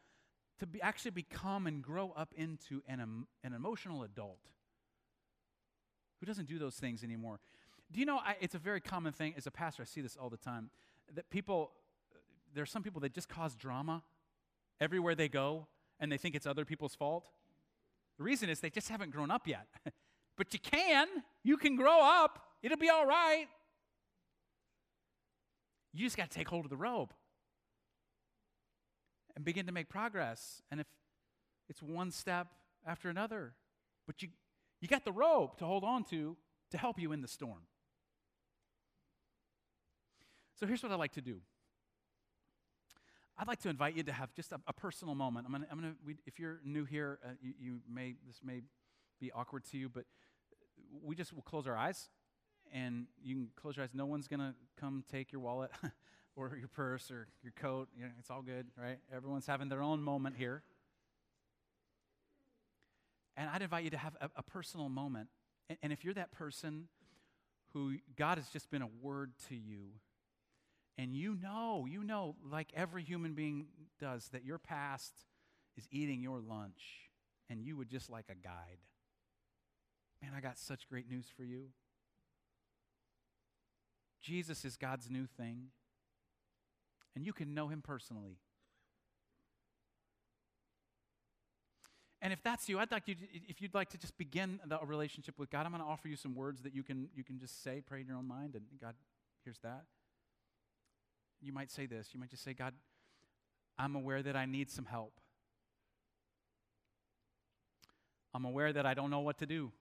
to 0.59 0.65
be, 0.65 0.81
actually 0.81 1.11
become 1.11 1.67
and 1.67 1.81
grow 1.81 2.13
up 2.15 2.33
into 2.35 2.81
an, 2.87 3.25
an 3.43 3.53
emotional 3.53 4.03
adult 4.03 4.39
who 6.19 6.25
doesn't 6.25 6.47
do 6.47 6.57
those 6.57 6.75
things 6.75 7.03
anymore. 7.03 7.39
Do 7.91 7.99
you 7.99 8.05
know, 8.05 8.17
I, 8.17 8.37
it's 8.39 8.55
a 8.55 8.59
very 8.59 8.79
common 8.79 9.11
thing 9.11 9.33
as 9.35 9.47
a 9.47 9.51
pastor, 9.51 9.83
I 9.83 9.85
see 9.85 10.01
this 10.01 10.15
all 10.15 10.29
the 10.29 10.37
time, 10.37 10.69
that 11.13 11.29
people, 11.29 11.71
there 12.53 12.63
are 12.63 12.67
some 12.67 12.83
people 12.83 13.01
that 13.01 13.13
just 13.13 13.27
cause 13.27 13.55
drama 13.55 14.03
everywhere 14.79 15.13
they 15.13 15.27
go 15.27 15.67
and 15.99 16.11
they 16.11 16.17
think 16.17 16.35
it's 16.35 16.47
other 16.47 16.63
people's 16.63 16.95
fault. 16.95 17.27
The 18.21 18.25
reason 18.25 18.51
is 18.51 18.59
they 18.59 18.69
just 18.69 18.87
haven't 18.89 19.09
grown 19.09 19.31
up 19.31 19.47
yet. 19.47 19.65
but 20.37 20.53
you 20.53 20.59
can. 20.59 21.07
You 21.43 21.57
can 21.57 21.75
grow 21.75 22.03
up. 22.03 22.39
It'll 22.61 22.77
be 22.77 22.87
all 22.87 23.07
right. 23.07 23.47
You 25.91 26.05
just 26.05 26.17
got 26.17 26.29
to 26.29 26.37
take 26.37 26.47
hold 26.47 26.63
of 26.65 26.69
the 26.69 26.77
rope 26.77 27.15
and 29.35 29.43
begin 29.43 29.65
to 29.65 29.71
make 29.71 29.89
progress. 29.89 30.61
And 30.69 30.79
if 30.79 30.85
it's 31.67 31.81
one 31.81 32.11
step 32.11 32.45
after 32.85 33.09
another, 33.09 33.53
but 34.05 34.21
you, 34.21 34.27
you 34.81 34.87
got 34.87 35.03
the 35.03 35.11
rope 35.11 35.57
to 35.57 35.65
hold 35.65 35.83
on 35.83 36.03
to 36.11 36.37
to 36.69 36.77
help 36.77 36.99
you 36.99 37.13
in 37.13 37.21
the 37.21 37.27
storm. 37.27 37.63
So 40.59 40.67
here's 40.67 40.83
what 40.83 40.91
I 40.91 40.95
like 40.95 41.13
to 41.13 41.21
do. 41.21 41.39
I'd 43.41 43.47
like 43.47 43.61
to 43.61 43.69
invite 43.69 43.97
you 43.97 44.03
to 44.03 44.11
have 44.11 44.31
just 44.35 44.51
a, 44.51 44.61
a 44.67 44.73
personal 44.73 45.15
moment. 45.15 45.47
I'm 45.47 45.51
gonna, 45.51 45.65
I'm 45.71 45.79
gonna 45.79 45.95
we, 46.05 46.15
if 46.27 46.39
you're 46.39 46.59
new 46.63 46.85
here, 46.85 47.17
uh, 47.25 47.29
you, 47.41 47.53
you, 47.59 47.79
may, 47.91 48.13
this 48.27 48.39
may 48.43 48.61
be 49.19 49.31
awkward 49.31 49.65
to 49.71 49.79
you, 49.79 49.89
but 49.89 50.05
we 51.03 51.15
just 51.15 51.33
will 51.33 51.41
close 51.41 51.65
our 51.65 51.75
eyes 51.75 52.09
and 52.71 53.07
you 53.23 53.33
can 53.33 53.47
close 53.55 53.77
your 53.77 53.83
eyes. 53.83 53.89
No 53.95 54.05
one's 54.05 54.27
gonna 54.27 54.53
come 54.79 55.03
take 55.11 55.31
your 55.31 55.41
wallet 55.41 55.71
or 56.35 56.55
your 56.55 56.67
purse 56.67 57.09
or 57.09 57.29
your 57.41 57.51
coat. 57.55 57.89
You 57.97 58.03
know, 58.03 58.11
it's 58.19 58.29
all 58.29 58.43
good, 58.43 58.67
right? 58.79 58.99
Everyone's 59.11 59.47
having 59.47 59.69
their 59.69 59.81
own 59.81 60.03
moment 60.03 60.35
here. 60.37 60.61
And 63.35 63.49
I'd 63.49 63.63
invite 63.63 63.85
you 63.85 63.89
to 63.89 63.97
have 63.97 64.15
a, 64.21 64.29
a 64.35 64.43
personal 64.43 64.87
moment. 64.87 65.29
And, 65.67 65.79
and 65.81 65.91
if 65.91 66.05
you're 66.05 66.13
that 66.13 66.31
person 66.31 66.89
who 67.73 67.95
God 68.15 68.37
has 68.37 68.49
just 68.49 68.69
been 68.69 68.83
a 68.83 68.89
word 69.01 69.31
to 69.49 69.55
you, 69.55 69.93
and 70.97 71.15
you 71.15 71.37
know, 71.41 71.87
you 71.89 72.03
know, 72.03 72.35
like 72.49 72.71
every 72.75 73.03
human 73.03 73.33
being 73.33 73.67
does, 73.99 74.27
that 74.33 74.43
your 74.43 74.57
past 74.57 75.13
is 75.77 75.87
eating 75.91 76.21
your 76.21 76.39
lunch, 76.39 77.09
and 77.49 77.63
you 77.63 77.77
would 77.77 77.89
just 77.89 78.09
like 78.09 78.25
a 78.29 78.35
guide. 78.35 78.79
Man, 80.21 80.31
I 80.35 80.41
got 80.41 80.57
such 80.57 80.87
great 80.87 81.09
news 81.09 81.25
for 81.35 81.43
you. 81.43 81.67
Jesus 84.21 84.65
is 84.65 84.77
God's 84.77 85.09
new 85.09 85.25
thing, 85.25 85.67
and 87.15 87.25
you 87.25 87.33
can 87.33 87.53
know 87.53 87.69
him 87.69 87.81
personally. 87.81 88.37
And 92.23 92.31
if 92.31 92.43
that's 92.43 92.69
you, 92.69 92.77
I'd 92.77 92.91
like 92.91 93.07
you, 93.07 93.15
to, 93.15 93.21
if 93.47 93.63
you'd 93.63 93.73
like 93.73 93.89
to 93.89 93.97
just 93.97 94.15
begin 94.15 94.59
the, 94.67 94.77
relationship 94.85 95.39
with 95.39 95.49
God, 95.49 95.65
I'm 95.65 95.71
going 95.71 95.83
to 95.83 95.89
offer 95.89 96.07
you 96.07 96.15
some 96.15 96.35
words 96.35 96.61
that 96.61 96.75
you 96.75 96.83
can, 96.83 97.09
you 97.15 97.23
can 97.23 97.39
just 97.39 97.63
say, 97.63 97.81
pray 97.83 98.01
in 98.01 98.07
your 98.07 98.17
own 98.17 98.27
mind, 98.27 98.53
and 98.53 98.65
God, 98.79 98.93
here's 99.43 99.57
that 99.59 99.85
you 101.41 101.51
might 101.51 101.71
say 101.71 101.85
this. 101.85 102.09
You 102.13 102.19
might 102.19 102.29
just 102.29 102.43
say, 102.43 102.53
God, 102.53 102.73
I'm 103.77 103.95
aware 103.95 104.21
that 104.21 104.35
I 104.35 104.45
need 104.45 104.69
some 104.69 104.85
help. 104.85 105.13
I'm 108.33 108.45
aware 108.45 108.71
that 108.71 108.85
I 108.85 108.93
don't 108.93 109.09
know 109.09 109.19
what 109.19 109.39
to 109.39 109.45
do. 109.45 109.71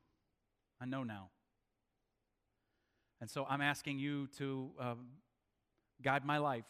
I 0.80 0.86
know 0.86 1.04
now. 1.04 1.30
And 3.20 3.30
so 3.30 3.46
I'm 3.48 3.60
asking 3.60 3.98
you 3.98 4.28
to 4.38 4.70
um, 4.80 5.08
guide 6.02 6.24
my 6.24 6.38
life. 6.38 6.64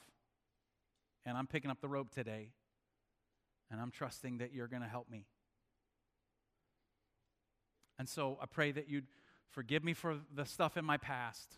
And 1.25 1.39
I'm 1.39 1.47
picking 1.47 1.71
up 1.71 1.81
the 1.81 1.89
rope 1.89 2.11
today. 2.11 2.51
And 3.71 3.81
I'm 3.81 3.91
trusting 3.91 4.39
that 4.39 4.53
you're 4.53 4.67
going 4.67 4.83
to 4.83 4.89
help 4.89 5.09
me. 5.09 5.27
And 7.99 8.09
so 8.09 8.39
I 8.43 8.47
pray 8.47 8.73
that 8.73 8.89
you'd 8.89 9.07
forgive 9.51 9.85
me 9.85 9.95
for 9.95 10.17
the 10.35 10.45
stuff 10.45 10.77
in 10.77 10.85
my 10.85 10.97
past. 10.97 11.55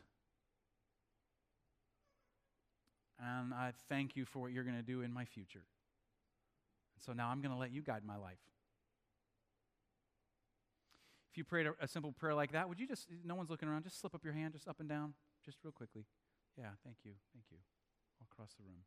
And 3.22 3.54
I 3.54 3.72
thank 3.88 4.16
you 4.16 4.24
for 4.24 4.40
what 4.40 4.52
you're 4.52 4.64
going 4.64 4.76
to 4.76 4.82
do 4.82 5.02
in 5.02 5.12
my 5.12 5.24
future. 5.24 5.62
And 6.96 7.04
so 7.04 7.12
now 7.12 7.28
I'm 7.28 7.40
going 7.40 7.52
to 7.52 7.58
let 7.58 7.72
you 7.72 7.82
guide 7.82 8.02
my 8.04 8.16
life. 8.16 8.38
If 11.30 11.38
you 11.38 11.44
prayed 11.44 11.66
a, 11.66 11.72
a, 11.80 11.88
simple 11.88 12.12
prayer 12.12 12.34
like 12.34 12.52
that, 12.52 12.68
would 12.68 12.78
you 12.78 12.86
just, 12.86 13.06
no 13.24 13.34
one's 13.34 13.48
looking 13.48 13.68
around, 13.68 13.84
just 13.84 14.00
slip 14.00 14.14
up 14.14 14.24
your 14.24 14.34
hand, 14.34 14.52
just 14.52 14.68
up 14.68 14.80
and 14.80 14.88
down, 14.88 15.14
just 15.44 15.58
real 15.62 15.72
quickly. 15.72 16.04
Yeah, 16.58 16.66
thank 16.84 16.96
you, 17.04 17.12
thank 17.32 17.44
you. 17.50 17.58
All 18.20 18.26
across 18.30 18.52
the 18.54 18.64
room. 18.64 18.82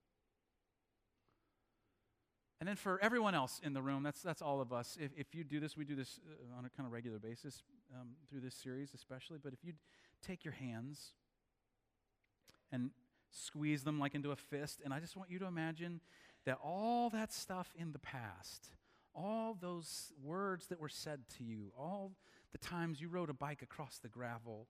And 2.60 2.70
then 2.70 2.76
for 2.76 3.00
everyone 3.02 3.36
else 3.36 3.60
in 3.64 3.74
the 3.74 3.82
room, 3.82 4.04
that's, 4.04 4.22
that's 4.22 4.42
all 4.42 4.62
of 4.62 4.72
us. 4.72 4.98
If, 5.00 5.12
if 5.18 5.34
you 5.34 5.44
do 5.44 5.60
this, 5.60 5.76
we 5.76 5.86
do 5.86 5.96
this 5.96 6.20
uh, 6.30 6.58
on 6.58 6.66
a 6.66 6.70
kind 6.70 6.86
of 6.86 6.94
regular 6.94 7.20
basis 7.20 7.64
um, 7.94 8.10
through 8.30 8.42
this 8.42 8.56
series, 8.56 8.94
especially. 8.94 9.40
But 9.44 9.54
if 9.54 9.60
you 9.64 9.74
take 10.22 10.46
your 10.46 10.54
hands 10.54 11.14
and 12.72 12.92
squeeze 13.36 13.84
them 13.84 14.00
like 14.00 14.16
into 14.16 14.32
a 14.32 14.36
fist, 14.36 14.82
and 14.84 14.94
I 14.94 15.00
just 15.00 15.18
want 15.18 15.30
you 15.30 15.40
to 15.40 15.46
imagine 15.46 16.02
that 16.46 16.58
all 16.64 17.10
that 17.10 17.34
stuff 17.34 17.74
in 17.78 17.92
the 17.92 18.00
past, 18.00 18.70
all 19.14 19.58
those 19.60 20.14
words 20.24 20.68
that 20.68 20.80
were 20.80 20.90
said 20.90 21.22
to 21.38 21.44
you, 21.44 21.72
all 21.78 22.14
the 22.52 22.58
times 22.58 23.02
you 23.02 23.10
rode 23.10 23.30
a 23.30 23.34
bike 23.34 23.62
across 23.62 23.98
the 23.98 24.08
gravel, 24.08 24.68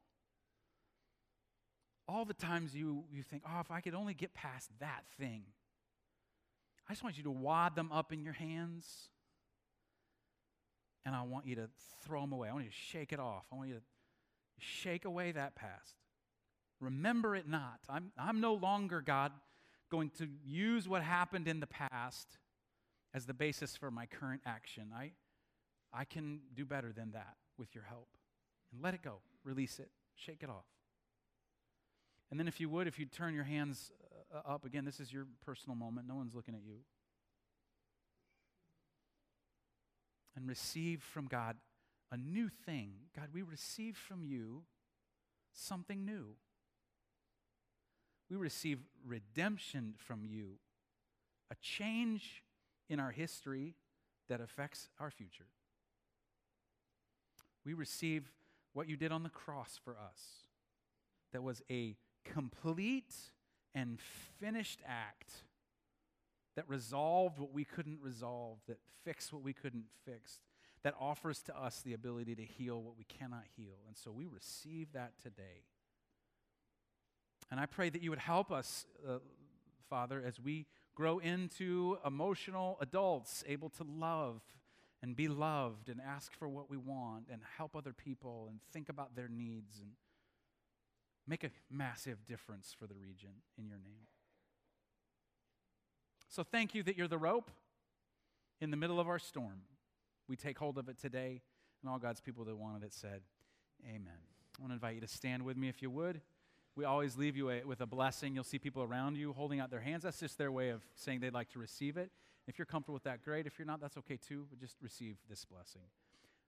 all 2.08 2.26
the 2.26 2.34
times 2.34 2.76
you, 2.76 3.04
you 3.12 3.24
think, 3.24 3.44
oh, 3.48 3.60
if 3.60 3.72
I 3.72 3.82
could 3.82 3.96
only 3.96 4.14
get 4.14 4.34
past 4.34 4.70
that 4.80 5.04
thing. 5.20 5.44
I 6.88 6.94
just 6.94 7.04
want 7.04 7.18
you 7.18 7.24
to 7.24 7.32
wad 7.32 7.76
them 7.76 7.92
up 7.92 8.14
in 8.14 8.24
your 8.24 8.34
hands 8.34 9.10
and 11.04 11.16
I 11.16 11.24
want 11.24 11.48
you 11.48 11.56
to 11.56 11.70
throw 12.04 12.22
them 12.22 12.32
away. 12.32 12.50
I 12.50 12.54
want 12.54 12.66
you 12.66 12.72
to 12.72 12.76
shake 12.76 13.12
it 13.12 13.20
off. 13.20 13.46
I 13.52 13.56
want 13.56 13.70
you 13.70 13.76
to 13.76 13.82
shake 14.60 15.06
away 15.06 15.32
that 15.32 15.56
past. 15.56 15.96
Remember 16.80 17.36
it 17.36 17.48
not. 17.48 17.80
I'm, 17.90 18.12
I'm 18.18 18.42
no 18.42 18.54
longer, 18.54 19.02
God, 19.02 19.32
going 19.90 20.10
to 20.18 20.28
use 20.46 20.88
what 20.88 21.02
happened 21.02 21.48
in 21.48 21.60
the 21.60 21.68
past 21.68 22.38
as 23.14 23.26
the 23.26 23.34
basis 23.34 23.76
for 23.76 23.90
my 23.90 24.06
current 24.06 24.42
action. 24.46 24.92
I, 24.96 25.12
I 25.94 26.04
can 26.04 26.42
do 26.54 26.66
better 26.66 26.92
than 26.92 27.12
that 27.12 27.36
with 27.58 27.74
your 27.74 27.86
help. 27.86 28.10
And 28.74 28.82
let 28.82 28.94
it 28.94 29.02
go. 29.02 29.20
Release 29.44 29.80
it. 29.80 29.90
Shake 30.16 30.44
it 30.44 30.50
off. 30.50 30.66
And 32.32 32.40
then, 32.40 32.48
if 32.48 32.60
you 32.60 32.68
would, 32.70 32.88
if 32.88 33.00
you 33.00 33.06
turn 33.06 33.34
your 33.34 33.44
hands 33.44 33.92
uh, 34.34 34.54
up 34.54 34.66
again, 34.66 34.84
this 34.84 35.00
is 35.00 35.14
your 35.14 35.28
personal 35.46 35.76
moment. 35.76 36.08
No 36.08 36.16
one's 36.16 36.34
looking 36.34 36.56
at 36.56 36.62
you. 36.66 36.80
And 40.36 40.48
receive 40.48 41.02
from 41.02 41.28
God 41.28 41.56
a 42.12 42.18
new 42.18 42.50
thing. 42.66 42.92
God, 43.16 43.30
we 43.34 43.42
receive 43.42 43.96
from 43.96 44.26
you 44.26 44.64
something 45.54 46.04
new. 46.04 46.36
We 48.36 48.42
receive 48.42 48.80
redemption 49.08 49.94
from 49.98 50.26
you, 50.26 50.58
a 51.50 51.56
change 51.62 52.44
in 52.90 53.00
our 53.00 53.12
history 53.12 53.76
that 54.28 54.42
affects 54.42 54.90
our 55.00 55.10
future. 55.10 55.46
We 57.66 57.74
receive 57.74 58.30
what 58.74 58.90
you 58.90 58.98
did 58.98 59.14
on 59.14 59.24
the 59.24 59.30
cross 59.30 59.80
for 59.82 59.92
us, 59.92 60.22
that 61.32 61.44
was 61.44 61.62
a 61.72 61.96
complete 62.26 63.16
and 63.74 64.00
finished 64.38 64.82
act 64.86 65.32
that 66.58 66.68
resolved 66.68 67.40
what 67.40 67.54
we 67.54 67.64
couldn't 67.64 68.00
resolve, 68.02 68.58
that 68.68 68.80
fixed 69.06 69.32
what 69.32 69.44
we 69.44 69.54
couldn't 69.54 69.86
fix, 70.04 70.42
that 70.84 70.94
offers 71.00 71.42
to 71.44 71.58
us 71.58 71.82
the 71.86 71.94
ability 71.94 72.36
to 72.36 72.44
heal 72.44 72.84
what 72.84 72.98
we 72.98 73.06
cannot 73.06 73.44
heal. 73.56 73.78
And 73.88 73.96
so 73.96 74.12
we 74.12 74.28
receive 74.28 74.92
that 74.92 75.14
today. 75.24 75.64
And 77.52 77.60
I 77.60 77.66
pray 77.66 77.90
that 77.90 78.02
you 78.02 78.10
would 78.10 78.20
help 78.20 78.52
us, 78.52 78.86
uh, 79.08 79.20
Father, 79.90 80.24
as 80.26 80.40
we 80.40 80.66
grow 80.96 81.20
into 81.20 81.98
emotional 82.06 82.78
adults, 82.82 83.44
able 83.48 83.70
to 83.70 83.84
love 83.84 84.42
and 85.02 85.16
be 85.16 85.28
loved 85.28 85.90
and 85.90 86.02
ask 86.02 86.34
for 86.34 86.50
what 86.50 86.70
we 86.70 86.78
want 86.78 87.26
and 87.32 87.42
help 87.58 87.76
other 87.76 87.94
people 87.94 88.48
and 88.50 88.60
think 88.72 88.90
about 88.90 89.16
their 89.16 89.28
needs 89.28 89.80
and 89.80 89.92
make 91.28 91.44
a 91.44 91.52
massive 91.70 92.26
difference 92.26 92.76
for 92.78 92.88
the 92.88 92.96
region 92.96 93.30
in 93.58 93.68
your 93.68 93.78
name. 93.78 94.08
So 96.30 96.44
thank 96.44 96.74
you 96.74 96.84
that 96.84 96.98
you're 96.98 97.08
the 97.08 97.18
rope 97.18 97.52
in 98.60 98.72
the 98.72 98.78
middle 98.78 99.00
of 99.00 99.08
our 99.08 99.20
storm. 99.20 99.62
We 100.28 100.36
take 100.36 100.58
hold 100.58 100.78
of 100.78 100.90
it 100.90 101.00
today, 101.00 101.42
and 101.82 101.92
all 101.92 102.00
God's 102.00 102.22
people 102.22 102.46
that 102.46 102.58
wanted 102.58 102.84
it 102.84 102.94
said, 102.94 103.22
Amen. 103.86 104.08
I 104.58 104.62
want 104.62 104.72
to 104.72 104.74
invite 104.74 104.96
you 104.96 105.02
to 105.02 105.08
stand 105.08 105.44
with 105.44 105.58
me 105.58 105.70
if 105.70 105.82
you 105.82 105.90
would. 105.92 106.22
We 106.76 106.84
always 106.84 107.18
leave 107.18 107.38
you 107.38 107.50
a, 107.50 107.64
with 107.64 107.82
a 107.82 107.86
blessing. 107.86 108.36
You'll 108.36 108.44
see 108.44 108.60
people 108.60 108.84
around 108.84 109.16
you 109.18 109.34
holding 109.34 109.60
out 109.60 109.72
their 109.72 109.80
hands. 109.80 110.04
That's 110.04 110.20
just 110.20 110.38
their 110.38 110.52
way 110.52 110.70
of 110.70 110.82
saying 110.96 111.22
they'd 111.22 111.34
like 111.34 111.50
to 111.52 111.60
receive 111.60 111.96
it. 111.96 112.12
If 112.48 112.60
you're 112.60 112.66
comfortable 112.66 112.96
with 112.96 113.04
that, 113.04 113.24
great. 113.24 113.48
If 113.48 113.58
you're 113.58 113.66
not, 113.66 113.80
that's 113.80 113.98
okay 113.98 114.18
too. 114.18 114.46
But 114.50 114.60
just 114.60 114.76
receive 114.82 115.18
this 115.30 115.46
blessing. 115.46 115.84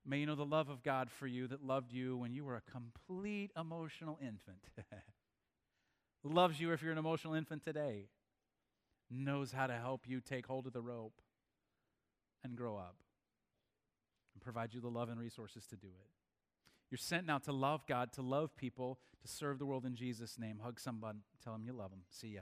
May 0.05 0.19
you 0.19 0.25
know 0.25 0.35
the 0.35 0.45
love 0.45 0.69
of 0.69 0.83
God 0.83 1.09
for 1.09 1.27
you 1.27 1.47
that 1.47 1.65
loved 1.65 1.93
you 1.93 2.17
when 2.17 2.33
you 2.33 2.45
were 2.45 2.55
a 2.55 2.61
complete 2.61 3.51
emotional 3.57 4.17
infant. 4.21 4.59
Loves 6.23 6.59
you 6.59 6.71
if 6.73 6.81
you're 6.81 6.91
an 6.91 6.97
emotional 6.97 7.33
infant 7.33 7.63
today. 7.63 8.07
Knows 9.09 9.51
how 9.51 9.67
to 9.67 9.73
help 9.73 10.07
you 10.07 10.19
take 10.19 10.45
hold 10.45 10.67
of 10.67 10.73
the 10.73 10.81
rope 10.81 11.21
and 12.43 12.55
grow 12.55 12.75
up 12.75 12.95
and 14.33 14.41
provide 14.41 14.73
you 14.73 14.81
the 14.81 14.89
love 14.89 15.09
and 15.09 15.19
resources 15.19 15.65
to 15.67 15.75
do 15.75 15.87
it. 15.87 16.09
You're 16.89 16.97
sent 16.97 17.25
now 17.25 17.37
to 17.39 17.51
love 17.51 17.85
God, 17.87 18.13
to 18.13 18.21
love 18.21 18.55
people, 18.55 18.99
to 19.21 19.27
serve 19.27 19.59
the 19.59 19.65
world 19.65 19.85
in 19.85 19.95
Jesus' 19.95 20.37
name. 20.39 20.59
Hug 20.63 20.79
someone, 20.79 21.21
tell 21.43 21.53
them 21.53 21.63
you 21.65 21.73
love 21.73 21.91
them. 21.91 22.03
See 22.09 22.29
ya. 22.29 22.41